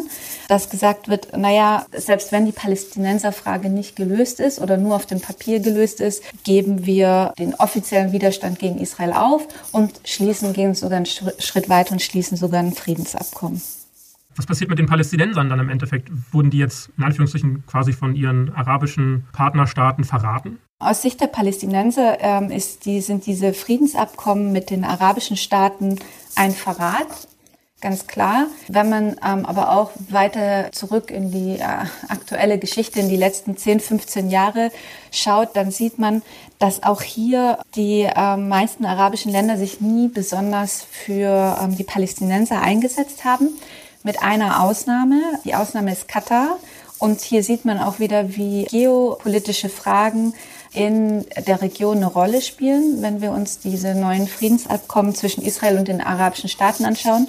dass 0.48 0.68
gesagt 0.68 1.08
wird, 1.08 1.36
naja, 1.36 1.86
selbst 1.92 2.30
wenn 2.30 2.44
die 2.44 2.52
Palästinenserfrage 2.52 3.70
nicht 3.70 3.96
gelöst 3.96 4.38
ist 4.38 4.60
oder 4.60 4.76
nur 4.76 4.96
auf 4.96 5.06
dem 5.06 5.20
Papier 5.20 5.60
gelöst 5.60 6.00
ist, 6.00 6.22
geben 6.44 6.84
wir 6.84 7.32
den 7.38 7.54
offiziellen 7.54 8.12
Widerstand 8.12 8.58
gegen 8.58 8.78
Israel 8.78 9.12
auf 9.12 9.48
und 9.72 10.00
schließen, 10.04 10.52
gehen 10.52 10.74
sogar 10.74 10.98
einen 10.98 11.06
Schritt 11.06 11.68
weiter 11.68 11.92
und 11.92 12.02
schließen 12.02 12.36
sogar 12.36 12.60
ein 12.60 12.72
Friedensabkommen. 12.72 13.62
Was 14.38 14.46
passiert 14.46 14.70
mit 14.70 14.78
den 14.78 14.86
Palästinensern 14.86 15.48
dann 15.48 15.58
im 15.58 15.68
Endeffekt? 15.68 16.10
Wurden 16.32 16.50
die 16.50 16.58
jetzt 16.58 16.90
in 16.96 17.02
Anführungsstrichen 17.02 17.66
quasi 17.66 17.92
von 17.92 18.14
ihren 18.14 18.54
arabischen 18.54 19.26
Partnerstaaten 19.32 20.04
verraten? 20.04 20.58
Aus 20.78 21.02
Sicht 21.02 21.20
der 21.20 21.26
Palästinenser 21.26 22.18
ähm, 22.20 22.52
ist 22.52 22.86
die, 22.86 23.00
sind 23.00 23.26
diese 23.26 23.52
Friedensabkommen 23.52 24.52
mit 24.52 24.70
den 24.70 24.84
arabischen 24.84 25.36
Staaten 25.36 25.98
ein 26.36 26.52
Verrat. 26.52 27.26
Ganz 27.80 28.06
klar. 28.06 28.46
Wenn 28.68 28.88
man 28.88 29.16
ähm, 29.24 29.44
aber 29.44 29.72
auch 29.72 29.90
weiter 30.08 30.70
zurück 30.70 31.10
in 31.10 31.32
die 31.32 31.58
äh, 31.58 31.86
aktuelle 32.08 32.60
Geschichte, 32.60 33.00
in 33.00 33.08
die 33.08 33.16
letzten 33.16 33.56
10, 33.56 33.80
15 33.80 34.30
Jahre 34.30 34.70
schaut, 35.10 35.56
dann 35.56 35.72
sieht 35.72 35.98
man, 35.98 36.22
dass 36.60 36.84
auch 36.84 37.02
hier 37.02 37.58
die 37.74 38.02
äh, 38.02 38.36
meisten 38.36 38.84
arabischen 38.84 39.32
Länder 39.32 39.56
sich 39.56 39.80
nie 39.80 40.06
besonders 40.06 40.84
für 40.84 41.58
ähm, 41.60 41.76
die 41.76 41.84
Palästinenser 41.84 42.62
eingesetzt 42.62 43.24
haben 43.24 43.48
mit 44.08 44.22
einer 44.22 44.62
Ausnahme. 44.62 45.20
Die 45.44 45.54
Ausnahme 45.54 45.92
ist 45.92 46.08
Katar. 46.08 46.56
Und 46.98 47.20
hier 47.20 47.42
sieht 47.42 47.66
man 47.66 47.78
auch 47.78 47.98
wieder, 47.98 48.36
wie 48.36 48.64
geopolitische 48.64 49.68
Fragen 49.68 50.32
in 50.72 51.26
der 51.46 51.60
Region 51.60 51.98
eine 51.98 52.06
Rolle 52.06 52.40
spielen, 52.40 53.02
wenn 53.02 53.20
wir 53.20 53.32
uns 53.32 53.58
diese 53.58 53.94
neuen 53.94 54.26
Friedensabkommen 54.26 55.14
zwischen 55.14 55.44
Israel 55.44 55.78
und 55.78 55.88
den 55.88 56.00
arabischen 56.00 56.48
Staaten 56.48 56.86
anschauen. 56.86 57.28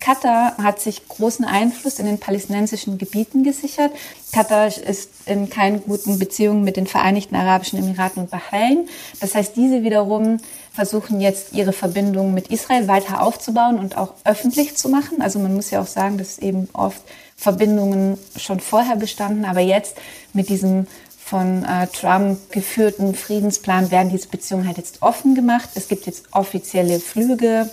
Katar 0.00 0.56
hat 0.58 0.80
sich 0.80 1.08
großen 1.08 1.46
Einfluss 1.46 1.98
in 1.98 2.04
den 2.04 2.18
palästinensischen 2.18 2.98
Gebieten 2.98 3.42
gesichert. 3.42 3.90
Katar 4.32 4.66
ist 4.66 5.10
in 5.24 5.48
keinen 5.48 5.82
guten 5.82 6.18
Beziehungen 6.18 6.62
mit 6.62 6.76
den 6.76 6.86
Vereinigten 6.86 7.36
Arabischen 7.36 7.78
Emiraten 7.78 8.22
und 8.22 8.30
Bahrain. 8.30 8.86
Das 9.20 9.34
heißt, 9.34 9.56
diese 9.56 9.82
wiederum 9.82 10.38
versuchen 10.78 11.20
jetzt 11.20 11.54
ihre 11.54 11.72
Verbindungen 11.72 12.32
mit 12.34 12.52
Israel 12.52 12.86
weiter 12.86 13.20
aufzubauen 13.20 13.80
und 13.80 13.98
auch 13.98 14.14
öffentlich 14.24 14.76
zu 14.76 14.88
machen. 14.88 15.20
Also 15.20 15.40
man 15.40 15.52
muss 15.52 15.72
ja 15.72 15.80
auch 15.82 15.88
sagen, 15.88 16.18
dass 16.18 16.38
eben 16.38 16.68
oft 16.72 17.02
Verbindungen 17.36 18.16
schon 18.36 18.60
vorher 18.60 18.94
bestanden, 18.94 19.44
aber 19.44 19.58
jetzt 19.58 19.96
mit 20.34 20.48
diesem 20.48 20.86
von 21.18 21.64
äh, 21.64 21.88
Trump 21.88 22.52
geführten 22.52 23.16
Friedensplan 23.16 23.90
werden 23.90 24.10
diese 24.10 24.28
Beziehungen 24.28 24.68
halt 24.68 24.76
jetzt 24.76 25.02
offen 25.02 25.34
gemacht. 25.34 25.70
Es 25.74 25.88
gibt 25.88 26.06
jetzt 26.06 26.26
offizielle 26.30 27.00
Flüge 27.00 27.68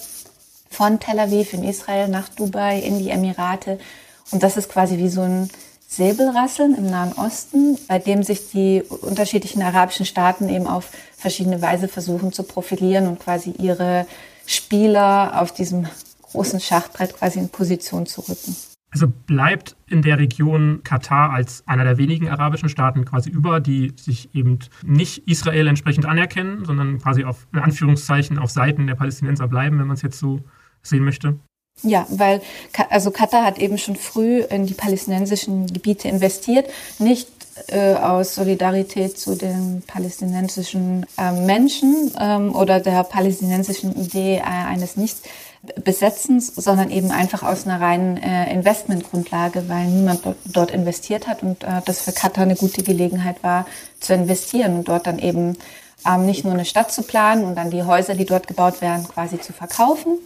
von 0.72 1.00
Tel 1.00 1.20
Aviv 1.20 1.54
in 1.54 1.64
Israel 1.64 2.08
nach 2.08 2.30
Dubai 2.30 2.80
in 2.80 2.98
die 2.98 3.12
Emirate 3.12 3.78
und 4.32 4.42
das 4.42 4.58
ist 4.58 4.68
quasi 4.68 4.98
wie 4.98 5.10
so 5.10 5.22
ein 5.22 5.52
Säbelrasseln 5.96 6.76
im 6.76 6.90
Nahen 6.90 7.14
Osten, 7.14 7.78
bei 7.88 8.00
dem 8.00 8.22
sich 8.22 8.52
die 8.52 8.84
unterschiedlichen 8.84 9.62
arabischen 9.62 10.06
Staaten 10.06 10.50
eben 10.50 10.68
auf 10.68 10.92
verschiedene 11.16 11.62
Weise 11.62 11.88
versuchen 11.88 12.34
zu 12.34 12.44
profilieren 12.44 13.08
und 13.08 13.20
quasi 13.20 13.52
ihre 13.52 14.06
Spieler 14.46 15.42
auf 15.42 15.54
diesem 15.54 15.88
großen 16.22 16.60
Schachbrett 16.60 17.16
quasi 17.16 17.40
in 17.40 17.50
Position 17.50 18.06
zu 18.06 18.22
rücken. 18.22 18.56
Also 18.92 19.08
bleibt 19.08 19.76
in 19.88 20.02
der 20.02 20.20
Region 20.20 20.82
Katar 20.84 21.32
als 21.32 21.64
einer 21.66 21.84
der 21.84 21.98
wenigen 21.98 22.30
arabischen 22.30 22.70
Staaten 22.70 23.04
quasi 23.06 23.30
über, 23.30 23.60
die 23.60 23.94
sich 23.98 24.34
eben 24.36 24.60
nicht 24.84 25.28
Israel 25.28 25.68
entsprechend 25.68 26.06
anerkennen, 26.06 26.66
sondern 26.66 27.00
quasi 27.00 27.24
auf 27.24 27.48
in 27.54 27.60
Anführungszeichen 27.60 28.38
auf 28.38 28.52
Seiten 28.52 28.88
der 28.88 28.96
Palästinenser 28.96 29.48
bleiben, 29.48 29.80
wenn 29.80 29.88
man 29.88 29.96
es 29.96 30.02
jetzt 30.02 30.20
so 30.20 30.42
sehen 30.82 31.04
möchte. 31.04 31.40
Ja, 31.84 32.06
weil 32.10 32.42
also 32.90 33.12
Katar 33.12 33.46
hat 33.46 33.60
eben 33.60 33.78
schon 33.78 33.96
früh 33.96 34.40
in 34.40 34.66
die 34.66 34.74
palästinensischen 34.74 35.68
Gebiete 35.68 36.08
investiert, 36.08 36.70
nicht 37.00 37.28
äh, 37.68 37.94
aus 37.94 38.36
Solidarität 38.36 39.18
zu 39.18 39.36
den 39.36 39.84
palästinensischen 39.86 41.06
äh, 41.18 41.32
Menschen 41.32 42.12
ähm, 42.20 42.56
oder 42.56 42.80
der 42.80 43.04
palästinensischen 43.04 43.96
Idee 43.96 44.38
äh, 44.38 44.42
eines 44.42 44.98
Nichtbesetzens, 44.98 46.48
sondern 46.56 46.92
eben 46.92 47.12
einfach 47.12 47.44
aus 47.44 47.66
einer 47.66 47.80
reinen 47.80 48.18
äh, 48.18 48.52
Investmentgrundlage, 48.52 49.70
weil 49.70 49.86
niemand 49.86 50.22
dort 50.46 50.72
investiert 50.72 51.28
hat 51.28 51.44
und 51.44 51.64
äh, 51.64 51.82
das 51.86 52.02
für 52.02 52.12
Katar 52.12 52.44
eine 52.44 52.56
gute 52.56 52.84
Gelegenheit 52.84 53.42
war, 53.44 53.66
zu 54.00 54.14
investieren 54.14 54.76
und 54.76 54.88
dort 54.88 55.08
dann 55.08 55.20
eben 55.20 55.58
ähm, 56.06 56.26
nicht 56.26 56.44
nur 56.44 56.54
eine 56.54 56.66
Stadt 56.66 56.92
zu 56.92 57.04
planen 57.04 57.46
und 57.46 57.56
dann 57.56 57.72
die 57.72 57.84
Häuser, 57.84 58.16
die 58.16 58.26
dort 58.26 58.48
gebaut 58.48 58.82
werden, 58.82 59.08
quasi 59.08 59.40
zu 59.40 59.54
verkaufen, 59.54 60.18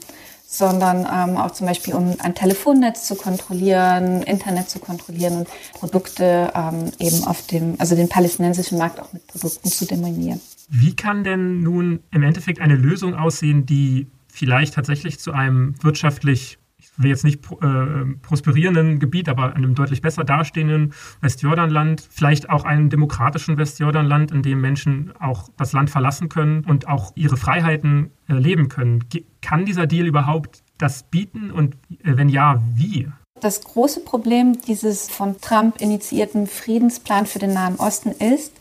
sondern 0.51 1.05
ähm, 1.05 1.37
auch 1.37 1.51
zum 1.51 1.67
Beispiel 1.67 1.93
um 1.93 2.15
ein 2.19 2.33
Telefonnetz 2.33 3.05
zu 3.05 3.13
kontrollieren, 3.13 4.23
Internet 4.23 4.67
zu 4.67 4.79
kontrollieren 4.79 5.37
und 5.37 5.47
Produkte 5.73 6.51
ähm, 6.55 6.91
eben 6.97 7.23
auf 7.25 7.45
dem, 7.45 7.75
also 7.77 7.95
den 7.95 8.09
palästinensischen 8.09 8.79
Markt 8.79 8.99
auch 8.99 9.13
mit 9.13 9.27
Produkten 9.27 9.69
zu 9.69 9.85
dominieren. 9.85 10.41
Wie 10.67 10.95
kann 10.95 11.23
denn 11.23 11.61
nun 11.61 11.99
im 12.11 12.23
Endeffekt 12.23 12.59
eine 12.61 12.75
Lösung 12.75 13.13
aussehen, 13.13 13.67
die 13.67 14.07
vielleicht 14.27 14.73
tatsächlich 14.73 15.19
zu 15.19 15.33
einem 15.33 15.75
wirtschaftlich, 15.83 16.57
ich 16.57 16.68
will 16.99 17.09
jetzt 17.09 17.23
nicht 17.23 17.43
äh, 17.45 18.15
prosperierenden 18.21 18.99
Gebiet, 18.99 19.29
aber 19.29 19.55
einem 19.55 19.73
deutlich 19.73 20.01
besser 20.01 20.23
dastehenden 20.23 20.93
Westjordanland, 21.21 22.05
vielleicht 22.09 22.49
auch 22.49 22.65
einem 22.65 22.89
demokratischen 22.89 23.57
Westjordanland, 23.57 24.31
in 24.31 24.43
dem 24.43 24.61
Menschen 24.61 25.13
auch 25.19 25.49
das 25.57 25.73
Land 25.73 25.89
verlassen 25.89 26.29
können 26.29 26.65
und 26.65 26.87
auch 26.87 27.13
ihre 27.15 27.37
Freiheiten 27.37 28.11
äh, 28.27 28.33
leben 28.33 28.69
können. 28.69 29.07
Ge 29.09 29.23
kann 29.41 29.63
dieser 29.63 29.87
Deal 29.87 30.05
überhaupt 30.05 30.63
das 30.77 31.03
bieten 31.03 31.51
und 31.51 31.75
äh, 32.03 32.17
wenn 32.17 32.29
ja, 32.29 32.61
wie? 32.75 33.07
Das 33.39 33.63
große 33.63 34.01
Problem 34.01 34.57
dieses 34.67 35.09
von 35.09 35.39
Trump 35.39 35.79
initiierten 35.79 36.45
Friedensplan 36.45 37.25
für 37.25 37.39
den 37.39 37.53
Nahen 37.53 37.77
Osten 37.77 38.11
ist, 38.11 38.51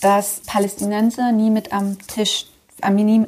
dass 0.00 0.40
Palästinenser 0.46 1.32
nie 1.32 1.50
mit 1.50 1.72
am 1.72 1.98
Tisch, 2.06 2.46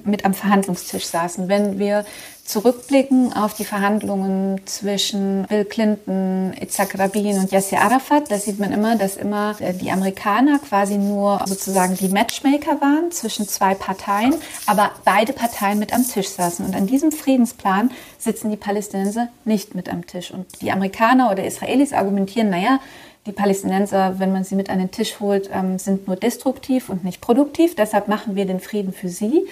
mit 0.05 0.25
am 0.25 0.35
Verhandlungstisch 0.35 1.07
saßen. 1.07 1.49
Wenn 1.49 1.79
wir 1.79 2.05
zurückblicken 2.47 3.33
auf 3.33 3.55
die 3.55 3.65
Verhandlungen 3.65 4.61
zwischen 4.67 5.47
Bill 5.49 5.65
Clinton, 5.65 6.55
Itzhak 6.61 6.97
Rabin 6.99 7.39
und 7.39 7.51
Yasser 7.51 7.81
Arafat, 7.81 8.31
da 8.31 8.39
sieht 8.39 8.61
man 8.61 8.73
immer, 8.73 8.97
dass 8.97 9.17
immer 9.17 9.57
äh, 9.61 9.75
die 9.75 9.91
Amerikaner 9.91 10.61
quasi 10.61 10.97
nur 10.97 11.43
sozusagen 11.47 11.97
die 11.97 12.09
Matchmaker 12.09 12.81
waren 12.81 13.11
zwischen 13.11 13.49
zwei 13.49 13.75
Parteien, 13.75 14.35
aber 14.67 14.93
beide 15.05 15.33
Parteien 15.33 15.79
mit 15.79 15.93
am 15.93 16.07
Tisch 16.07 16.29
saßen. 16.29 16.65
Und 16.65 16.77
an 16.77 16.87
diesem 16.87 17.11
Friedensplan 17.11 17.91
sitzen 18.19 18.51
die 18.51 18.57
Palästinenser 18.57 19.29
nicht 19.45 19.75
mit 19.75 19.89
am 19.89 20.07
Tisch. 20.07 20.31
Und 20.31 20.47
die 20.63 20.71
Amerikaner 20.71 21.33
oder 21.33 21.45
Israelis 21.45 21.93
argumentieren, 21.93 22.51
naja, 22.51 22.79
die 23.27 23.33
Palästinenser, 23.33 24.19
wenn 24.19 24.33
man 24.33 24.45
sie 24.45 24.55
mit 24.55 24.71
an 24.71 24.79
den 24.79 24.91
Tisch 24.91 25.21
holt, 25.21 25.51
ähm, 25.53 25.79
sind 25.79 26.07
nur 26.07 26.17
destruktiv 26.17 26.89
und 26.89 27.05
nicht 27.05 27.21
produktiv. 27.21 27.75
Deshalb 27.75 28.09
machen 28.09 28.37
wir 28.37 28.47
den 28.47 28.61
Frieden 28.61 28.93
für 28.93 29.09
sie. 29.09 29.47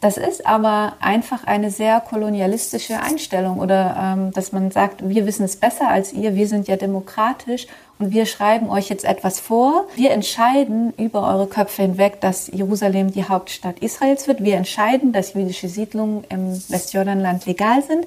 Das 0.00 0.18
ist 0.18 0.44
aber 0.44 0.96
einfach 1.00 1.44
eine 1.44 1.70
sehr 1.70 1.98
kolonialistische 1.98 3.00
Einstellung 3.00 3.58
oder 3.58 3.96
ähm, 3.98 4.32
dass 4.32 4.52
man 4.52 4.70
sagt, 4.70 5.08
wir 5.08 5.24
wissen 5.24 5.44
es 5.44 5.56
besser 5.56 5.88
als 5.88 6.12
ihr, 6.12 6.34
wir 6.34 6.46
sind 6.46 6.68
ja 6.68 6.76
demokratisch 6.76 7.66
und 7.98 8.12
wir 8.12 8.26
schreiben 8.26 8.68
euch 8.68 8.90
jetzt 8.90 9.06
etwas 9.06 9.40
vor. 9.40 9.86
Wir 9.94 10.10
entscheiden 10.10 10.92
über 10.98 11.26
eure 11.26 11.46
Köpfe 11.46 11.82
hinweg, 11.82 12.20
dass 12.20 12.48
Jerusalem 12.48 13.12
die 13.12 13.24
Hauptstadt 13.24 13.78
Israels 13.78 14.28
wird. 14.28 14.44
Wir 14.44 14.56
entscheiden, 14.56 15.12
dass 15.12 15.32
jüdische 15.32 15.70
Siedlungen 15.70 16.24
im 16.28 16.52
Westjordanland 16.68 17.46
legal 17.46 17.82
sind. 17.82 18.04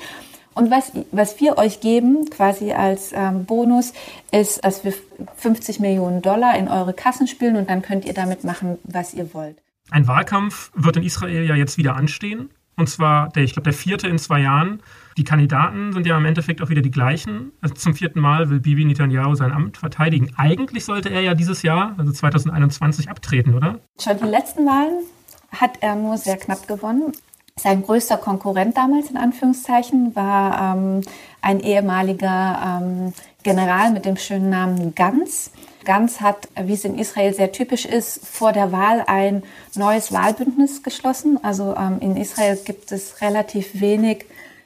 Und 0.57 0.71
was, 0.71 0.91
was 1.11 1.39
wir 1.39 1.57
euch 1.57 1.81
geben, 1.81 2.29
quasi 2.29 2.71
als 2.71 3.11
ähm, 3.13 3.45
Bonus, 3.45 3.93
ist, 4.31 4.65
dass 4.65 4.83
wir 4.83 4.93
50 5.35 5.79
Millionen 5.79 6.21
Dollar 6.21 6.57
in 6.57 6.67
eure 6.67 6.93
Kassen 6.93 7.27
spülen 7.27 7.55
und 7.55 7.69
dann 7.69 7.83
könnt 7.83 8.05
ihr 8.05 8.13
damit 8.13 8.43
machen, 8.43 8.79
was 8.83 9.13
ihr 9.13 9.33
wollt. 9.33 9.57
Ein 9.91 10.07
Wahlkampf 10.07 10.71
wird 10.73 10.97
in 10.97 11.03
Israel 11.03 11.45
ja 11.45 11.55
jetzt 11.55 11.77
wieder 11.77 11.95
anstehen. 11.95 12.49
Und 12.75 12.89
zwar, 12.89 13.29
der, 13.29 13.43
ich 13.43 13.53
glaube, 13.53 13.63
der 13.63 13.73
vierte 13.73 14.07
in 14.07 14.19
zwei 14.19 14.41
Jahren. 14.41 14.81
Die 15.17 15.23
Kandidaten 15.23 15.93
sind 15.93 16.05
ja 16.05 16.17
im 16.17 16.25
Endeffekt 16.25 16.61
auch 16.61 16.69
wieder 16.69 16.81
die 16.81 16.91
gleichen. 16.91 17.51
Also 17.61 17.73
zum 17.73 17.95
vierten 17.95 18.19
Mal 18.19 18.49
will 18.49 18.59
Bibi 18.59 18.85
Netanyahu 18.85 19.33
sein 19.35 19.51
Amt 19.51 19.77
verteidigen. 19.77 20.31
Eigentlich 20.37 20.85
sollte 20.85 21.09
er 21.09 21.21
ja 21.21 21.33
dieses 21.33 21.63
Jahr, 21.63 21.95
also 21.97 22.11
2021, 22.11 23.09
abtreten, 23.09 23.55
oder? 23.55 23.79
Schon 23.99 24.17
die 24.17 24.25
letzten 24.25 24.65
Wahlen 24.65 25.05
hat 25.51 25.77
er 25.81 25.95
nur 25.95 26.17
sehr 26.17 26.37
knapp 26.37 26.67
gewonnen. 26.67 27.13
Sein 27.59 27.83
größter 27.83 28.17
Konkurrent 28.17 28.77
damals 28.77 29.09
in 29.09 29.17
Anführungszeichen 29.17 30.15
war 30.15 30.75
ähm, 30.75 31.01
ein 31.41 31.59
ehemaliger 31.59 32.81
ähm, 32.81 33.13
General 33.43 33.91
mit 33.91 34.05
dem 34.05 34.17
schönen 34.17 34.49
Namen 34.49 34.93
Gans. 34.93 35.51
Gantz 35.83 36.19
hat, 36.19 36.49
wie 36.61 36.73
es 36.73 36.83
in 36.83 36.99
Israel 36.99 37.33
sehr 37.33 37.53
typisch 37.53 37.85
ist, 37.85 38.25
vor 38.27 38.51
der 38.51 38.73
Wahl 38.73 39.03
ein 39.07 39.43
neues 39.73 40.11
Wahlbündnis 40.11 40.83
geschlossen. 40.83 41.39
Also 41.43 41.75
ähm, 41.77 41.99
in 42.01 42.17
Israel 42.17 42.57
gibt 42.57 42.91
es 42.91 43.21
relativ 43.21 43.79
wenig 43.79 44.25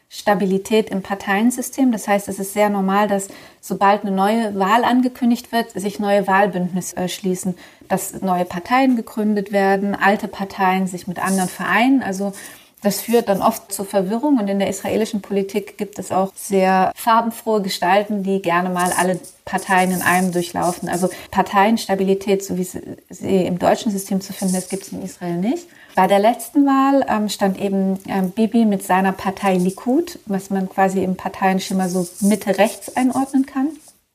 Stabilität 0.09 0.89
im 0.89 1.03
Parteiensystem. 1.03 1.91
Das 1.91 2.07
heißt, 2.07 2.27
es 2.27 2.39
ist 2.39 2.53
sehr 2.53 2.69
normal, 2.69 3.07
dass 3.07 3.27
sobald 3.61 4.01
eine 4.01 4.11
neue 4.11 4.59
Wahl 4.59 4.83
angekündigt 4.83 5.51
wird, 5.51 5.71
sich 5.71 5.99
neue 5.99 6.27
Wahlbündnisse 6.27 6.97
äh, 6.97 7.07
schließen, 7.07 7.55
dass 7.87 8.21
neue 8.21 8.43
Parteien 8.43 8.95
gegründet 8.95 9.51
werden, 9.51 9.95
alte 9.95 10.27
Parteien 10.27 10.87
sich 10.87 11.07
mit 11.07 11.23
anderen 11.23 11.49
vereinen. 11.49 12.01
Also 12.01 12.33
das 12.81 13.01
führt 13.01 13.29
dann 13.29 13.41
oft 13.41 13.71
zu 13.71 13.83
Verwirrung 13.83 14.39
und 14.39 14.47
in 14.47 14.59
der 14.59 14.69
israelischen 14.69 15.21
Politik 15.21 15.77
gibt 15.77 15.99
es 15.99 16.11
auch 16.11 16.31
sehr 16.35 16.91
farbenfrohe 16.95 17.61
Gestalten, 17.61 18.23
die 18.23 18.41
gerne 18.41 18.69
mal 18.69 18.91
alle 18.97 19.19
Parteien 19.45 19.91
in 19.91 20.01
einem 20.01 20.31
durchlaufen. 20.31 20.89
Also 20.89 21.09
Parteienstabilität, 21.29 22.43
so 22.43 22.57
wie 22.57 22.63
sie 22.63 23.45
im 23.45 23.59
deutschen 23.59 23.91
System 23.91 24.21
zu 24.21 24.33
finden 24.33 24.55
ist, 24.55 24.69
gibt 24.69 24.83
es 24.83 24.91
in 24.91 25.03
Israel 25.03 25.37
nicht. 25.37 25.67
Bei 25.95 26.07
der 26.07 26.19
letzten 26.19 26.65
Wahl 26.65 27.05
ähm, 27.07 27.29
stand 27.29 27.59
eben 27.59 27.99
ähm, 28.07 28.31
Bibi 28.31 28.65
mit 28.65 28.83
seiner 28.83 29.11
Partei 29.11 29.55
Likud, 29.55 30.19
was 30.25 30.49
man 30.49 30.69
quasi 30.69 31.03
im 31.03 31.17
Parteienschimmer 31.17 31.89
so 31.89 32.07
Mitte-Rechts 32.21 32.95
einordnen 32.95 33.45
kann, 33.45 33.69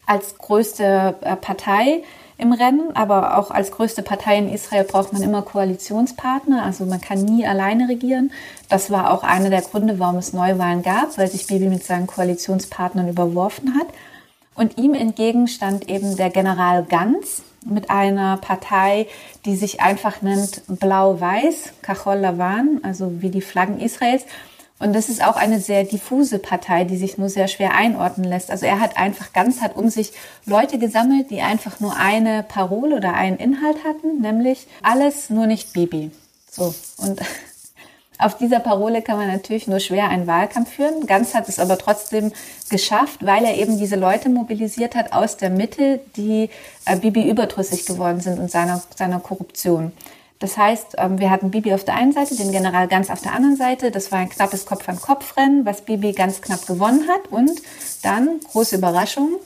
als 0.06 0.38
größte 0.38 1.16
äh, 1.20 1.36
Partei 1.36 2.02
im 2.38 2.52
Rennen, 2.52 2.94
aber 2.94 3.38
auch 3.38 3.50
als 3.50 3.70
größte 3.70 4.02
Partei 4.02 4.36
in 4.38 4.52
Israel 4.52 4.84
braucht 4.84 5.12
man 5.12 5.22
immer 5.22 5.42
Koalitionspartner, 5.42 6.62
also 6.62 6.84
man 6.84 7.00
kann 7.00 7.24
nie 7.24 7.46
alleine 7.46 7.88
regieren. 7.88 8.30
Das 8.68 8.90
war 8.90 9.12
auch 9.12 9.22
einer 9.22 9.48
der 9.48 9.62
Gründe, 9.62 9.98
warum 9.98 10.16
es 10.16 10.32
Neuwahlen 10.32 10.82
gab, 10.82 11.16
weil 11.16 11.28
sich 11.28 11.46
Bibi 11.46 11.68
mit 11.68 11.84
seinen 11.84 12.06
Koalitionspartnern 12.06 13.08
überworfen 13.08 13.74
hat. 13.74 13.86
Und 14.54 14.78
ihm 14.78 14.94
entgegen 14.94 15.48
stand 15.48 15.88
eben 15.88 16.16
der 16.16 16.30
General 16.30 16.84
Ganz 16.84 17.42
mit 17.64 17.90
einer 17.90 18.36
Partei, 18.38 19.06
die 19.44 19.56
sich 19.56 19.80
einfach 19.80 20.22
nennt 20.22 20.62
Blau-Weiß, 20.66 21.72
Kachol 21.82 22.18
Lavan, 22.18 22.80
also 22.82 23.20
wie 23.22 23.30
die 23.30 23.40
Flaggen 23.40 23.80
Israels. 23.80 24.24
Und 24.78 24.92
das 24.92 25.08
ist 25.08 25.24
auch 25.24 25.36
eine 25.36 25.58
sehr 25.58 25.84
diffuse 25.84 26.38
Partei, 26.38 26.84
die 26.84 26.98
sich 26.98 27.16
nur 27.16 27.30
sehr 27.30 27.48
schwer 27.48 27.74
einordnen 27.74 28.28
lässt. 28.28 28.50
Also 28.50 28.66
er 28.66 28.78
hat 28.78 28.98
einfach 28.98 29.32
ganz, 29.32 29.62
hat 29.62 29.74
um 29.74 29.88
sich 29.88 30.12
Leute 30.44 30.78
gesammelt, 30.78 31.30
die 31.30 31.40
einfach 31.40 31.80
nur 31.80 31.96
eine 31.96 32.42
Parole 32.42 32.96
oder 32.96 33.14
einen 33.14 33.38
Inhalt 33.38 33.84
hatten, 33.84 34.20
nämlich 34.20 34.66
alles 34.82 35.30
nur 35.30 35.46
nicht 35.46 35.72
Bibi. 35.72 36.10
So. 36.50 36.74
Und 36.98 37.20
auf 38.18 38.36
dieser 38.36 38.60
Parole 38.60 39.00
kann 39.00 39.16
man 39.16 39.28
natürlich 39.28 39.66
nur 39.66 39.80
schwer 39.80 40.10
einen 40.10 40.26
Wahlkampf 40.26 40.74
führen. 40.74 41.06
Ganz 41.06 41.34
hat 41.34 41.48
es 41.48 41.58
aber 41.58 41.78
trotzdem 41.78 42.32
geschafft, 42.68 43.24
weil 43.24 43.46
er 43.46 43.56
eben 43.56 43.78
diese 43.78 43.96
Leute 43.96 44.28
mobilisiert 44.28 44.94
hat 44.94 45.12
aus 45.12 45.38
der 45.38 45.48
Mitte, 45.48 46.00
die 46.16 46.50
äh, 46.84 46.96
Bibi 46.96 47.30
überdrüssig 47.30 47.86
geworden 47.86 48.20
sind 48.20 48.38
und 48.38 48.50
seiner, 48.50 48.82
seiner 48.94 49.20
Korruption. 49.20 49.92
Das 50.38 50.58
heißt, 50.58 50.96
ähm, 50.98 51.18
wir 51.18 51.30
hatten 51.30 51.50
Bibi 51.50 51.72
auf 51.72 51.84
der 51.84 51.94
einen 51.94 52.12
Seite, 52.12 52.36
den 52.36 52.52
General 52.52 52.88
ganz 52.88 53.10
auf 53.10 53.22
der 53.22 53.32
anderen 53.32 53.56
Seite. 53.56 53.90
Das 53.90 54.12
war 54.12 54.18
ein 54.18 54.28
knappes 54.28 54.66
Kopf-an-Kopf-Rennen, 54.66 55.64
was 55.64 55.82
Bibi 55.82 56.12
ganz 56.12 56.42
knapp 56.42 56.66
gewonnen 56.66 57.08
hat. 57.08 57.32
Und 57.32 57.62
dann, 58.02 58.40
große 58.52 58.76
Überraschung, 58.76 59.36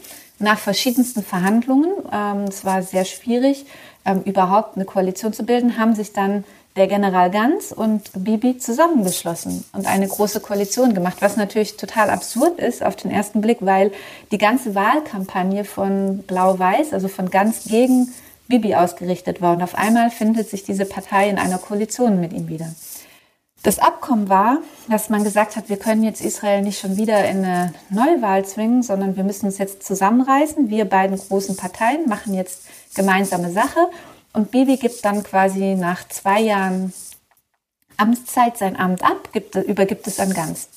nach 0.41 0.59
verschiedensten 0.59 1.23
Verhandlungen, 1.23 1.91
ähm, 2.13 2.45
es 2.49 2.65
war 2.65 2.83
sehr 2.83 3.05
schwierig, 3.05 3.67
ähm, 4.05 4.23
überhaupt 4.25 4.77
eine 4.77 4.85
Koalition 4.85 5.33
zu 5.33 5.45
bilden, 5.45 5.79
haben 5.79 5.95
sich 5.95 6.13
dann 6.13 6.45
der 6.77 6.87
General 6.87 7.31
Ganz 7.31 7.73
und 7.73 8.11
Bibi 8.15 8.59
zusammengeschlossen 8.59 9.65
und 9.73 9.87
eine 9.87 10.07
große 10.07 10.41
Koalition 10.41 10.95
gemacht, 10.95 11.17
was 11.21 11.37
natürlich 11.37 11.77
total 11.77 12.11
absurd 12.11 12.59
ist 12.59 12.83
auf 12.83 12.97
den 12.97 13.11
ersten 13.11 13.41
Blick, 13.41 13.59
weil 13.61 13.93
die 14.31 14.39
ganze 14.39 14.75
Wahlkampagne 14.75 15.65
von 15.65 16.19
Blau-Weiß, 16.19 16.93
also 16.93 17.09
von 17.09 17.29
Ganz 17.29 17.65
gegen 17.65 18.13
Bibi 18.51 18.75
ausgerichtet 18.75 19.41
war. 19.41 19.55
Und 19.55 19.63
auf 19.63 19.75
einmal 19.75 20.11
findet 20.11 20.51
sich 20.51 20.65
diese 20.65 20.85
Partei 20.85 21.31
in 21.31 21.39
einer 21.39 21.57
Koalition 21.57 22.21
mit 22.21 22.35
ihm 22.35 22.49
wieder. 22.49 22.75
Das 23.63 23.79
Abkommen 23.79 24.29
war, 24.29 24.59
dass 24.89 25.11
man 25.11 25.23
gesagt 25.23 25.57
hat, 25.57 25.69
wir 25.69 25.77
können 25.77 26.03
jetzt 26.03 26.23
Israel 26.23 26.63
nicht 26.63 26.81
schon 26.81 26.97
wieder 26.97 27.27
in 27.29 27.45
eine 27.45 27.75
Neuwahl 27.91 28.45
zwingen, 28.45 28.83
sondern 28.83 29.17
wir 29.17 29.25
müssen 29.25 29.47
uns 29.47 29.59
jetzt 29.59 29.83
zusammenreißen. 29.83 30.71
Wir 30.71 30.87
beiden 30.87 31.19
großen 31.19 31.57
Parteien 31.57 32.09
machen 32.09 32.35
jetzt 32.35 32.63
gemeinsame 32.95 33.51
Sache. 33.51 33.89
Und 34.33 34.51
Bibi 34.51 34.77
gibt 34.77 35.05
dann 35.05 35.23
quasi 35.23 35.75
nach 35.75 36.07
zwei 36.09 36.41
Jahren 36.41 36.93
Amtszeit 37.97 38.57
sein 38.57 38.77
Amt 38.77 39.03
ab, 39.03 39.31
gibt, 39.33 39.57
übergibt 39.57 40.07
es 40.07 40.21
an 40.21 40.33
Ganz. 40.33 40.69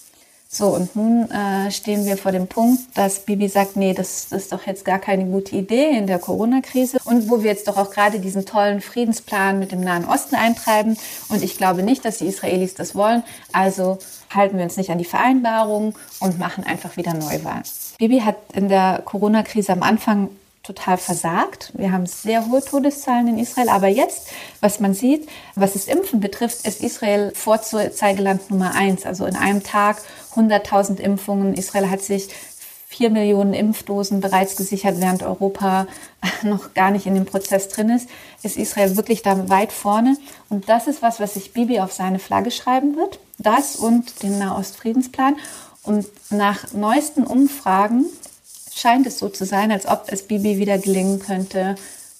So, 0.55 0.67
und 0.67 0.95
nun 0.95 1.31
äh, 1.31 1.71
stehen 1.71 2.05
wir 2.05 2.15
vor 2.15 2.31
dem 2.31 2.45
Punkt, 2.45 2.95
dass 2.95 3.21
Bibi 3.21 3.47
sagt, 3.47 3.75
nee, 3.75 3.95
das, 3.95 4.25
ist 4.31 4.51
doch 4.51 4.67
jetzt 4.67 4.85
gar 4.85 4.99
keine 4.99 5.25
gute 5.25 5.55
Idee 5.55 5.97
in 5.97 6.05
der 6.05 6.19
Corona-Krise 6.19 6.99
und 7.05 7.27
wo 7.27 7.41
wir 7.41 7.49
jetzt 7.49 7.67
doch 7.67 7.75
auch 7.75 7.89
gerade 7.89 8.19
diesen 8.19 8.45
tollen 8.45 8.79
Friedensplan 8.79 9.57
mit 9.57 9.71
dem 9.71 9.81
Nahen 9.81 10.05
Osten 10.05 10.35
eintreiben. 10.35 10.95
Und 11.29 11.43
ich 11.43 11.57
glaube 11.57 11.81
nicht, 11.81 12.05
dass 12.05 12.19
die 12.19 12.27
Israelis 12.27 12.75
das 12.75 12.93
wollen. 12.93 13.23
Also 13.51 13.97
halten 14.29 14.57
wir 14.57 14.63
uns 14.63 14.77
nicht 14.77 14.91
an 14.91 14.99
die 14.99 15.05
Vereinbarung 15.05 15.95
und 16.19 16.37
machen 16.37 16.63
einfach 16.63 16.97
wieder 16.97 17.15
Neuwahlen. 17.15 17.63
Bibi 17.97 18.19
hat 18.19 18.35
in 18.53 18.69
der 18.69 19.01
Corona-Krise 19.03 19.71
am 19.71 19.81
Anfang 19.81 20.29
total 20.63 20.97
versagt. 20.97 21.71
Wir 21.75 21.91
haben 21.91 22.05
sehr 22.05 22.47
hohe 22.47 22.63
Todeszahlen 22.63 23.27
in 23.27 23.37
Israel. 23.37 23.69
Aber 23.69 23.89
jetzt, 23.89 24.29
was 24.61 24.79
man 24.79 24.93
sieht, 24.93 25.27
was 25.55 25.73
das 25.73 25.85
Impfen 25.85 26.21
betrifft, 26.21 26.65
ist 26.65 26.81
Israel 26.81 27.33
Vorzeigeland 27.35 28.49
Nummer 28.49 28.73
eins. 28.73 29.05
Also 29.05 29.25
in 29.25 29.35
einem 29.35 29.61
Tag 29.63 30.01
100.000 30.35 30.99
Impfungen. 30.99 31.53
Israel 31.53 31.89
hat 31.89 32.01
sich 32.01 32.29
vier 32.87 33.09
Millionen 33.09 33.53
Impfdosen 33.53 34.21
bereits 34.21 34.55
gesichert, 34.55 35.01
während 35.01 35.23
Europa 35.23 35.87
noch 36.43 36.73
gar 36.73 36.91
nicht 36.91 37.07
in 37.07 37.15
dem 37.15 37.25
Prozess 37.25 37.67
drin 37.67 37.89
ist, 37.89 38.07
ist 38.43 38.55
Israel 38.55 38.95
wirklich 38.95 39.23
da 39.23 39.49
weit 39.49 39.73
vorne. 39.73 40.15
Und 40.49 40.69
das 40.69 40.87
ist 40.87 41.01
was, 41.01 41.19
was 41.19 41.33
sich 41.33 41.53
Bibi 41.53 41.79
auf 41.79 41.91
seine 41.91 42.19
Flagge 42.19 42.51
schreiben 42.51 42.95
wird. 42.95 43.19
Das 43.37 43.75
und 43.75 44.23
den 44.23 44.37
Nahostfriedensplan. 44.37 45.35
Und 45.81 46.05
nach 46.29 46.71
neuesten 46.71 47.23
Umfragen 47.23 48.05
scheint 48.75 49.07
es 49.07 49.19
so 49.19 49.29
zu 49.29 49.45
sein, 49.45 49.71
als 49.71 49.87
ob 49.87 50.05
es 50.07 50.27
Bibi 50.27 50.57
wieder 50.57 50.77
gelingen 50.77 51.19
könnte, 51.19 51.75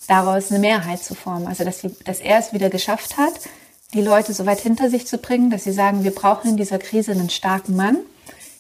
daraus 0.08 0.52
eine 0.52 0.60
Mehrheit 0.60 1.04
zu 1.04 1.16
formen. 1.16 1.48
Also 1.48 1.64
dass, 1.64 1.82
sie, 1.82 1.92
dass 2.06 2.20
er 2.20 2.40
es 2.40 2.54
wieder 2.54 2.70
geschafft 2.70 3.18
hat, 3.18 3.34
die 3.94 4.02
Leute 4.02 4.34
so 4.34 4.46
weit 4.46 4.60
hinter 4.60 4.90
sich 4.90 5.08
zu 5.08 5.18
bringen, 5.18 5.50
dass 5.50 5.64
sie 5.64 5.72
sagen, 5.72 6.04
wir 6.04 6.14
brauchen 6.14 6.52
in 6.52 6.58
dieser 6.58 6.80
Krise 6.80 7.12
einen 7.12 7.30
starken 7.30 7.76
Mann, 7.76 7.98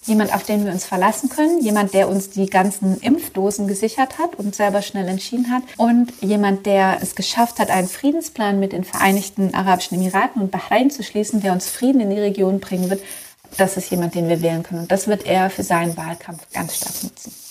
jemand, 0.05 0.33
auf 0.33 0.43
den 0.43 0.65
wir 0.65 0.71
uns 0.71 0.85
verlassen 0.85 1.29
können, 1.29 1.61
jemand, 1.61 1.93
der 1.93 2.09
uns 2.09 2.29
die 2.29 2.45
ganzen 2.45 2.99
Impfdosen 2.99 3.67
gesichert 3.67 4.19
hat 4.19 4.35
und 4.35 4.53
selber 4.53 4.81
schnell 4.81 5.07
entschieden 5.07 5.49
hat 5.51 5.63
und 5.77 6.11
jemand, 6.21 6.65
der 6.65 6.99
es 7.01 7.15
geschafft 7.15 7.59
hat, 7.59 7.69
einen 7.69 7.87
Friedensplan 7.87 8.59
mit 8.59 8.73
den 8.73 8.83
Vereinigten 8.83 9.53
Arabischen 9.53 9.97
Emiraten 9.97 10.41
und 10.41 10.51
Bahrain 10.51 10.91
zu 10.91 11.03
schließen, 11.03 11.41
der 11.41 11.53
uns 11.53 11.67
Frieden 11.67 12.01
in 12.01 12.09
die 12.09 12.19
Region 12.19 12.59
bringen 12.59 12.89
wird. 12.89 13.01
Das 13.57 13.77
ist 13.77 13.89
jemand, 13.91 14.15
den 14.15 14.29
wir 14.29 14.41
wählen 14.41 14.63
können. 14.63 14.81
Und 14.81 14.91
das 14.91 15.07
wird 15.07 15.25
er 15.25 15.49
für 15.49 15.63
seinen 15.63 15.95
Wahlkampf 15.95 16.41
ganz 16.51 16.75
stark 16.75 17.03
nutzen. 17.03 17.42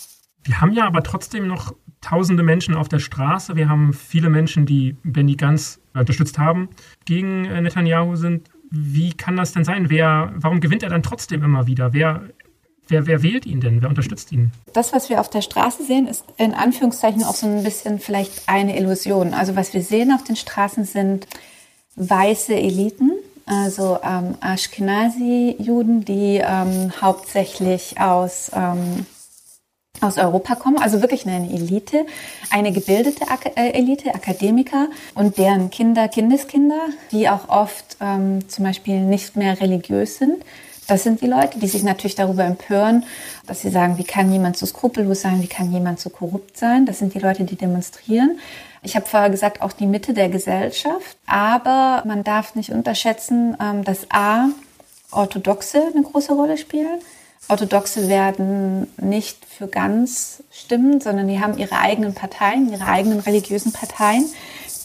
Haben 0.62 0.74
ja 0.74 0.86
aber 0.86 1.02
trotzdem 1.02 1.48
noch 1.48 1.74
tausende 2.00 2.44
Menschen 2.44 2.76
auf 2.76 2.88
der 2.88 3.00
Straße. 3.00 3.56
Wir 3.56 3.68
haben 3.68 3.92
viele 3.92 4.30
Menschen, 4.30 4.64
die 4.64 4.96
Benny 5.02 5.34
Gantz 5.34 5.80
unterstützt 5.92 6.38
haben, 6.38 6.68
gegen 7.04 7.46
äh, 7.46 7.60
Netanyahu 7.60 8.14
sind. 8.14 8.48
Wie 8.70 9.12
kann 9.12 9.36
das 9.36 9.50
denn 9.50 9.64
sein? 9.64 9.90
Wer, 9.90 10.32
warum 10.36 10.60
gewinnt 10.60 10.84
er 10.84 10.88
dann 10.88 11.02
trotzdem 11.02 11.42
immer 11.42 11.66
wieder? 11.66 11.92
Wer, 11.92 12.28
wer, 12.86 13.08
wer 13.08 13.24
wählt 13.24 13.44
ihn 13.44 13.60
denn? 13.60 13.82
Wer 13.82 13.88
unterstützt 13.88 14.30
ihn? 14.30 14.52
Das, 14.72 14.92
was 14.92 15.10
wir 15.10 15.18
auf 15.18 15.28
der 15.28 15.42
Straße 15.42 15.82
sehen, 15.82 16.06
ist 16.06 16.24
in 16.36 16.54
Anführungszeichen 16.54 17.24
auch 17.24 17.34
so 17.34 17.48
ein 17.48 17.64
bisschen 17.64 17.98
vielleicht 17.98 18.48
eine 18.48 18.78
Illusion. 18.78 19.34
Also 19.34 19.56
was 19.56 19.74
wir 19.74 19.82
sehen 19.82 20.12
auf 20.12 20.22
den 20.22 20.36
Straßen 20.36 20.84
sind 20.84 21.26
weiße 21.96 22.54
Eliten, 22.54 23.10
also 23.46 23.98
ähm, 24.04 24.36
Ashkenazi-Juden, 24.40 26.04
die 26.04 26.40
ähm, 26.40 26.92
hauptsächlich 27.02 28.00
aus 28.00 28.52
ähm, 28.54 29.06
aus 30.00 30.18
Europa 30.18 30.54
kommen, 30.54 30.78
also 30.78 31.00
wirklich 31.00 31.26
eine 31.26 31.48
Elite, 31.48 32.06
eine 32.50 32.72
gebildete 32.72 33.28
Ak 33.28 33.56
äh, 33.56 33.70
Elite, 33.70 34.14
Akademiker 34.14 34.88
und 35.14 35.38
deren 35.38 35.70
Kinder, 35.70 36.08
Kindeskinder, 36.08 36.80
die 37.10 37.28
auch 37.28 37.48
oft 37.48 37.96
ähm, 38.00 38.48
zum 38.48 38.64
Beispiel 38.64 39.00
nicht 39.00 39.36
mehr 39.36 39.60
religiös 39.60 40.18
sind. 40.18 40.44
Das 40.88 41.04
sind 41.04 41.20
die 41.20 41.26
Leute, 41.26 41.60
die 41.60 41.68
sich 41.68 41.84
natürlich 41.84 42.16
darüber 42.16 42.44
empören, 42.44 43.04
dass 43.46 43.60
sie 43.60 43.70
sagen, 43.70 43.98
wie 43.98 44.04
kann 44.04 44.32
jemand 44.32 44.56
so 44.56 44.66
skrupellos 44.66 45.20
sein, 45.20 45.40
wie 45.40 45.46
kann 45.46 45.72
jemand 45.72 46.00
so 46.00 46.10
korrupt 46.10 46.56
sein. 46.56 46.86
Das 46.86 46.98
sind 46.98 47.14
die 47.14 47.20
Leute, 47.20 47.44
die 47.44 47.54
demonstrieren. 47.54 48.40
Ich 48.82 48.96
habe 48.96 49.06
vorher 49.06 49.30
gesagt, 49.30 49.62
auch 49.62 49.72
die 49.72 49.86
Mitte 49.86 50.12
der 50.12 50.28
Gesellschaft. 50.28 51.16
Aber 51.26 52.02
man 52.04 52.24
darf 52.24 52.56
nicht 52.56 52.70
unterschätzen, 52.70 53.56
ähm, 53.60 53.84
dass 53.84 54.10
A, 54.10 54.48
Orthodoxe 55.12 55.80
eine 55.94 56.02
große 56.02 56.32
Rolle 56.32 56.58
spielen 56.58 57.00
Orthodoxe 57.48 58.08
werden 58.08 58.86
nicht 59.00 59.44
für 59.44 59.66
ganz 59.66 60.42
stimmen, 60.50 61.00
sondern 61.00 61.28
die 61.28 61.40
haben 61.40 61.58
ihre 61.58 61.76
eigenen 61.78 62.14
Parteien, 62.14 62.72
ihre 62.72 62.86
eigenen 62.86 63.20
religiösen 63.20 63.72
Parteien, 63.72 64.24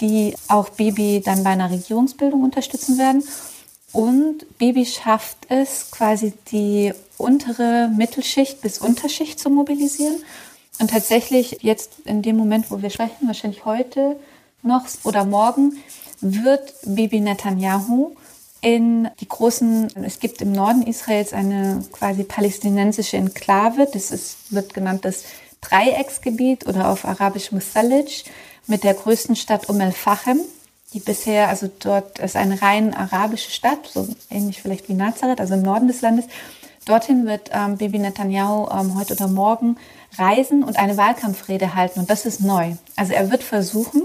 die 0.01 0.35
auch 0.47 0.69
Bibi 0.69 1.21
dann 1.23 1.43
bei 1.43 1.51
einer 1.51 1.71
Regierungsbildung 1.71 2.43
unterstützen 2.43 2.97
werden. 2.97 3.23
Und 3.93 4.57
Bibi 4.57 4.85
schafft 4.85 5.37
es, 5.49 5.91
quasi 5.91 6.33
die 6.51 6.93
untere 7.17 7.89
Mittelschicht 7.95 8.61
bis 8.61 8.79
Unterschicht 8.79 9.39
zu 9.39 9.49
mobilisieren. 9.49 10.15
Und 10.79 10.91
tatsächlich 10.91 11.59
jetzt 11.61 11.99
in 12.05 12.21
dem 12.21 12.37
Moment, 12.37 12.69
wo 12.69 12.81
wir 12.81 12.89
sprechen, 12.89 13.27
wahrscheinlich 13.27 13.65
heute 13.65 14.17
noch 14.61 14.85
oder 15.03 15.25
morgen, 15.25 15.77
wird 16.21 16.73
Bibi 16.83 17.19
Netanyahu 17.19 18.15
in 18.61 19.09
die 19.19 19.27
großen, 19.27 19.87
es 20.03 20.19
gibt 20.19 20.41
im 20.41 20.51
Norden 20.51 20.81
Israels 20.81 21.33
eine 21.33 21.83
quasi 21.91 22.23
palästinensische 22.23 23.17
Enklave, 23.17 23.87
das 23.91 24.11
ist, 24.11 24.51
wird 24.51 24.73
genannt 24.73 25.05
das 25.05 25.23
Dreiecksgebiet 25.61 26.67
oder 26.67 26.89
auf 26.89 27.05
Arabisch 27.05 27.51
Musalij, 27.51 28.23
mit 28.67 28.83
der 28.83 28.93
größten 28.93 29.35
Stadt 29.35 29.69
Umm 29.69 29.79
el-Fachem, 29.79 30.39
die 30.93 30.99
bisher, 30.99 31.49
also 31.49 31.69
dort 31.79 32.19
ist 32.19 32.35
eine 32.35 32.61
rein 32.61 32.93
arabische 32.93 33.51
Stadt, 33.51 33.87
so 33.91 34.07
ähnlich 34.29 34.61
vielleicht 34.61 34.89
wie 34.89 34.93
Nazareth, 34.93 35.39
also 35.39 35.55
im 35.55 35.61
Norden 35.61 35.87
des 35.87 36.01
Landes. 36.01 36.25
Dorthin 36.85 37.25
wird 37.25 37.49
ähm, 37.53 37.77
Bibi 37.77 37.99
Netanyahu 37.99 38.69
ähm, 38.71 38.97
heute 38.97 39.13
oder 39.13 39.27
morgen 39.27 39.75
reisen 40.17 40.63
und 40.63 40.77
eine 40.77 40.95
Wahlkampfrede 40.95 41.75
halten. 41.75 41.99
Und 41.99 42.09
das 42.09 42.25
ist 42.25 42.39
neu. 42.39 42.75
Also 42.95 43.13
er 43.13 43.29
wird 43.29 43.43
versuchen, 43.43 44.03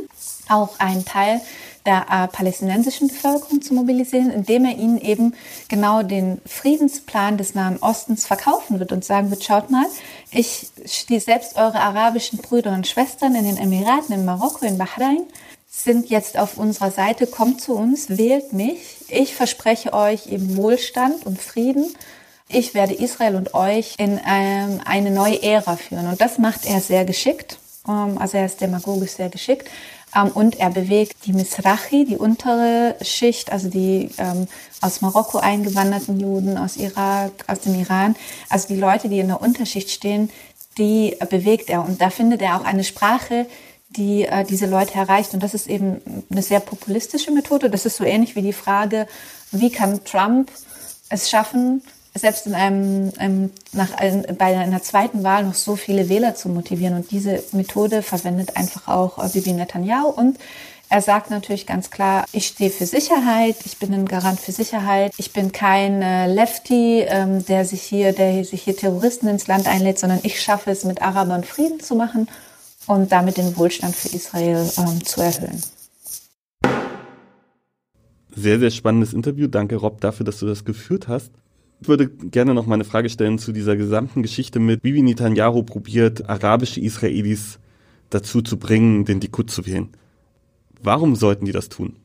auch 0.49 0.81
einen 0.81 1.05
Teil 1.05 1.41
der 1.87 2.07
äh, 2.11 2.29
palästinensischen 2.29 3.09
Bevölkerung 3.09 3.61
zu 3.61 3.75
mobilisieren, 3.75 4.31
indem 4.31 4.65
er 4.65 4.77
ihnen 4.77 4.99
eben 4.99 5.35
genau 5.69 6.03
den 6.03 6.41
Friedensplan 6.47 7.39
des 7.39 7.55
Nahen 7.55 7.79
Ostens 7.81 8.27
verkaufen 8.27 8.79
wird 8.79 8.93
und 8.93 9.05
sagen 9.05 9.31
wird, 9.31 9.45
schaut 9.45 9.71
mal, 9.71 9.87
ich 10.31 10.69
stehe 10.87 11.21
selbst 11.21 11.57
eure 11.57 11.81
arabischen 11.81 12.39
Brüder 12.39 12.73
und 12.73 12.87
Schwestern 12.87 13.35
in 13.35 13.45
den 13.45 13.57
Emiraten, 13.57 14.15
in 14.15 14.25
Marokko, 14.25 14.65
in 14.65 14.79
Bahrain, 14.79 15.27
sind 15.69 16.11
jetzt 16.11 16.39
auf 16.39 16.59
unserer 16.59 16.91
Seite, 16.91 17.27
kommt 17.27 17.63
zu 17.63 17.75
uns, 17.75 18.11
wählt 18.11 18.53
mich. 18.53 18.79
Ich 19.09 19.35
verspreche 19.35 19.95
euch 19.95 20.27
eben 20.27 20.57
Wohlstand 20.57 21.25
und 21.25 21.41
Frieden. 21.41 21.95
Ich 22.49 22.75
werde 22.75 22.93
Israel 22.93 23.37
und 23.37 23.55
euch 23.55 23.95
in 23.97 24.21
ähm, 24.29 24.81
eine 24.85 25.11
neue 25.11 25.43
Ära 25.43 25.77
führen. 25.77 26.07
Und 26.07 26.21
das 26.21 26.39
macht 26.39 26.67
er 26.67 26.81
sehr 26.81 27.07
geschickt. 27.07 27.59
Ähm, 27.89 28.19
also 28.19 28.37
er 28.37 28.47
ist 28.47 28.61
demagogisch 28.61 29.13
sehr 29.13 29.31
geschickt. 29.31 29.69
Ähm, 30.15 30.29
und 30.29 30.59
er 30.59 30.71
bewegt 30.71 31.27
die 31.27 31.33
Misrachi, 31.33 32.05
die 32.05 32.17
untere 32.17 32.97
Schicht, 33.03 33.53
also 33.53 33.69
die 33.69 34.11
ähm, 34.19 34.47
aus 34.81 35.01
Marokko 35.01 35.39
eingewanderten 35.39 36.21
Juden, 36.21 36.59
aus 36.59 36.77
Irak, 36.77 37.33
aus 37.47 37.61
dem 37.61 37.75
Iran, 37.75 38.17
also 38.49 38.69
die 38.69 38.81
Leute, 38.81 39.09
die 39.09 39.19
in 39.19 39.29
der 39.29 39.41
Unterschicht 39.41 39.91
stehen, 39.91 40.31
die 40.79 41.17
bewegt 41.31 41.71
er. 41.71 41.85
Und 41.85 42.01
da 42.01 42.11
findet 42.11 42.43
er 42.43 42.57
auch 42.57 42.65
eine 42.65 42.85
Sprache, 42.85 43.47
die 43.91 44.25
äh, 44.25 44.45
diese 44.45 44.67
Leute 44.67 44.95
erreicht. 44.95 45.35
Und 45.35 45.43
das 45.43 45.55
ist 45.55 45.69
eben 45.69 46.01
eine 46.31 46.43
sehr 46.43 46.61
populistische 46.61 47.31
Methode. 47.31 47.71
Das 47.71 47.87
ist 47.87 47.97
so 47.97 48.05
ähnlich 48.05 48.37
wie 48.37 48.43
die 48.43 48.53
Frage, 48.53 49.07
wie 49.51 49.71
kann 49.71 50.05
Trump 50.05 50.51
es 51.09 51.29
schaffen, 51.29 51.83
selbst 52.15 52.47
in 52.47 52.55
einem, 52.55 53.13
einem 53.17 53.51
nach, 53.73 53.95
ein, 53.95 54.27
bei 54.37 54.57
einer 54.59 54.83
zweiten 54.83 55.23
Wahl 55.23 55.45
noch 55.45 55.55
so 55.55 55.77
viele 55.77 56.09
Wähler 56.09 56.35
zu 56.35 56.49
motivieren. 56.49 56.95
Und 56.95 57.11
diese 57.11 57.43
Methode 57.53 58.03
verwendet 58.03 58.57
einfach 58.57 58.89
auch 58.89 59.19
äh, 59.19 59.29
Bibi 59.29 59.53
Netanyahu. 59.53 60.09
Und 60.09 60.39
er 60.91 61.01
sagt 61.01 61.31
natürlich 61.31 61.67
ganz 61.67 61.91
klar, 61.91 62.27
ich 62.33 62.49
stehe 62.49 62.69
für 62.69 62.85
Sicherheit, 62.85 63.57
ich 63.65 63.79
bin 63.79 63.95
ein 63.95 64.07
Garant 64.07 64.39
für 64.39 64.53
Sicherheit, 64.53 65.15
ich 65.17 65.33
bin 65.33 65.53
kein 65.53 66.03
äh, 66.03 66.27
Lefty, 66.27 67.01
ähm, 67.09 67.45
der 67.47 67.65
sich 67.65 67.81
hier, 67.81 68.13
der 68.13 68.45
sich 68.45 68.63
hier 68.63 68.77
Terroristen 68.77 69.27
ins 69.29 69.47
Land 69.47 69.67
einlädt, 69.67 69.99
sondern 69.99 70.21
ich 70.23 70.39
schaffe 70.43 70.71
es, 70.71 70.85
mit 70.85 71.01
Arabern 71.01 71.45
Frieden 71.45 71.81
zu 71.81 71.95
machen 71.95 72.29
und 72.87 73.11
damit 73.11 73.39
den 73.39 73.57
Wohlstand 73.57 73.97
für 73.97 74.15
Israel 74.15 74.71
ähm, 74.77 75.03
zu 75.03 75.23
erhöhen. 75.23 75.63
Sehr, 78.35 78.59
sehr 78.59 78.71
spannendes 78.71 79.15
Interview. 79.15 79.47
Danke, 79.47 79.77
Rob, 79.77 80.01
dafür, 80.03 80.25
dass 80.25 80.39
du 80.39 80.47
das 80.47 80.67
geführt 80.67 81.09
hast 81.09 81.33
würde 81.89 82.09
gerne 82.09 82.55
noch 82.55 82.67
mal 82.67 82.75
eine 82.75 82.85
Frage 82.85 83.09
stellen 83.09 83.39
zu 83.39 83.53
dieser 83.53 83.77
gesamten 83.77 84.23
Geschichte 84.23 84.59
mit 84.61 84.83
Bibi 84.83 85.03
Netanyahu 85.03 85.63
probiert, 85.63 86.29
arabische 86.29 86.81
Israelis 86.81 87.59
dazu 88.11 88.43
zu 88.43 88.59
bringen, 88.59 89.05
den 89.05 89.21
Likud 89.21 89.51
zu 89.51 89.67
wählen. 89.67 89.91
Warum 90.83 91.15
sollten 91.15 91.45
die 91.45 91.53
das 91.53 91.69
tun? 91.69 91.97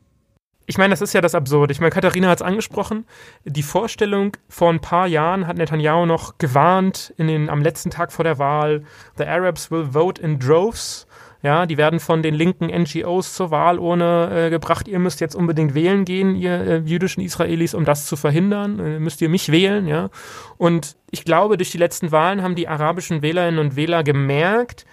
Ich 0.70 0.76
meine, 0.76 0.90
das 0.90 1.00
ist 1.00 1.14
ja 1.14 1.22
das 1.22 1.34
Absurde. 1.34 1.72
Ich 1.72 1.80
meine, 1.80 1.90
Katharina 1.90 2.28
hat 2.28 2.40
es 2.40 2.46
angesprochen. 2.46 3.06
Die 3.46 3.62
Vorstellung, 3.62 4.36
vor 4.50 4.70
ein 4.70 4.80
paar 4.80 5.06
Jahren 5.06 5.46
hat 5.46 5.56
Netanyahu 5.56 6.04
noch 6.04 6.36
gewarnt 6.36 7.14
in 7.16 7.26
den, 7.26 7.48
am 7.48 7.62
letzten 7.62 7.88
Tag 7.88 8.12
vor 8.12 8.22
der 8.22 8.38
Wahl, 8.38 8.84
the 9.16 9.24
Arabs 9.24 9.70
will 9.70 9.92
vote 9.92 10.20
in 10.20 10.38
droves. 10.38 11.06
Ja, 11.40 11.66
die 11.66 11.76
werden 11.76 12.00
von 12.00 12.22
den 12.22 12.34
linken 12.34 12.66
NGOs 12.66 13.34
zur 13.34 13.52
Wahlurne 13.52 14.46
äh, 14.46 14.50
gebracht. 14.50 14.88
Ihr 14.88 14.98
müsst 14.98 15.20
jetzt 15.20 15.36
unbedingt 15.36 15.74
wählen 15.74 16.04
gehen, 16.04 16.34
ihr 16.34 16.52
äh, 16.52 16.76
jüdischen 16.78 17.20
Israelis, 17.20 17.74
um 17.74 17.84
das 17.84 18.06
zu 18.06 18.16
verhindern. 18.16 18.80
Äh, 18.80 18.98
müsst 18.98 19.22
ihr 19.22 19.28
mich 19.28 19.52
wählen, 19.52 19.86
ja. 19.86 20.10
Und 20.56 20.96
ich 21.12 21.24
glaube, 21.24 21.56
durch 21.56 21.70
die 21.70 21.78
letzten 21.78 22.10
Wahlen 22.10 22.42
haben 22.42 22.56
die 22.56 22.66
arabischen 22.66 23.22
Wählerinnen 23.22 23.60
und 23.60 23.76
Wähler 23.76 24.02
gemerkt, 24.02 24.84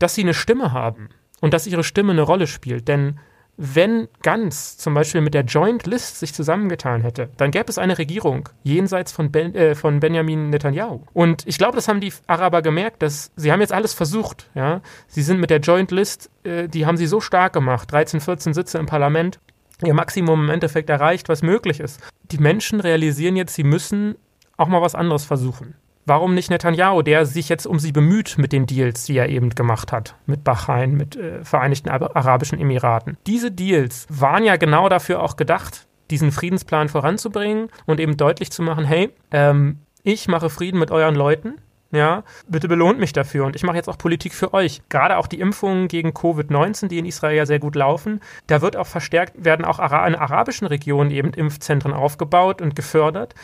dass 0.00 0.16
sie 0.16 0.22
eine 0.22 0.34
Stimme 0.34 0.72
haben 0.72 1.10
und 1.40 1.54
dass 1.54 1.68
ihre 1.68 1.84
Stimme 1.84 2.12
eine 2.12 2.22
Rolle 2.22 2.48
spielt. 2.48 2.88
Denn 2.88 3.20
wenn 3.56 4.08
Ganz 4.22 4.76
zum 4.76 4.94
Beispiel 4.94 5.20
mit 5.20 5.34
der 5.34 5.44
Joint 5.44 5.86
List 5.86 6.20
sich 6.20 6.34
zusammengetan 6.34 7.00
hätte, 7.02 7.30
dann 7.36 7.50
gäbe 7.50 7.68
es 7.68 7.78
eine 7.78 7.96
Regierung 7.96 8.48
jenseits 8.62 9.12
von, 9.12 9.30
ben, 9.30 9.54
äh, 9.54 9.74
von 9.74 10.00
Benjamin 10.00 10.50
Netanyahu. 10.50 11.00
Und 11.12 11.46
ich 11.46 11.58
glaube, 11.58 11.76
das 11.76 11.88
haben 11.88 12.00
die 12.00 12.12
Araber 12.26 12.62
gemerkt, 12.62 13.02
dass 13.02 13.32
sie 13.36 13.52
haben 13.52 13.60
jetzt 13.60 13.72
alles 13.72 13.94
versucht. 13.94 14.50
Ja? 14.54 14.82
Sie 15.08 15.22
sind 15.22 15.40
mit 15.40 15.50
der 15.50 15.60
Joint 15.60 15.90
List, 15.90 16.30
äh, 16.44 16.68
die 16.68 16.86
haben 16.86 16.96
sie 16.96 17.06
so 17.06 17.20
stark 17.20 17.52
gemacht, 17.52 17.90
13, 17.92 18.20
14 18.20 18.52
Sitze 18.52 18.78
im 18.78 18.86
Parlament, 18.86 19.40
ihr 19.84 19.94
Maximum 19.94 20.44
im 20.44 20.50
Endeffekt 20.50 20.90
erreicht, 20.90 21.28
was 21.28 21.42
möglich 21.42 21.80
ist. 21.80 22.00
Die 22.30 22.38
Menschen 22.38 22.80
realisieren 22.80 23.36
jetzt, 23.36 23.54
sie 23.54 23.64
müssen 23.64 24.16
auch 24.56 24.68
mal 24.68 24.82
was 24.82 24.94
anderes 24.94 25.24
versuchen. 25.24 25.74
Warum 26.06 26.34
nicht 26.34 26.50
Netanyahu, 26.50 27.02
der 27.02 27.26
sich 27.26 27.48
jetzt 27.48 27.66
um 27.66 27.80
sie 27.80 27.90
bemüht 27.90 28.38
mit 28.38 28.52
den 28.52 28.66
Deals, 28.66 29.04
die 29.04 29.18
er 29.18 29.28
eben 29.28 29.50
gemacht 29.50 29.90
hat, 29.90 30.14
mit 30.26 30.44
Bahrain, 30.44 30.92
mit 30.92 31.16
äh, 31.16 31.44
Vereinigten 31.44 31.88
Arabischen 31.88 32.60
Emiraten? 32.60 33.16
Diese 33.26 33.50
Deals 33.50 34.06
waren 34.08 34.44
ja 34.44 34.56
genau 34.56 34.88
dafür 34.88 35.20
auch 35.20 35.36
gedacht, 35.36 35.86
diesen 36.10 36.30
Friedensplan 36.30 36.88
voranzubringen 36.88 37.68
und 37.86 37.98
eben 37.98 38.16
deutlich 38.16 38.52
zu 38.52 38.62
machen, 38.62 38.84
hey, 38.84 39.10
ähm, 39.32 39.80
ich 40.04 40.28
mache 40.28 40.48
Frieden 40.48 40.78
mit 40.78 40.92
euren 40.92 41.16
Leuten, 41.16 41.54
ja, 41.90 42.22
bitte 42.48 42.68
belohnt 42.68 42.98
mich 42.98 43.12
dafür 43.12 43.44
und 43.46 43.56
ich 43.56 43.62
mache 43.62 43.76
jetzt 43.76 43.88
auch 43.88 43.98
Politik 43.98 44.34
für 44.34 44.54
euch. 44.54 44.82
Gerade 44.88 45.16
auch 45.16 45.26
die 45.26 45.40
Impfungen 45.40 45.88
gegen 45.88 46.10
Covid-19, 46.10 46.88
die 46.88 46.98
in 46.98 47.06
Israel 47.06 47.36
ja 47.36 47.46
sehr 47.46 47.58
gut 47.58 47.74
laufen, 47.74 48.20
da 48.46 48.60
wird 48.60 48.76
auch 48.76 48.86
verstärkt, 48.86 49.44
werden 49.44 49.64
auch 49.64 49.78
in 49.78 50.14
arabischen 50.14 50.66
Regionen 50.66 51.10
eben 51.10 51.32
Impfzentren 51.32 51.92
aufgebaut 51.92 52.60
und 52.60 52.76
gefördert. 52.76 53.34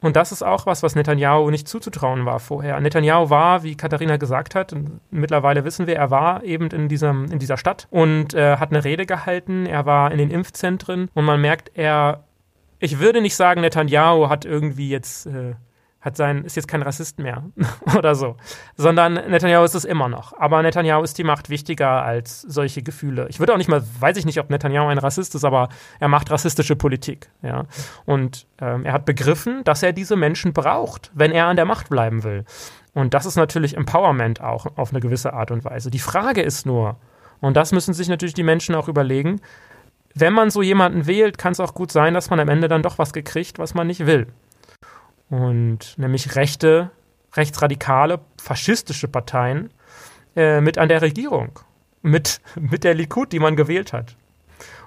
Und 0.00 0.16
das 0.16 0.32
ist 0.32 0.42
auch 0.42 0.66
was, 0.66 0.82
was 0.82 0.94
Netanyahu 0.94 1.50
nicht 1.50 1.68
zuzutrauen 1.68 2.24
war 2.24 2.40
vorher. 2.40 2.80
Netanyahu 2.80 3.28
war, 3.28 3.62
wie 3.62 3.76
Katharina 3.76 4.16
gesagt 4.16 4.54
hat, 4.54 4.74
mittlerweile 5.10 5.64
wissen 5.64 5.86
wir, 5.86 5.96
er 5.96 6.10
war 6.10 6.42
eben 6.42 6.68
in, 6.68 6.88
diesem, 6.88 7.26
in 7.30 7.38
dieser 7.38 7.58
Stadt 7.58 7.86
und 7.90 8.32
äh, 8.34 8.56
hat 8.56 8.70
eine 8.70 8.84
Rede 8.84 9.04
gehalten. 9.04 9.66
Er 9.66 9.84
war 9.84 10.10
in 10.10 10.18
den 10.18 10.30
Impfzentren 10.30 11.08
und 11.12 11.24
man 11.24 11.40
merkt, 11.40 11.72
er, 11.74 12.24
ich 12.78 12.98
würde 12.98 13.20
nicht 13.20 13.36
sagen, 13.36 13.60
Netanyahu 13.60 14.30
hat 14.30 14.46
irgendwie 14.46 14.88
jetzt 14.88 15.26
äh, 15.26 15.54
hat 16.00 16.16
sein, 16.16 16.44
ist 16.44 16.56
jetzt 16.56 16.68
kein 16.68 16.82
Rassist 16.82 17.18
mehr 17.18 17.44
oder 17.96 18.14
so, 18.14 18.36
sondern 18.76 19.14
Netanyahu 19.14 19.64
ist 19.64 19.74
es 19.74 19.84
immer 19.84 20.08
noch. 20.08 20.32
Aber 20.38 20.62
Netanyahu 20.62 21.02
ist 21.02 21.18
die 21.18 21.24
Macht 21.24 21.50
wichtiger 21.50 22.02
als 22.02 22.40
solche 22.42 22.82
Gefühle. 22.82 23.26
Ich 23.28 23.38
würde 23.38 23.52
auch 23.52 23.58
nicht 23.58 23.68
mal, 23.68 23.82
weiß 24.00 24.16
ich 24.16 24.24
nicht, 24.24 24.40
ob 24.40 24.48
Netanyahu 24.48 24.88
ein 24.88 24.98
Rassist 24.98 25.34
ist, 25.34 25.44
aber 25.44 25.68
er 25.98 26.08
macht 26.08 26.30
rassistische 26.30 26.74
Politik. 26.74 27.30
Ja? 27.42 27.66
Und 28.06 28.46
ähm, 28.60 28.86
er 28.86 28.92
hat 28.92 29.04
begriffen, 29.04 29.62
dass 29.64 29.82
er 29.82 29.92
diese 29.92 30.16
Menschen 30.16 30.52
braucht, 30.52 31.10
wenn 31.14 31.32
er 31.32 31.46
an 31.46 31.56
der 31.56 31.66
Macht 31.66 31.90
bleiben 31.90 32.24
will. 32.24 32.44
Und 32.94 33.14
das 33.14 33.26
ist 33.26 33.36
natürlich 33.36 33.76
Empowerment 33.76 34.40
auch 34.40 34.66
auf 34.76 34.90
eine 34.90 35.00
gewisse 35.00 35.32
Art 35.32 35.50
und 35.50 35.64
Weise. 35.64 35.90
Die 35.90 35.98
Frage 35.98 36.42
ist 36.42 36.66
nur, 36.66 36.96
und 37.40 37.56
das 37.56 37.72
müssen 37.72 37.94
sich 37.94 38.08
natürlich 38.08 38.34
die 38.34 38.42
Menschen 38.42 38.74
auch 38.74 38.88
überlegen, 38.88 39.40
wenn 40.14 40.32
man 40.32 40.50
so 40.50 40.62
jemanden 40.62 41.06
wählt, 41.06 41.38
kann 41.38 41.52
es 41.52 41.60
auch 41.60 41.74
gut 41.74 41.92
sein, 41.92 42.14
dass 42.14 42.30
man 42.30 42.40
am 42.40 42.48
Ende 42.48 42.68
dann 42.68 42.82
doch 42.82 42.98
was 42.98 43.12
gekriegt, 43.12 43.58
was 43.58 43.74
man 43.74 43.86
nicht 43.86 44.06
will. 44.06 44.26
Und 45.30 45.94
nämlich 45.96 46.34
rechte, 46.36 46.90
rechtsradikale, 47.34 48.20
faschistische 48.40 49.08
Parteien 49.08 49.70
äh, 50.36 50.60
mit 50.60 50.76
an 50.76 50.88
der 50.88 51.02
Regierung. 51.02 51.58
Mit, 52.02 52.40
mit 52.60 52.84
der 52.84 52.94
Likud, 52.94 53.32
die 53.32 53.38
man 53.38 53.56
gewählt 53.56 53.92
hat. 53.92 54.16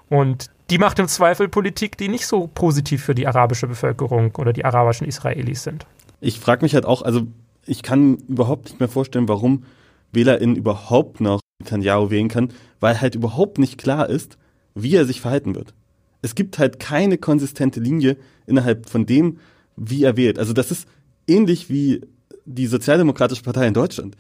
Und 0.10 0.52
die 0.70 0.78
macht 0.78 1.00
im 1.00 1.08
Zweifel 1.08 1.48
Politik, 1.48 1.98
die 1.98 2.10
nicht 2.10 2.28
so 2.28 2.48
positiv 2.48 3.04
für 3.04 3.16
die 3.16 3.28
arabische 3.28 3.68
Bevölkerung 3.68 4.36
oder 4.36 4.54
die 4.54 4.66
arabischen 4.66 5.08
Israelis 5.08 5.64
sind. 5.64 5.86
Ich 6.20 6.40
frage 6.40 6.64
mich 6.64 6.76
halt 6.76 6.86
auch, 6.86 7.02
also 7.02 7.28
ich 7.66 7.84
kann 7.84 8.18
überhaupt 8.28 8.66
nicht 8.66 8.80
mehr 8.80 8.90
vorstellen, 8.90 9.28
warum 9.28 9.64
WählerInnen 10.12 10.56
überhaupt 10.56 11.22
noch 11.22 11.40
Netanyahu 11.62 12.10
wählen 12.10 12.28
kann, 12.28 12.50
weil 12.80 13.00
halt 13.00 13.16
überhaupt 13.16 13.58
nicht 13.58 13.78
klar 13.78 14.10
ist, 14.10 14.38
wie 14.76 14.96
er 14.96 15.06
sich 15.06 15.22
verhalten 15.22 15.56
wird. 15.56 15.74
Es 16.22 16.36
gibt 16.36 16.60
halt 16.60 16.80
keine 16.80 17.18
konsistente 17.18 17.80
Linie 17.80 18.18
innerhalb 18.46 18.90
von 18.90 19.06
dem, 19.06 19.40
wie 19.76 20.04
er 20.04 20.18
wählt. 20.18 20.40
Also 20.40 20.54
das 20.54 20.72
ist 20.72 20.88
ähnlich 21.28 21.70
wie 21.70 22.02
die 22.46 22.68
Sozialdemokratische 22.68 23.44
Partei 23.44 23.68
in 23.68 23.74
Deutschland. 23.74 24.16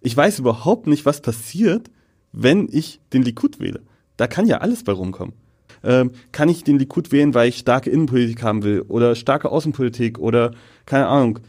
Ich 0.00 0.16
weiß 0.16 0.38
überhaupt 0.38 0.86
nicht, 0.86 1.06
was 1.06 1.20
passiert, 1.20 1.90
wenn 2.32 2.68
ich 2.70 3.00
den 3.12 3.22
Likud 3.22 3.60
wähle. 3.60 3.82
Da 4.16 4.26
kann 4.26 4.46
ja 4.46 4.58
alles 4.58 4.82
bei 4.84 4.92
rumkommen. 4.92 5.34
Ähm, 5.84 6.12
kann 6.32 6.48
ich 6.48 6.64
den 6.64 6.78
Likud 6.78 7.12
wählen, 7.12 7.34
weil 7.34 7.48
ich 7.48 7.58
starke 7.58 7.90
Innenpolitik 7.90 8.42
haben 8.42 8.62
will 8.62 8.82
oder 8.82 9.14
starke 9.14 9.50
Außenpolitik 9.50 10.18
oder 10.18 10.52
keine 10.86 11.08
Ahnung, 11.08 11.40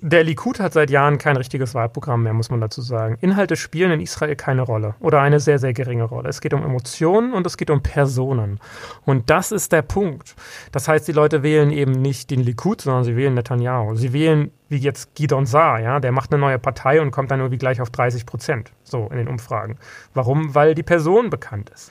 der 0.00 0.24
Likud 0.24 0.60
hat 0.60 0.72
seit 0.72 0.90
Jahren 0.90 1.18
kein 1.18 1.36
richtiges 1.36 1.74
Wahlprogramm 1.74 2.22
mehr, 2.22 2.32
muss 2.32 2.50
man 2.50 2.60
dazu 2.60 2.80
sagen. 2.80 3.18
Inhalte 3.20 3.56
spielen 3.56 3.92
in 3.92 4.00
Israel 4.00 4.36
keine 4.36 4.62
Rolle 4.62 4.94
oder 5.00 5.20
eine 5.20 5.40
sehr, 5.40 5.58
sehr 5.58 5.72
geringe 5.72 6.04
Rolle. 6.04 6.28
Es 6.28 6.40
geht 6.40 6.54
um 6.54 6.62
Emotionen 6.62 7.32
und 7.32 7.46
es 7.46 7.56
geht 7.56 7.70
um 7.70 7.82
Personen. 7.82 8.60
Und 9.04 9.30
das 9.30 9.52
ist 9.52 9.72
der 9.72 9.82
Punkt. 9.82 10.34
Das 10.72 10.88
heißt, 10.88 11.06
die 11.06 11.12
Leute 11.12 11.42
wählen 11.42 11.70
eben 11.70 11.92
nicht 11.92 12.30
den 12.30 12.40
Likud, 12.40 12.80
sondern 12.80 13.04
sie 13.04 13.16
wählen 13.16 13.34
Netanyahu. 13.34 13.94
Sie 13.94 14.12
wählen 14.12 14.50
wie 14.68 14.76
jetzt 14.76 15.14
Gidon 15.16 15.46
Saar, 15.46 15.80
ja, 15.80 15.98
der 15.98 16.12
macht 16.12 16.32
eine 16.32 16.40
neue 16.40 16.58
Partei 16.58 17.00
und 17.00 17.10
kommt 17.10 17.32
dann 17.32 17.40
irgendwie 17.40 17.58
gleich 17.58 17.80
auf 17.80 17.90
30 17.90 18.24
Prozent, 18.24 18.72
so 18.84 19.08
in 19.10 19.18
den 19.18 19.28
Umfragen. 19.28 19.76
Warum? 20.14 20.54
Weil 20.54 20.76
die 20.76 20.84
Person 20.84 21.28
bekannt 21.28 21.70
ist. 21.70 21.90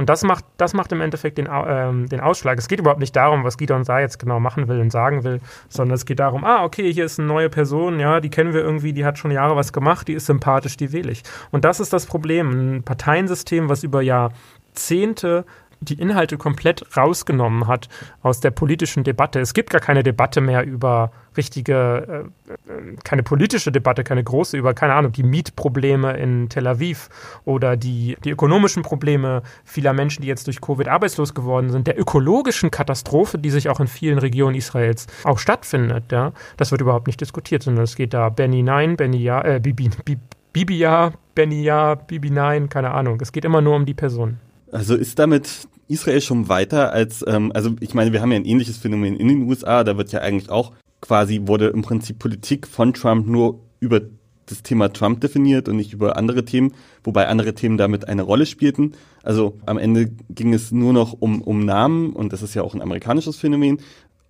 Und 0.00 0.08
das 0.08 0.22
macht, 0.24 0.46
das 0.56 0.72
macht 0.72 0.92
im 0.92 1.02
Endeffekt 1.02 1.36
den, 1.36 1.46
ähm, 1.52 2.08
den 2.08 2.20
Ausschlag. 2.20 2.56
Es 2.56 2.68
geht 2.68 2.80
überhaupt 2.80 3.00
nicht 3.00 3.14
darum, 3.14 3.44
was 3.44 3.58
Gidon 3.58 3.84
Saar 3.84 4.00
jetzt 4.00 4.18
genau 4.18 4.40
machen 4.40 4.66
will 4.66 4.80
und 4.80 4.90
sagen 4.90 5.24
will, 5.24 5.42
sondern 5.68 5.94
es 5.94 6.06
geht 6.06 6.20
darum, 6.20 6.42
ah, 6.42 6.64
okay, 6.64 6.90
hier 6.90 7.04
ist 7.04 7.18
eine 7.18 7.28
neue 7.28 7.50
Person, 7.50 8.00
ja, 8.00 8.20
die 8.20 8.30
kennen 8.30 8.54
wir 8.54 8.62
irgendwie, 8.62 8.94
die 8.94 9.04
hat 9.04 9.18
schon 9.18 9.30
Jahre 9.30 9.56
was 9.56 9.74
gemacht, 9.74 10.08
die 10.08 10.14
ist 10.14 10.24
sympathisch, 10.24 10.78
die 10.78 10.92
wähle 10.92 11.12
ich. 11.12 11.22
Und 11.50 11.66
das 11.66 11.80
ist 11.80 11.92
das 11.92 12.06
Problem. 12.06 12.76
Ein 12.78 12.82
Parteiensystem, 12.82 13.68
was 13.68 13.82
über 13.82 14.00
Jahrzehnte 14.00 15.44
die 15.80 15.94
Inhalte 15.94 16.36
komplett 16.36 16.84
rausgenommen 16.96 17.66
hat 17.66 17.88
aus 18.22 18.40
der 18.40 18.50
politischen 18.50 19.02
Debatte. 19.02 19.40
Es 19.40 19.54
gibt 19.54 19.70
gar 19.70 19.80
keine 19.80 20.02
Debatte 20.02 20.40
mehr 20.40 20.64
über 20.64 21.10
richtige, 21.36 22.28
äh, 22.46 22.70
äh, 22.72 22.96
keine 23.02 23.22
politische 23.22 23.72
Debatte, 23.72 24.04
keine 24.04 24.22
große 24.22 24.58
über, 24.58 24.74
keine 24.74 24.94
Ahnung, 24.94 25.12
die 25.12 25.22
Mietprobleme 25.22 26.16
in 26.16 26.48
Tel 26.48 26.66
Aviv 26.66 27.08
oder 27.44 27.76
die, 27.76 28.16
die 28.24 28.30
ökonomischen 28.30 28.82
Probleme 28.82 29.42
vieler 29.64 29.92
Menschen, 29.92 30.22
die 30.22 30.28
jetzt 30.28 30.46
durch 30.46 30.60
Covid 30.60 30.88
arbeitslos 30.88 31.34
geworden 31.34 31.70
sind, 31.70 31.86
der 31.86 31.98
ökologischen 31.98 32.70
Katastrophe, 32.70 33.38
die 33.38 33.50
sich 33.50 33.68
auch 33.68 33.80
in 33.80 33.86
vielen 33.86 34.18
Regionen 34.18 34.56
Israels 34.56 35.06
auch 35.24 35.38
stattfindet. 35.38 36.12
Ja? 36.12 36.32
Das 36.56 36.70
wird 36.72 36.82
überhaupt 36.82 37.06
nicht 37.06 37.20
diskutiert, 37.20 37.62
sondern 37.62 37.84
es 37.84 37.96
geht 37.96 38.12
da 38.12 38.28
Benny 38.28 38.62
Nein, 38.62 38.96
Benny 38.96 39.18
Ja, 39.18 39.42
äh, 39.42 39.60
Bibi, 39.60 39.90
Bibi, 40.04 40.20
Bibi 40.52 40.78
Ja, 40.78 41.12
Benny 41.34 41.62
Ja, 41.62 41.94
Bibi 41.94 42.30
Nein, 42.30 42.68
keine 42.68 42.90
Ahnung. 42.90 43.18
Es 43.20 43.32
geht 43.32 43.44
immer 43.44 43.60
nur 43.60 43.76
um 43.76 43.86
die 43.86 43.94
Person. 43.94 44.38
Also 44.72 44.94
ist 44.94 45.18
damit 45.18 45.48
Israel 45.88 46.20
schon 46.20 46.48
weiter 46.48 46.92
als, 46.92 47.24
ähm, 47.26 47.50
also 47.54 47.74
ich 47.80 47.94
meine, 47.94 48.12
wir 48.12 48.22
haben 48.22 48.32
ja 48.32 48.38
ein 48.38 48.44
ähnliches 48.44 48.78
Phänomen 48.78 49.16
in 49.16 49.28
den 49.28 49.42
USA, 49.42 49.84
da 49.84 49.96
wird 49.96 50.12
ja 50.12 50.20
eigentlich 50.20 50.50
auch 50.50 50.72
quasi, 51.00 51.42
wurde 51.44 51.68
im 51.68 51.82
Prinzip 51.82 52.18
Politik 52.18 52.66
von 52.68 52.94
Trump 52.94 53.26
nur 53.26 53.60
über 53.80 54.00
das 54.46 54.62
Thema 54.62 54.92
Trump 54.92 55.20
definiert 55.20 55.68
und 55.68 55.76
nicht 55.76 55.92
über 55.92 56.16
andere 56.16 56.44
Themen, 56.44 56.74
wobei 57.04 57.28
andere 57.28 57.54
Themen 57.54 57.78
damit 57.78 58.08
eine 58.08 58.22
Rolle 58.22 58.46
spielten. 58.46 58.92
Also 59.22 59.58
am 59.66 59.78
Ende 59.78 60.10
ging 60.28 60.52
es 60.54 60.72
nur 60.72 60.92
noch 60.92 61.12
um, 61.18 61.40
um 61.42 61.64
Namen 61.64 62.12
und 62.12 62.32
das 62.32 62.42
ist 62.42 62.54
ja 62.54 62.62
auch 62.62 62.74
ein 62.74 62.82
amerikanisches 62.82 63.36
Phänomen. 63.36 63.80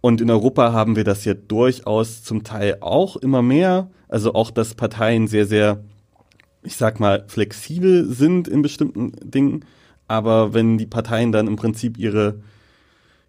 Und 0.02 0.20
in 0.20 0.30
Europa 0.30 0.72
haben 0.72 0.96
wir 0.96 1.04
das 1.04 1.24
ja 1.24 1.34
durchaus 1.34 2.22
zum 2.22 2.42
Teil 2.42 2.78
auch 2.80 3.16
immer 3.16 3.42
mehr. 3.42 3.90
Also 4.08 4.34
auch, 4.34 4.50
dass 4.50 4.74
Parteien 4.74 5.26
sehr, 5.26 5.46
sehr, 5.46 5.84
ich 6.62 6.76
sag 6.76 7.00
mal, 7.00 7.24
flexibel 7.28 8.06
sind 8.06 8.48
in 8.48 8.62
bestimmten 8.62 9.12
Dingen 9.22 9.64
aber 10.10 10.52
wenn 10.54 10.76
die 10.76 10.86
Parteien 10.86 11.32
dann 11.32 11.46
im 11.46 11.56
Prinzip 11.56 11.98
ihre 11.98 12.40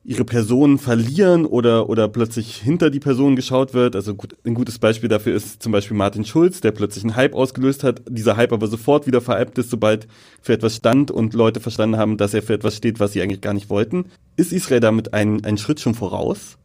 ihre 0.03 0.25
Personen 0.25 0.79
verlieren 0.79 1.45
oder, 1.45 1.87
oder 1.87 2.07
plötzlich 2.07 2.57
hinter 2.57 2.89
die 2.89 2.99
Person 2.99 3.35
geschaut 3.35 3.73
wird. 3.73 3.95
Also 3.95 4.15
gut, 4.15 4.35
ein 4.45 4.55
gutes 4.55 4.79
Beispiel 4.79 5.09
dafür 5.09 5.35
ist 5.35 5.61
zum 5.61 5.71
Beispiel 5.71 5.95
Martin 5.95 6.25
Schulz, 6.25 6.59
der 6.59 6.71
plötzlich 6.71 7.03
einen 7.03 7.15
Hype 7.15 7.35
ausgelöst 7.35 7.83
hat, 7.83 8.01
dieser 8.09 8.35
Hype 8.35 8.51
aber 8.51 8.65
sofort 8.65 9.05
wieder 9.05 9.21
veräppt 9.21 9.59
ist, 9.59 9.69
sobald 9.69 10.07
für 10.41 10.53
etwas 10.53 10.75
stand 10.75 11.11
und 11.11 11.35
Leute 11.35 11.59
verstanden 11.59 11.97
haben, 11.97 12.17
dass 12.17 12.33
er 12.33 12.41
für 12.41 12.55
etwas 12.55 12.77
steht, 12.77 12.99
was 12.99 13.13
sie 13.13 13.21
eigentlich 13.21 13.41
gar 13.41 13.53
nicht 13.53 13.69
wollten. 13.69 14.05
Ist 14.37 14.53
Israel 14.53 14.79
damit 14.79 15.13
einen, 15.13 15.45
einen 15.45 15.59
Schritt 15.59 15.79
schon 15.79 15.93
voraus? 15.93 16.57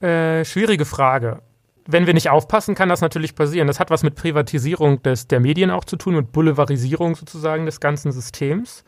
Äh, 0.00 0.44
schwierige 0.44 0.84
Frage. 0.84 1.40
Wenn 1.86 2.06
wir 2.06 2.12
nicht 2.12 2.28
aufpassen, 2.28 2.74
kann 2.74 2.90
das 2.90 3.00
natürlich 3.00 3.34
passieren. 3.34 3.66
Das 3.66 3.80
hat 3.80 3.88
was 3.88 4.02
mit 4.02 4.14
Privatisierung 4.14 5.02
des, 5.02 5.26
der 5.26 5.40
Medien 5.40 5.70
auch 5.70 5.86
zu 5.86 5.96
tun, 5.96 6.16
mit 6.16 6.32
Boulevardisierung 6.32 7.16
sozusagen 7.16 7.64
des 7.64 7.80
ganzen 7.80 8.12
Systems 8.12 8.84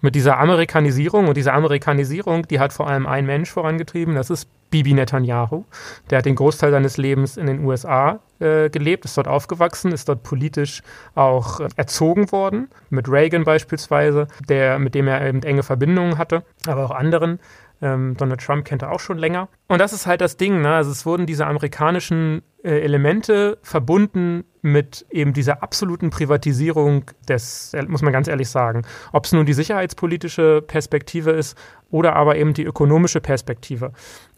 mit 0.00 0.14
dieser 0.14 0.38
Amerikanisierung 0.38 1.28
und 1.28 1.36
diese 1.36 1.52
Amerikanisierung, 1.52 2.46
die 2.48 2.60
hat 2.60 2.72
vor 2.72 2.88
allem 2.88 3.06
ein 3.06 3.26
Mensch 3.26 3.50
vorangetrieben, 3.50 4.14
das 4.14 4.30
ist 4.30 4.48
Bibi 4.70 4.94
Netanyahu. 4.94 5.64
Der 6.10 6.18
hat 6.18 6.26
den 6.26 6.34
Großteil 6.34 6.70
seines 6.70 6.96
Lebens 6.96 7.36
in 7.36 7.46
den 7.46 7.64
USA 7.64 8.20
äh, 8.40 8.68
gelebt, 8.68 9.04
ist 9.04 9.16
dort 9.16 9.28
aufgewachsen, 9.28 9.92
ist 9.92 10.08
dort 10.08 10.22
politisch 10.22 10.82
auch 11.14 11.60
äh, 11.60 11.68
erzogen 11.76 12.32
worden, 12.32 12.68
mit 12.90 13.08
Reagan 13.08 13.44
beispielsweise, 13.44 14.28
der, 14.48 14.78
mit 14.78 14.94
dem 14.94 15.08
er 15.08 15.24
eben 15.26 15.42
enge 15.42 15.62
Verbindungen 15.62 16.18
hatte, 16.18 16.42
aber 16.66 16.84
auch 16.84 16.90
anderen. 16.90 17.38
Ähm, 17.82 18.16
Donald 18.16 18.40
Trump 18.40 18.64
kennt 18.64 18.82
er 18.82 18.90
auch 18.90 19.00
schon 19.00 19.18
länger. 19.18 19.48
Und 19.68 19.80
das 19.80 19.92
ist 19.92 20.06
halt 20.06 20.20
das 20.20 20.36
Ding, 20.36 20.62
ne? 20.62 20.74
Also 20.74 20.90
es 20.90 21.04
wurden 21.04 21.26
diese 21.26 21.46
amerikanischen 21.46 22.42
äh, 22.62 22.80
Elemente 22.80 23.58
verbunden 23.62 24.44
mit 24.62 25.06
eben 25.10 25.32
dieser 25.32 25.62
absoluten 25.62 26.10
Privatisierung 26.10 27.04
des, 27.28 27.74
äh, 27.74 27.82
muss 27.82 28.02
man 28.02 28.12
ganz 28.12 28.28
ehrlich 28.28 28.48
sagen. 28.48 28.82
Ob 29.12 29.26
es 29.26 29.32
nun 29.32 29.46
die 29.46 29.52
sicherheitspolitische 29.52 30.62
Perspektive 30.66 31.32
ist 31.32 31.56
oder 31.90 32.16
aber 32.16 32.36
eben 32.36 32.54
die 32.54 32.64
ökonomische 32.64 33.20
Perspektive, 33.20 33.92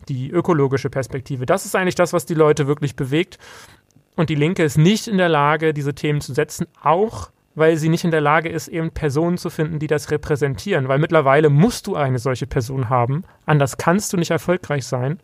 die 0.09 0.31
ökologische 0.31 0.91
Perspektive. 0.91 1.47
Das 1.47 1.65
ist 1.65 1.77
eigentlich 1.77 1.95
das, 1.95 2.13
was 2.13 2.27
die 2.27 2.35
Leute 2.35 2.67
wirklich 2.67 2.97
bewegt. 2.97 3.39
Und 4.17 4.31
die 4.31 4.35
Linke 4.35 4.65
ist 4.65 4.79
nicht 4.79 5.07
in 5.07 5.17
der 5.17 5.29
Lage, 5.29 5.73
diese 5.73 5.95
Themen 5.95 6.21
zu 6.21 6.35
setzen, 6.35 6.67
auch 6.83 7.31
weil 7.59 7.77
sie 7.77 7.89
nicht 7.89 8.05
in 8.05 8.11
der 8.11 8.21
Lage 8.21 8.49
ist, 8.49 8.69
eben 8.69 8.91
Personen 8.91 9.39
zu 9.39 9.51
finden, 9.51 9.79
die 9.79 9.87
das 9.87 10.11
repräsentieren. 10.11 10.89
Weil 10.89 10.99
mittlerweile 10.99 11.51
musst 11.51 11.87
du 11.87 11.97
eine 11.97 12.19
solche 12.19 12.47
Person 12.47 12.89
haben. 12.89 13.25
Anders 13.47 13.77
kannst 13.77 14.13
du 14.13 14.17
nicht 14.17 14.31
erfolgreich 14.31 14.87
sein. 14.87 15.19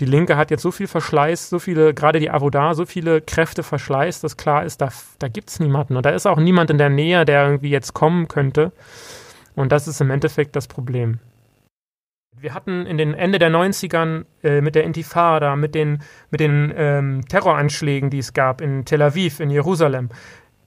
Die 0.00 0.06
Linke 0.06 0.36
hat 0.36 0.50
jetzt 0.50 0.62
so 0.62 0.70
viel 0.70 0.88
Verschleiß, 0.88 1.50
so 1.50 1.58
viele, 1.58 1.94
gerade 1.94 2.18
die 2.18 2.30
Avodar, 2.30 2.74
so 2.74 2.86
viele 2.86 3.20
Kräfte 3.20 3.62
verschleißt, 3.62 4.24
dass 4.24 4.36
klar 4.36 4.64
ist, 4.64 4.80
da, 4.80 4.88
da 5.18 5.28
gibt 5.28 5.50
es 5.50 5.60
niemanden. 5.60 5.96
Und 5.96 6.04
da 6.06 6.10
ist 6.10 6.26
auch 6.26 6.38
niemand 6.38 6.70
in 6.70 6.78
der 6.78 6.88
Nähe, 6.88 7.24
der 7.24 7.44
irgendwie 7.46 7.70
jetzt 7.70 7.92
kommen 7.92 8.26
könnte. 8.26 8.72
Und 9.54 9.70
das 9.70 9.86
ist 9.86 10.00
im 10.00 10.10
Endeffekt 10.10 10.56
das 10.56 10.66
Problem. 10.66 11.20
Wir 12.36 12.54
hatten 12.54 12.86
in 12.86 12.98
den 12.98 13.14
Ende 13.14 13.38
der 13.38 13.50
90ern 13.50 14.24
äh, 14.42 14.60
mit 14.60 14.74
der 14.74 14.82
Intifada, 14.82 15.54
mit 15.54 15.76
den, 15.76 16.02
mit 16.30 16.40
den 16.40 16.72
ähm, 16.74 17.20
Terroranschlägen, 17.28 18.10
die 18.10 18.18
es 18.18 18.32
gab 18.32 18.60
in 18.60 18.84
Tel 18.84 19.02
Aviv, 19.02 19.38
in 19.38 19.50
Jerusalem, 19.50 20.08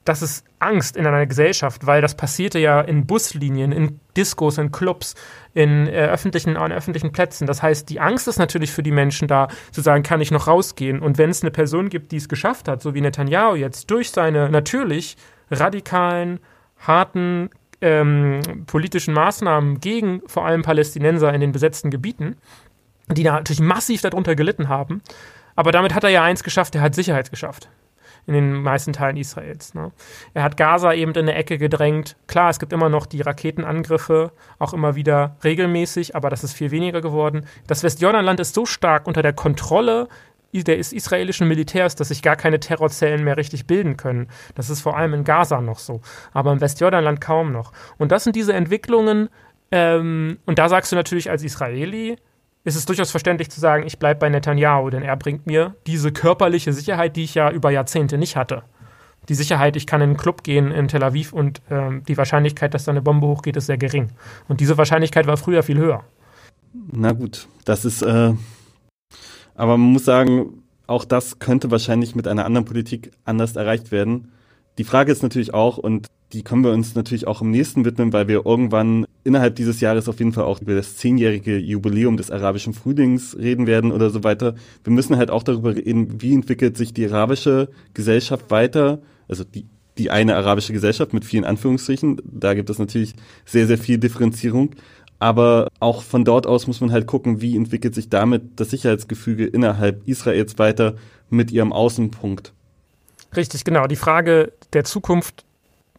das 0.06 0.22
ist 0.22 0.46
Angst 0.60 0.96
in 0.96 1.06
einer 1.08 1.26
Gesellschaft, 1.26 1.88
weil 1.88 2.02
das 2.02 2.16
passierte 2.16 2.60
ja 2.60 2.80
in 2.80 3.08
Buslinien, 3.08 3.72
in 3.72 4.00
Diskos, 4.16 4.60
in 4.60 4.72
Clubs, 4.72 5.16
in 5.56 5.88
äh, 5.88 6.08
öffentlichen, 6.08 6.58
an 6.58 6.72
öffentlichen 6.72 7.12
Plätzen. 7.12 7.48
Das 7.48 7.64
heißt, 7.64 7.90
die 7.90 8.00
Angst 8.00 8.28
ist 8.28 8.38
natürlich 8.38 8.72
für 8.72 8.84
die 8.84 8.92
Menschen 8.92 9.28
da, 9.28 9.48
zu 9.72 9.82
sagen, 9.82 10.04
kann 10.04 10.22
ich 10.22 10.30
noch 10.30 10.48
rausgehen? 10.48 11.00
Und 11.00 11.18
wenn 11.18 11.32
es 11.32 11.42
eine 11.42 11.50
Person 11.50 11.90
gibt, 11.90 12.12
die 12.12 12.18
es 12.18 12.30
geschafft 12.30 12.68
hat, 12.68 12.84
so 12.84 12.94
wie 12.94 13.02
Netanyahu 13.02 13.56
jetzt, 13.56 13.90
durch 13.90 14.12
seine 14.12 14.50
natürlich 14.50 15.18
radikalen, 15.50 16.40
harten 16.78 17.50
ähm, 17.82 18.42
politischen 18.68 19.14
Maßnahmen 19.14 19.80
gegen 19.80 20.22
vor 20.28 20.46
allem 20.46 20.62
Palästinenser 20.62 21.34
in 21.34 21.42
den 21.42 21.52
besetzten 21.52 21.90
Gebieten, 21.90 22.38
die 23.10 23.24
da 23.24 23.34
natürlich 23.34 23.60
massiv 23.60 24.02
darunter 24.02 24.36
gelitten 24.36 24.70
haben. 24.70 25.02
Aber 25.56 25.72
damit 25.72 25.96
hat 25.96 26.04
er 26.04 26.10
ja 26.12 26.24
eins 26.24 26.44
geschafft, 26.44 26.76
er 26.76 26.82
hat 26.82 26.94
Sicherheit 26.94 27.32
geschafft 27.32 27.70
in 28.28 28.34
den 28.34 28.54
meisten 28.54 28.94
Teilen 28.94 29.18
Israels. 29.18 29.74
Ne? 29.74 29.92
Er 30.34 30.44
hat 30.44 30.58
Gaza 30.58 30.94
eben 30.94 31.12
in 31.12 31.20
eine 31.20 31.36
Ecke 31.36 31.58
gedrängt. 31.58 32.16
Klar, 32.28 32.50
es 32.50 32.60
gibt 32.60 32.74
immer 32.74 32.90
noch 32.90 33.06
die 33.06 33.22
Raketenangriffe, 33.22 34.32
auch 34.60 34.74
immer 34.74 34.96
wieder 34.96 35.36
regelmäßig, 35.44 36.16
aber 36.16 36.30
das 36.30 36.44
ist 36.44 36.54
viel 36.54 36.72
weniger 36.72 37.02
geworden. 37.02 37.46
Das 37.68 37.84
Westjordanland 37.84 38.40
ist 38.40 38.56
so 38.56 38.66
stark 38.66 39.08
unter 39.08 39.22
der 39.22 39.34
Kontrolle 39.34 40.08
des 40.54 40.94
israelischen 40.94 41.50
Militärs, 41.50 41.96
dass 41.96 42.08
sich 42.08 42.22
gar 42.22 42.38
keine 42.38 42.62
Terrorzellen 42.62 43.26
mehr 43.26 43.36
richtig 43.36 43.68
bilden 43.68 43.98
können. 43.98 44.30
Das 44.56 44.70
ist 44.70 44.82
vor 44.82 44.96
allem 44.96 45.14
in 45.14 45.26
Gaza 45.26 45.60
noch 45.60 45.80
so, 45.80 46.02
aber 46.32 46.54
im 46.54 46.62
Westjordanland 46.62 47.20
kaum 47.20 47.52
noch. 47.52 47.74
Und 47.98 48.14
das 48.14 48.24
sind 48.24 48.38
diese 48.38 48.54
Entwicklungen, 48.54 49.30
ähm, 49.72 50.40
und 50.46 50.60
da 50.60 50.70
sagst 50.70 50.92
du 50.92 50.96
natürlich 50.96 51.30
als 51.30 51.44
Israeli, 51.44 52.18
ist 52.66 52.76
es 52.76 52.86
durchaus 52.86 53.12
verständlich 53.12 53.50
zu 53.50 53.60
sagen, 53.60 53.86
ich 53.86 54.00
bleibe 54.00 54.20
bei 54.20 54.30
Netanyahu, 54.30 54.90
denn 54.90 55.04
er 55.04 55.16
bringt 55.16 55.46
mir 55.46 55.76
diese 55.86 56.12
körperliche 56.12 56.74
Sicherheit, 56.74 57.16
die 57.16 57.24
ich 57.24 57.36
ja 57.36 57.52
über 57.52 57.70
Jahrzehnte 57.70 58.18
nicht 58.18 58.36
hatte. 58.36 58.64
Die 59.30 59.36
Sicherheit, 59.36 59.76
ich 59.76 59.88
kann 59.88 60.02
in 60.02 60.10
einen 60.10 60.18
Club 60.18 60.44
gehen 60.44 60.72
in 60.72 60.88
Tel 60.88 61.04
Aviv 61.04 61.32
und 61.32 61.62
ähm, 61.70 62.04
die 62.08 62.18
Wahrscheinlichkeit, 62.18 62.74
dass 62.74 62.86
da 62.86 62.92
eine 62.92 63.02
Bombe 63.02 63.28
hochgeht, 63.28 63.56
ist 63.56 63.68
sehr 63.68 63.78
gering. 63.78 64.10
Und 64.48 64.60
diese 64.60 64.78
Wahrscheinlichkeit 64.78 65.28
war 65.28 65.38
früher 65.38 65.64
viel 65.64 65.78
höher. 65.78 66.04
Na 66.92 67.12
gut, 67.12 67.48
das 67.66 67.86
ist, 67.86 68.02
äh, 68.02 68.34
aber 69.56 69.78
man 69.78 69.94
muss 69.94 70.06
sagen, 70.06 70.64
auch 70.88 71.06
das 71.06 71.40
könnte 71.40 71.72
wahrscheinlich 71.72 72.16
mit 72.16 72.28
einer 72.28 72.46
anderen 72.46 72.66
Politik 72.66 73.12
anders 73.26 73.56
erreicht 73.56 73.92
werden. 73.92 74.32
Die 74.78 74.84
Frage 74.84 75.12
ist 75.12 75.24
natürlich 75.24 75.54
auch, 75.54 75.78
und 75.78 76.08
die 76.34 76.44
können 76.44 76.64
wir 76.64 76.72
uns 76.72 76.96
natürlich 76.96 77.28
auch 77.28 77.42
im 77.42 77.52
nächsten 77.52 77.86
widmen, 77.86 78.12
weil 78.12 78.28
wir 78.28 78.46
irgendwann 78.46 79.06
innerhalb 79.24 79.56
dieses 79.56 79.80
Jahres 79.80 80.10
auf 80.10 80.20
jeden 80.20 80.34
Fall 80.34 80.44
auch 80.44 80.62
über 80.62 80.76
das 80.76 80.98
zehnjährige 80.98 81.58
Jubiläum 81.58 82.18
des 82.18 82.30
arabischen 82.30 82.74
Frühlings 82.74 83.38
reden 83.38 83.68
werden 83.68 83.92
oder 83.92 84.10
so 84.10 84.24
weiter. 84.24 84.56
Wir 84.84 84.92
müssen 84.92 85.16
halt 85.16 85.32
auch 85.32 85.44
darüber 85.44 85.76
reden, 85.76 86.22
wie 86.22 86.34
entwickelt 86.34 86.76
sich 86.76 86.94
die 86.94 87.08
arabische 87.08 87.70
Gesellschaft 87.94 88.52
weiter, 88.52 89.00
also 89.30 89.44
die, 89.44 89.66
die 89.98 90.12
eine 90.12 90.36
arabische 90.36 90.74
Gesellschaft 90.74 91.14
mit 91.14 91.24
vielen 91.24 91.46
Anführungsstrichen. 91.46 92.22
Da 92.26 92.54
gibt 92.54 92.70
es 92.70 92.80
natürlich 92.80 93.14
sehr, 93.46 93.68
sehr 93.68 93.78
viel 93.78 93.98
Differenzierung. 93.98 94.72
Aber 95.20 95.70
auch 95.80 96.04
von 96.04 96.26
dort 96.26 96.46
aus 96.46 96.68
muss 96.68 96.82
man 96.82 96.92
halt 96.92 97.08
gucken, 97.08 97.40
wie 97.40 97.56
entwickelt 97.56 97.96
sich 97.96 98.10
damit 98.10 98.60
das 98.60 98.72
Sicherheitsgefüge 98.72 99.46
innerhalb 99.46 100.06
Israels 100.08 100.60
weiter 100.60 100.96
mit 101.30 101.52
ihrem 101.52 101.72
Außenpunkt. 101.72 102.55
Richtig, 103.36 103.64
genau. 103.64 103.88
Die 103.88 103.96
Frage 103.96 104.54
der 104.74 104.84
Zukunft 104.84 105.46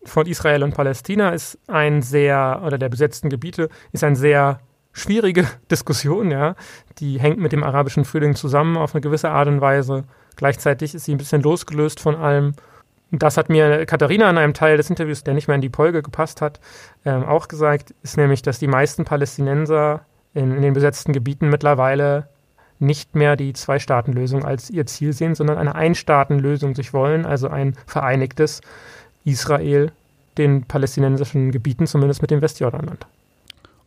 von 0.05 0.26
Israel 0.26 0.62
und 0.62 0.74
Palästina 0.74 1.30
ist 1.30 1.59
ein 1.66 2.03
sehr, 2.03 2.62
oder 2.64 2.78
der 2.78 2.89
besetzten 2.89 3.28
Gebiete, 3.28 3.68
ist 3.93 4.05
ein 4.05 4.16
sehr 4.16 4.61
schwierige 4.93 5.47
Diskussion, 5.70 6.30
ja. 6.30 6.55
Die 6.99 7.20
hängt 7.20 7.39
mit 7.39 7.53
dem 7.53 7.64
arabischen 7.64 8.05
Frühling 8.05 8.34
zusammen 8.34 8.76
auf 8.76 8.95
eine 8.95 9.03
gewisse 9.03 9.30
Art 9.30 9.49
und 9.49 9.61
Weise. 9.61 10.05
Gleichzeitig 10.37 10.95
ist 10.95 11.05
sie 11.05 11.14
ein 11.14 11.18
bisschen 11.18 11.43
losgelöst 11.43 12.01
von 12.01 12.14
allem. 12.16 12.55
Das 13.12 13.37
hat 13.37 13.49
mir 13.49 13.87
Katharina 13.87 14.28
in 14.28 14.39
einem 14.39 14.55
Teil 14.55 14.76
des 14.76 14.91
Interviews, 14.91 15.22
der 15.22 15.34
nicht 15.34 15.49
mehr 15.49 15.55
in 15.55 15.61
die 15.61 15.70
Folge 15.70 16.03
gepasst 16.03 16.41
hat, 16.41 16.61
ähm, 17.05 17.24
auch 17.24 17.49
gesagt, 17.49 17.95
ist 18.03 18.16
nämlich, 18.16 18.43
dass 18.43 18.59
die 18.59 18.66
meisten 18.66 19.05
Palästinenser 19.05 20.05
in, 20.34 20.53
in 20.53 20.62
den 20.62 20.74
besetzten 20.74 21.12
Gebieten 21.12 21.49
mittlerweile 21.49 22.28
nicht 22.79 23.14
mehr 23.14 23.37
die 23.37 23.53
Zwei-Staaten-Lösung 23.53 24.45
als 24.45 24.70
ihr 24.70 24.87
Ziel 24.87 25.12
sehen, 25.12 25.35
sondern 25.35 25.59
eine 25.59 25.74
Ein-Staaten-Lösung 25.74 26.74
sich 26.74 26.93
wollen, 26.93 27.24
also 27.24 27.49
ein 27.49 27.77
vereinigtes 27.87 28.61
Israel 29.24 29.93
den 30.39 30.64
palästinensischen 30.64 31.51
Gebieten, 31.51 31.87
zumindest 31.87 32.22
mit 32.22 32.31
dem 32.31 32.43
Westjordanland. 32.43 33.07